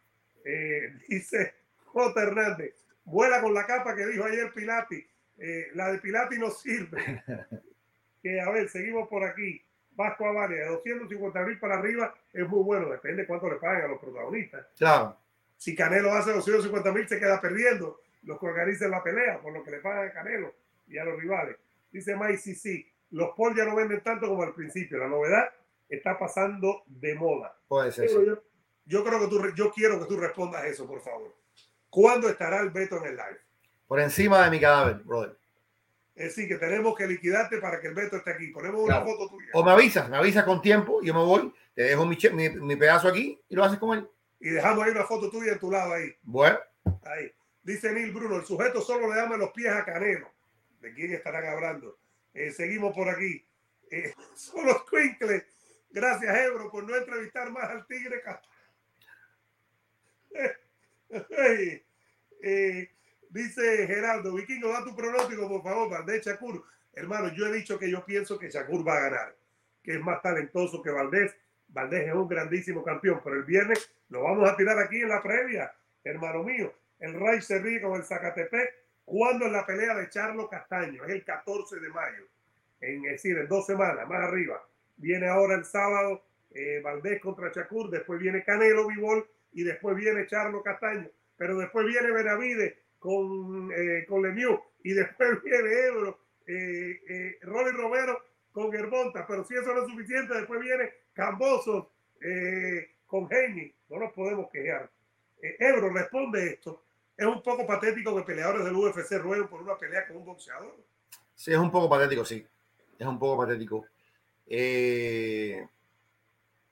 Eh, 0.44 0.94
dice 1.10 1.54
J. 1.86 2.24
Hernández, 2.24 2.74
vuela 3.04 3.42
con 3.42 3.54
la 3.54 3.68
capa 3.68 3.96
que 3.96 4.08
dijo 4.08 4.24
ayer 4.24 4.52
Pilati. 4.54 5.06
Eh, 5.38 5.68
la 5.74 5.92
de 5.92 6.00
Pilati 6.00 6.40
no 6.40 6.50
sirve. 6.50 7.24
que 8.24 8.40
a 8.40 8.50
ver, 8.50 8.70
seguimos 8.70 9.08
por 9.08 9.24
aquí. 9.24 9.62
Vasco 9.94 10.26
Avalia, 10.26 10.64
de 10.64 10.70
250 10.70 11.42
mil 11.42 11.60
para 11.60 11.78
arriba 11.78 12.16
es 12.32 12.48
muy 12.48 12.64
bueno, 12.64 12.90
depende 12.90 13.28
cuánto 13.28 13.50
le 13.50 13.58
paguen 13.58 13.84
a 13.84 13.88
los 13.90 14.00
protagonistas. 14.00 14.66
Claro. 14.78 15.18
Si 15.58 15.76
Canelo 15.76 16.14
hace 16.14 16.32
250 16.32 16.92
mil, 16.94 17.08
se 17.08 17.20
queda 17.20 17.42
perdiendo 17.42 18.02
los 18.24 18.40
que 18.40 18.46
organizan 18.46 18.90
la 18.90 19.04
pelea 19.04 19.40
por 19.42 19.52
lo 19.54 19.64
que 19.64 19.72
le 19.72 19.80
pagan 19.80 20.08
a 20.08 20.12
Canelo. 20.14 20.56
y 20.88 20.98
a 20.98 21.04
los 21.04 21.20
rivales. 21.20 21.58
Dice 21.92 22.16
Mike, 22.16 22.38
sí, 22.38 22.56
sí, 22.56 22.91
los 23.12 23.30
Paul 23.36 23.56
ya 23.56 23.66
no 23.66 23.76
venden 23.76 24.02
tanto 24.02 24.28
como 24.28 24.44
al 24.44 24.54
principio. 24.54 24.98
La 24.98 25.08
novedad 25.08 25.50
está 25.90 26.18
pasando 26.18 26.84
de 26.88 27.16
moda. 27.16 27.56
Puede 27.68 27.92
ser. 27.92 28.10
Yo, 28.10 28.42
yo, 28.86 29.04
creo 29.04 29.20
que 29.20 29.28
tú, 29.28 29.42
yo 29.56 29.72
quiero 29.72 30.00
que 30.00 30.06
tú 30.06 30.18
respondas 30.18 30.66
eso, 30.66 30.88
por 30.88 31.02
favor. 31.02 31.34
¿Cuándo 31.90 32.30
estará 32.30 32.62
el 32.62 32.70
Beto 32.70 32.98
en 32.98 33.06
el 33.06 33.16
live? 33.18 33.40
Por 33.88 34.00
encima 34.00 34.44
de 34.44 34.52
mi 34.52 34.60
cadáver, 34.60 34.96
brother. 35.04 35.38
Es 36.16 36.36
decir, 36.36 36.48
que 36.48 36.56
tenemos 36.56 36.96
que 36.96 37.08
liquidarte 37.08 37.58
para 37.58 37.80
que 37.82 37.88
el 37.88 37.94
Beto 37.94 38.18
esté 38.18 38.32
aquí. 38.32 38.48
Ponemos 38.48 38.82
una 38.82 39.02
foto 39.02 39.28
tuya. 39.28 39.48
O 39.54 39.64
me 39.64 39.72
avisas, 39.72 40.10
me 40.10 40.18
avisas 40.18 40.46
con 40.46 40.62
tiempo, 40.62 41.02
yo 41.02 41.14
me 41.14 41.20
voy, 41.20 41.54
te 41.74 41.84
dejo 41.84 42.06
mi, 42.06 42.18
mi, 42.34 42.50
mi, 42.50 42.76
pedazo 42.76 43.08
aquí 43.08 43.40
y 43.50 43.56
lo 43.56 43.64
haces 43.64 43.80
con 43.80 43.98
él. 43.98 44.10
Y 44.40 44.50
dejamos 44.50 44.84
ahí 44.84 44.92
una 44.92 45.04
foto 45.04 45.30
tuya 45.30 45.54
en 45.54 45.60
tu 45.60 45.70
lado 45.70 45.94
ahí. 45.94 46.14
Bueno. 46.24 46.58
Ahí. 47.04 47.32
Dice 47.64 47.92
Neil 47.92 48.12
Bruno, 48.12 48.38
el 48.38 48.46
sujeto 48.46 48.82
solo 48.82 49.14
le 49.14 49.20
llama 49.20 49.38
los 49.38 49.52
pies 49.52 49.72
a 49.72 49.86
Canelo. 49.86 50.28
¿De 50.80 50.94
quién 50.94 51.14
estarán 51.14 51.46
hablando? 51.46 51.98
Eh, 52.34 52.52
seguimos 52.52 52.94
por 52.94 53.10
aquí. 53.10 53.46
Eh, 53.90 54.14
son 54.36 54.66
los 54.66 54.90
Quinkles. 54.90 55.44
Gracias, 55.90 56.38
Ebro, 56.38 56.72
por 56.72 56.84
no 56.84 56.96
entrevistar 56.96 57.52
más 57.52 57.70
al 57.70 57.86
Tigre. 57.88 58.24
eh, 62.42 62.90
Dice 63.32 63.88
Gerardo, 63.88 64.34
Vikingo, 64.34 64.74
da 64.74 64.84
tu 64.84 64.94
pronóstico, 64.94 65.48
por 65.48 65.64
favor, 65.64 65.90
Valdés 65.90 66.26
Shakur. 66.26 66.66
Hermano, 66.94 67.34
yo 67.34 67.48
he 67.48 67.54
dicho 67.54 67.80
que 67.80 67.90
yo 67.90 68.04
pienso 68.04 68.38
que 68.38 68.50
Shakur 68.50 68.86
va 68.86 68.98
a 68.98 69.10
ganar, 69.10 69.36
que 69.82 69.94
es 69.94 70.02
más 70.02 70.22
talentoso 70.22 70.82
que 70.82 70.92
Valdés. 70.92 71.34
Valdés 71.70 72.10
es 72.10 72.14
un 72.14 72.28
grandísimo 72.28 72.84
campeón, 72.84 73.22
pero 73.24 73.38
el 73.38 73.46
viernes 73.46 73.90
lo 74.10 74.24
vamos 74.24 74.50
a 74.50 74.58
tirar 74.58 74.78
aquí 74.80 74.98
en 74.98 75.08
la 75.08 75.24
previa, 75.24 75.74
hermano 76.04 76.44
mío. 76.44 76.74
El 77.00 77.18
Ray 77.18 77.42
se 77.42 77.60
ríe 77.60 77.82
con 77.82 77.96
el 77.96 78.04
Zacatepec. 78.04 78.81
¿Cuándo 79.12 79.46
es 79.46 79.52
la 79.52 79.66
pelea 79.66 79.94
de 79.94 80.08
Charlo 80.08 80.48
Castaño? 80.48 81.04
Es 81.04 81.10
el 81.12 81.26
14 81.26 81.82
de 81.82 81.90
mayo. 81.90 82.24
En, 82.80 83.04
es 83.08 83.12
decir, 83.12 83.38
en 83.38 83.46
dos 83.50 83.66
semanas, 83.66 84.08
más 84.08 84.22
arriba. 84.22 84.66
Viene 84.96 85.28
ahora 85.28 85.56
el 85.56 85.66
sábado 85.66 86.24
eh, 86.52 86.80
Valdés 86.82 87.20
contra 87.20 87.52
Shakur, 87.52 87.90
después 87.90 88.22
viene 88.22 88.42
Canelo 88.46 88.88
Vivol 88.88 89.28
y 89.52 89.64
después 89.64 89.98
viene 89.98 90.28
Charlo 90.28 90.64
Castaño. 90.64 91.10
Pero 91.36 91.58
después 91.58 91.88
viene 91.88 92.10
Benavides 92.10 92.74
con, 93.00 93.70
eh, 93.76 94.06
con 94.08 94.22
Lemieux 94.22 94.62
y 94.82 94.94
después 94.94 95.30
viene 95.44 95.88
Ebro, 95.88 96.18
eh, 96.48 97.02
eh, 97.10 97.38
Rolly 97.42 97.72
Romero 97.72 98.18
con 98.54 98.72
Germonta, 98.72 99.28
pero 99.28 99.44
si 99.44 99.56
eso 99.56 99.74
no 99.74 99.82
es 99.82 99.92
suficiente, 99.92 100.36
después 100.36 100.62
viene 100.62 100.90
Camboso 101.12 101.92
eh, 102.22 102.92
con 103.06 103.28
Heini, 103.30 103.76
no 103.90 104.00
nos 104.00 104.14
podemos 104.14 104.50
quejar. 104.50 104.90
Ebro 105.42 105.90
responde 105.90 106.48
esto. 106.48 106.86
Es 107.22 107.28
un 107.28 107.44
poco 107.44 107.68
patético 107.68 108.16
que 108.16 108.24
peleadores 108.24 108.66
del 108.66 108.76
UFC 108.76 109.12
rueguen 109.20 109.48
por 109.48 109.62
una 109.62 109.78
pelea 109.78 110.08
con 110.08 110.18
un 110.18 110.26
boxeador. 110.26 110.76
Sí, 111.36 111.52
es 111.52 111.58
un 111.60 111.70
poco 111.70 111.88
patético, 111.88 112.26
sí. 112.26 112.44
Es 112.98 113.06
un 113.06 113.20
poco 113.20 113.44
patético. 113.44 113.86
Eh, 114.48 115.64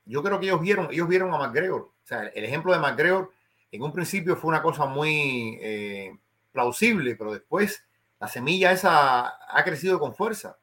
yo 0.06 0.24
creo 0.24 0.40
que 0.40 0.48
ellos 0.48 0.60
vieron, 0.60 0.88
ellos 0.90 1.08
vieron 1.08 1.32
a 1.32 1.38
McGregor. 1.38 1.82
O 1.82 1.94
sea, 2.04 2.24
el 2.24 2.44
ejemplo 2.44 2.74
de 2.74 2.80
McGregor 2.80 3.32
en 3.72 3.84
un 3.84 3.94
principio 3.94 4.36
fue 4.36 4.50
una 4.50 4.64
cosa 4.64 4.88
muy 4.88 5.60
eh, 5.62 6.18
plausible, 6.52 7.16
pero 7.16 7.32
después 7.32 7.86
la 8.20 8.28
semilla 8.28 8.72
esa 8.72 9.28
ha 9.56 9.64
crecido 9.64 10.00
con 10.00 10.16
fuerza. 10.16 10.58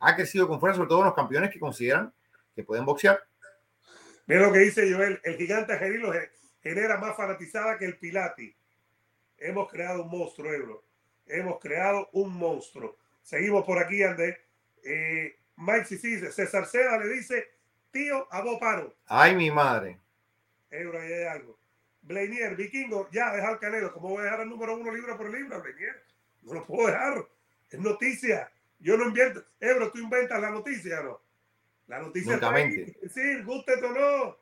Ha 0.00 0.14
crecido 0.14 0.46
con 0.46 0.60
fuerza, 0.60 0.76
sobre 0.76 0.90
todo 0.90 1.04
los 1.04 1.14
campeones 1.14 1.50
que 1.50 1.58
consideran 1.58 2.12
que 2.54 2.64
pueden 2.64 2.84
boxear. 2.84 3.24
Mira 4.26 4.42
lo 4.42 4.52
que 4.52 4.58
dice 4.58 4.92
Joel, 4.92 5.22
el 5.24 5.36
gigante 5.38 5.78
Gerilo 5.78 6.12
genera 6.62 6.98
más 6.98 7.16
fanatizada 7.16 7.78
que 7.78 7.86
el 7.86 7.96
Pilati. 7.96 8.54
Hemos 9.42 9.68
creado 9.70 10.04
un 10.04 10.10
monstruo, 10.10 10.52
Ebro. 10.52 10.84
Hemos 11.26 11.58
creado 11.58 12.08
un 12.12 12.32
monstruo. 12.32 12.96
Seguimos 13.22 13.64
por 13.64 13.78
aquí, 13.78 14.02
André. 14.02 14.40
Eh, 14.84 15.36
Mike 15.56 15.96
dice, 15.96 16.30
César 16.30 16.66
Seda 16.66 16.96
le 16.98 17.08
dice, 17.08 17.48
tío, 17.90 18.28
a 18.30 18.58
Paro. 18.60 18.94
Ay, 19.06 19.34
mi 19.34 19.50
madre. 19.50 19.98
Ebro, 20.70 21.00
ahí 21.00 21.12
hay 21.12 21.24
algo. 21.24 21.58
Blainier, 22.02 22.56
Vikingo, 22.56 23.08
ya 23.10 23.32
dejar 23.32 23.58
Canelo. 23.58 23.92
¿Cómo 23.92 24.10
voy 24.10 24.20
a 24.20 24.24
dejar 24.24 24.40
el 24.42 24.48
número 24.48 24.76
uno 24.76 24.92
libra 24.92 25.16
por 25.16 25.28
libra, 25.30 25.58
Blainier? 25.58 26.04
No 26.42 26.54
lo 26.54 26.64
puedo 26.64 26.86
dejar. 26.86 27.26
Es 27.68 27.80
noticia. 27.80 28.50
Yo 28.78 28.96
no 28.96 29.06
invierto. 29.06 29.44
Ebro, 29.60 29.90
tú 29.90 29.98
inventas 29.98 30.40
la 30.40 30.50
noticia, 30.50 31.00
¿no? 31.02 31.20
La 31.88 31.98
noticia. 31.98 32.38
Sí, 33.12 33.42
guste 33.42 33.74
o 33.74 33.90
no. 33.90 34.36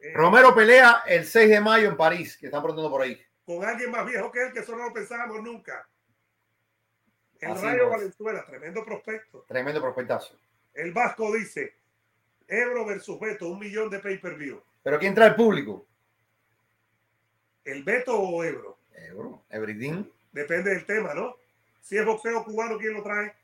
Eh, 0.00 0.12
Romero 0.14 0.54
pelea 0.54 1.02
el 1.06 1.26
6 1.26 1.50
de 1.50 1.60
mayo 1.60 1.88
en 1.88 1.96
París, 1.96 2.36
que 2.38 2.46
están 2.46 2.62
pronto 2.62 2.90
por 2.90 3.02
ahí. 3.02 3.20
Con 3.48 3.64
alguien 3.64 3.90
más 3.90 4.04
viejo 4.04 4.30
que 4.30 4.42
él, 4.42 4.52
que 4.52 4.58
eso 4.58 4.76
no 4.76 4.84
lo 4.84 4.92
pensábamos 4.92 5.42
nunca. 5.42 5.88
El 7.40 7.58
Rayo 7.58 7.88
Valenzuela, 7.88 8.44
tremendo 8.44 8.84
prospecto. 8.84 9.46
Tremendo 9.48 9.80
prospectazo. 9.80 10.38
El 10.74 10.92
Vasco 10.92 11.32
dice: 11.32 11.74
Ebro 12.46 12.84
versus 12.84 13.18
Beto, 13.18 13.48
un 13.48 13.58
millón 13.58 13.88
de 13.88 14.00
pay-per-view. 14.00 14.62
Pero 14.82 14.98
¿quién 14.98 15.14
trae 15.14 15.28
el 15.28 15.34
público? 15.34 15.86
¿El 17.64 17.84
Beto 17.84 18.20
o 18.20 18.44
Ebro? 18.44 18.80
Ebro, 18.92 19.42
everything. 19.48 20.04
Depende 20.30 20.68
del 20.68 20.84
tema, 20.84 21.14
¿no? 21.14 21.34
Si 21.80 21.96
es 21.96 22.04
boxeo 22.04 22.44
cubano, 22.44 22.76
¿quién 22.76 22.92
lo 22.92 23.02
trae? 23.02 23.34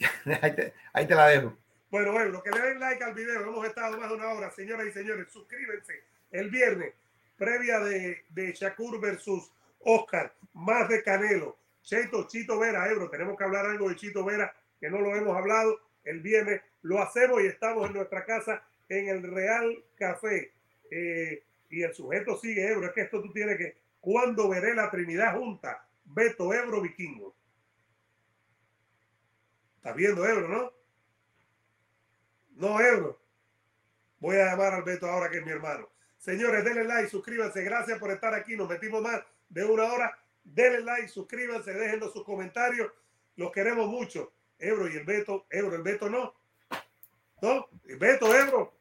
ahí, 0.42 0.56
te, 0.56 0.74
ahí, 0.92 1.06
te, 1.06 1.14
la 1.14 1.28
dejo. 1.28 1.56
Bueno, 1.88 2.20
Ebro, 2.20 2.42
que 2.42 2.50
le 2.50 2.62
den 2.62 2.80
like 2.80 3.04
al 3.04 3.14
video. 3.14 3.42
Hemos 3.42 3.64
estado 3.64 3.96
más 3.96 4.08
de 4.08 4.16
una 4.16 4.32
hora, 4.32 4.50
señoras 4.50 4.88
y 4.88 4.90
señores. 4.90 5.30
Suscríbanse. 5.30 6.02
El 6.32 6.50
viernes, 6.50 6.94
previa 7.40 7.80
de, 7.80 8.22
de 8.28 8.52
Shakur 8.52 9.00
versus 9.00 9.50
Oscar, 9.78 10.34
más 10.52 10.90
de 10.90 11.02
Canelo. 11.02 11.56
Cheto, 11.82 12.28
Chito 12.28 12.58
Vera, 12.58 12.90
Ebro. 12.90 13.08
Tenemos 13.08 13.36
que 13.38 13.44
hablar 13.44 13.64
algo 13.64 13.88
de 13.88 13.96
Chito 13.96 14.22
Vera, 14.26 14.54
que 14.78 14.90
no 14.90 15.00
lo 15.00 15.16
hemos 15.16 15.34
hablado. 15.34 15.80
El 16.04 16.20
viernes 16.20 16.60
lo 16.82 17.00
hacemos 17.00 17.42
y 17.42 17.46
estamos 17.46 17.86
en 17.86 17.94
nuestra 17.94 18.26
casa 18.26 18.62
en 18.90 19.08
el 19.08 19.22
Real 19.22 19.82
Café. 19.96 20.52
Eh, 20.90 21.42
y 21.70 21.82
el 21.82 21.94
sujeto 21.94 22.36
sigue 22.36 22.70
Ebro. 22.70 22.88
Es 22.88 22.92
que 22.92 23.00
esto 23.00 23.22
tú 23.22 23.32
tienes 23.32 23.56
que. 23.56 23.78
cuando 24.00 24.50
veré 24.50 24.74
la 24.74 24.90
Trinidad 24.90 25.34
junta? 25.38 25.88
Beto, 26.04 26.52
Ebro, 26.52 26.82
Vikingo. 26.82 27.34
Estás 29.76 29.96
viendo 29.96 30.28
Ebro, 30.28 30.46
¿no? 30.46 30.72
No, 32.50 32.78
Ebro. 32.78 33.18
Voy 34.18 34.36
a 34.36 34.50
llamar 34.50 34.74
al 34.74 34.82
Beto 34.82 35.06
ahora 35.06 35.30
que 35.30 35.38
es 35.38 35.44
mi 35.44 35.52
hermano. 35.52 35.88
Señores, 36.20 36.62
denle 36.64 36.84
like, 36.84 37.08
suscríbanse. 37.08 37.64
Gracias 37.64 37.98
por 37.98 38.10
estar 38.10 38.34
aquí. 38.34 38.54
Nos 38.54 38.68
metimos 38.68 39.00
más 39.00 39.22
de 39.48 39.64
una 39.64 39.84
hora. 39.84 40.18
Denle 40.44 40.82
like, 40.82 41.08
suscríbanse, 41.08 41.72
déjenos 41.72 42.12
sus 42.12 42.24
comentarios. 42.24 42.92
Los 43.36 43.50
queremos 43.50 43.88
mucho. 43.88 44.30
Ebro 44.58 44.86
y 44.86 44.96
el 44.96 45.04
Beto. 45.04 45.46
Ebro, 45.48 45.74
el 45.76 45.82
Beto 45.82 46.10
no. 46.10 46.34
¿No? 47.40 47.68
El 47.86 47.96
Beto, 47.96 48.34
Ebro. 48.36 48.74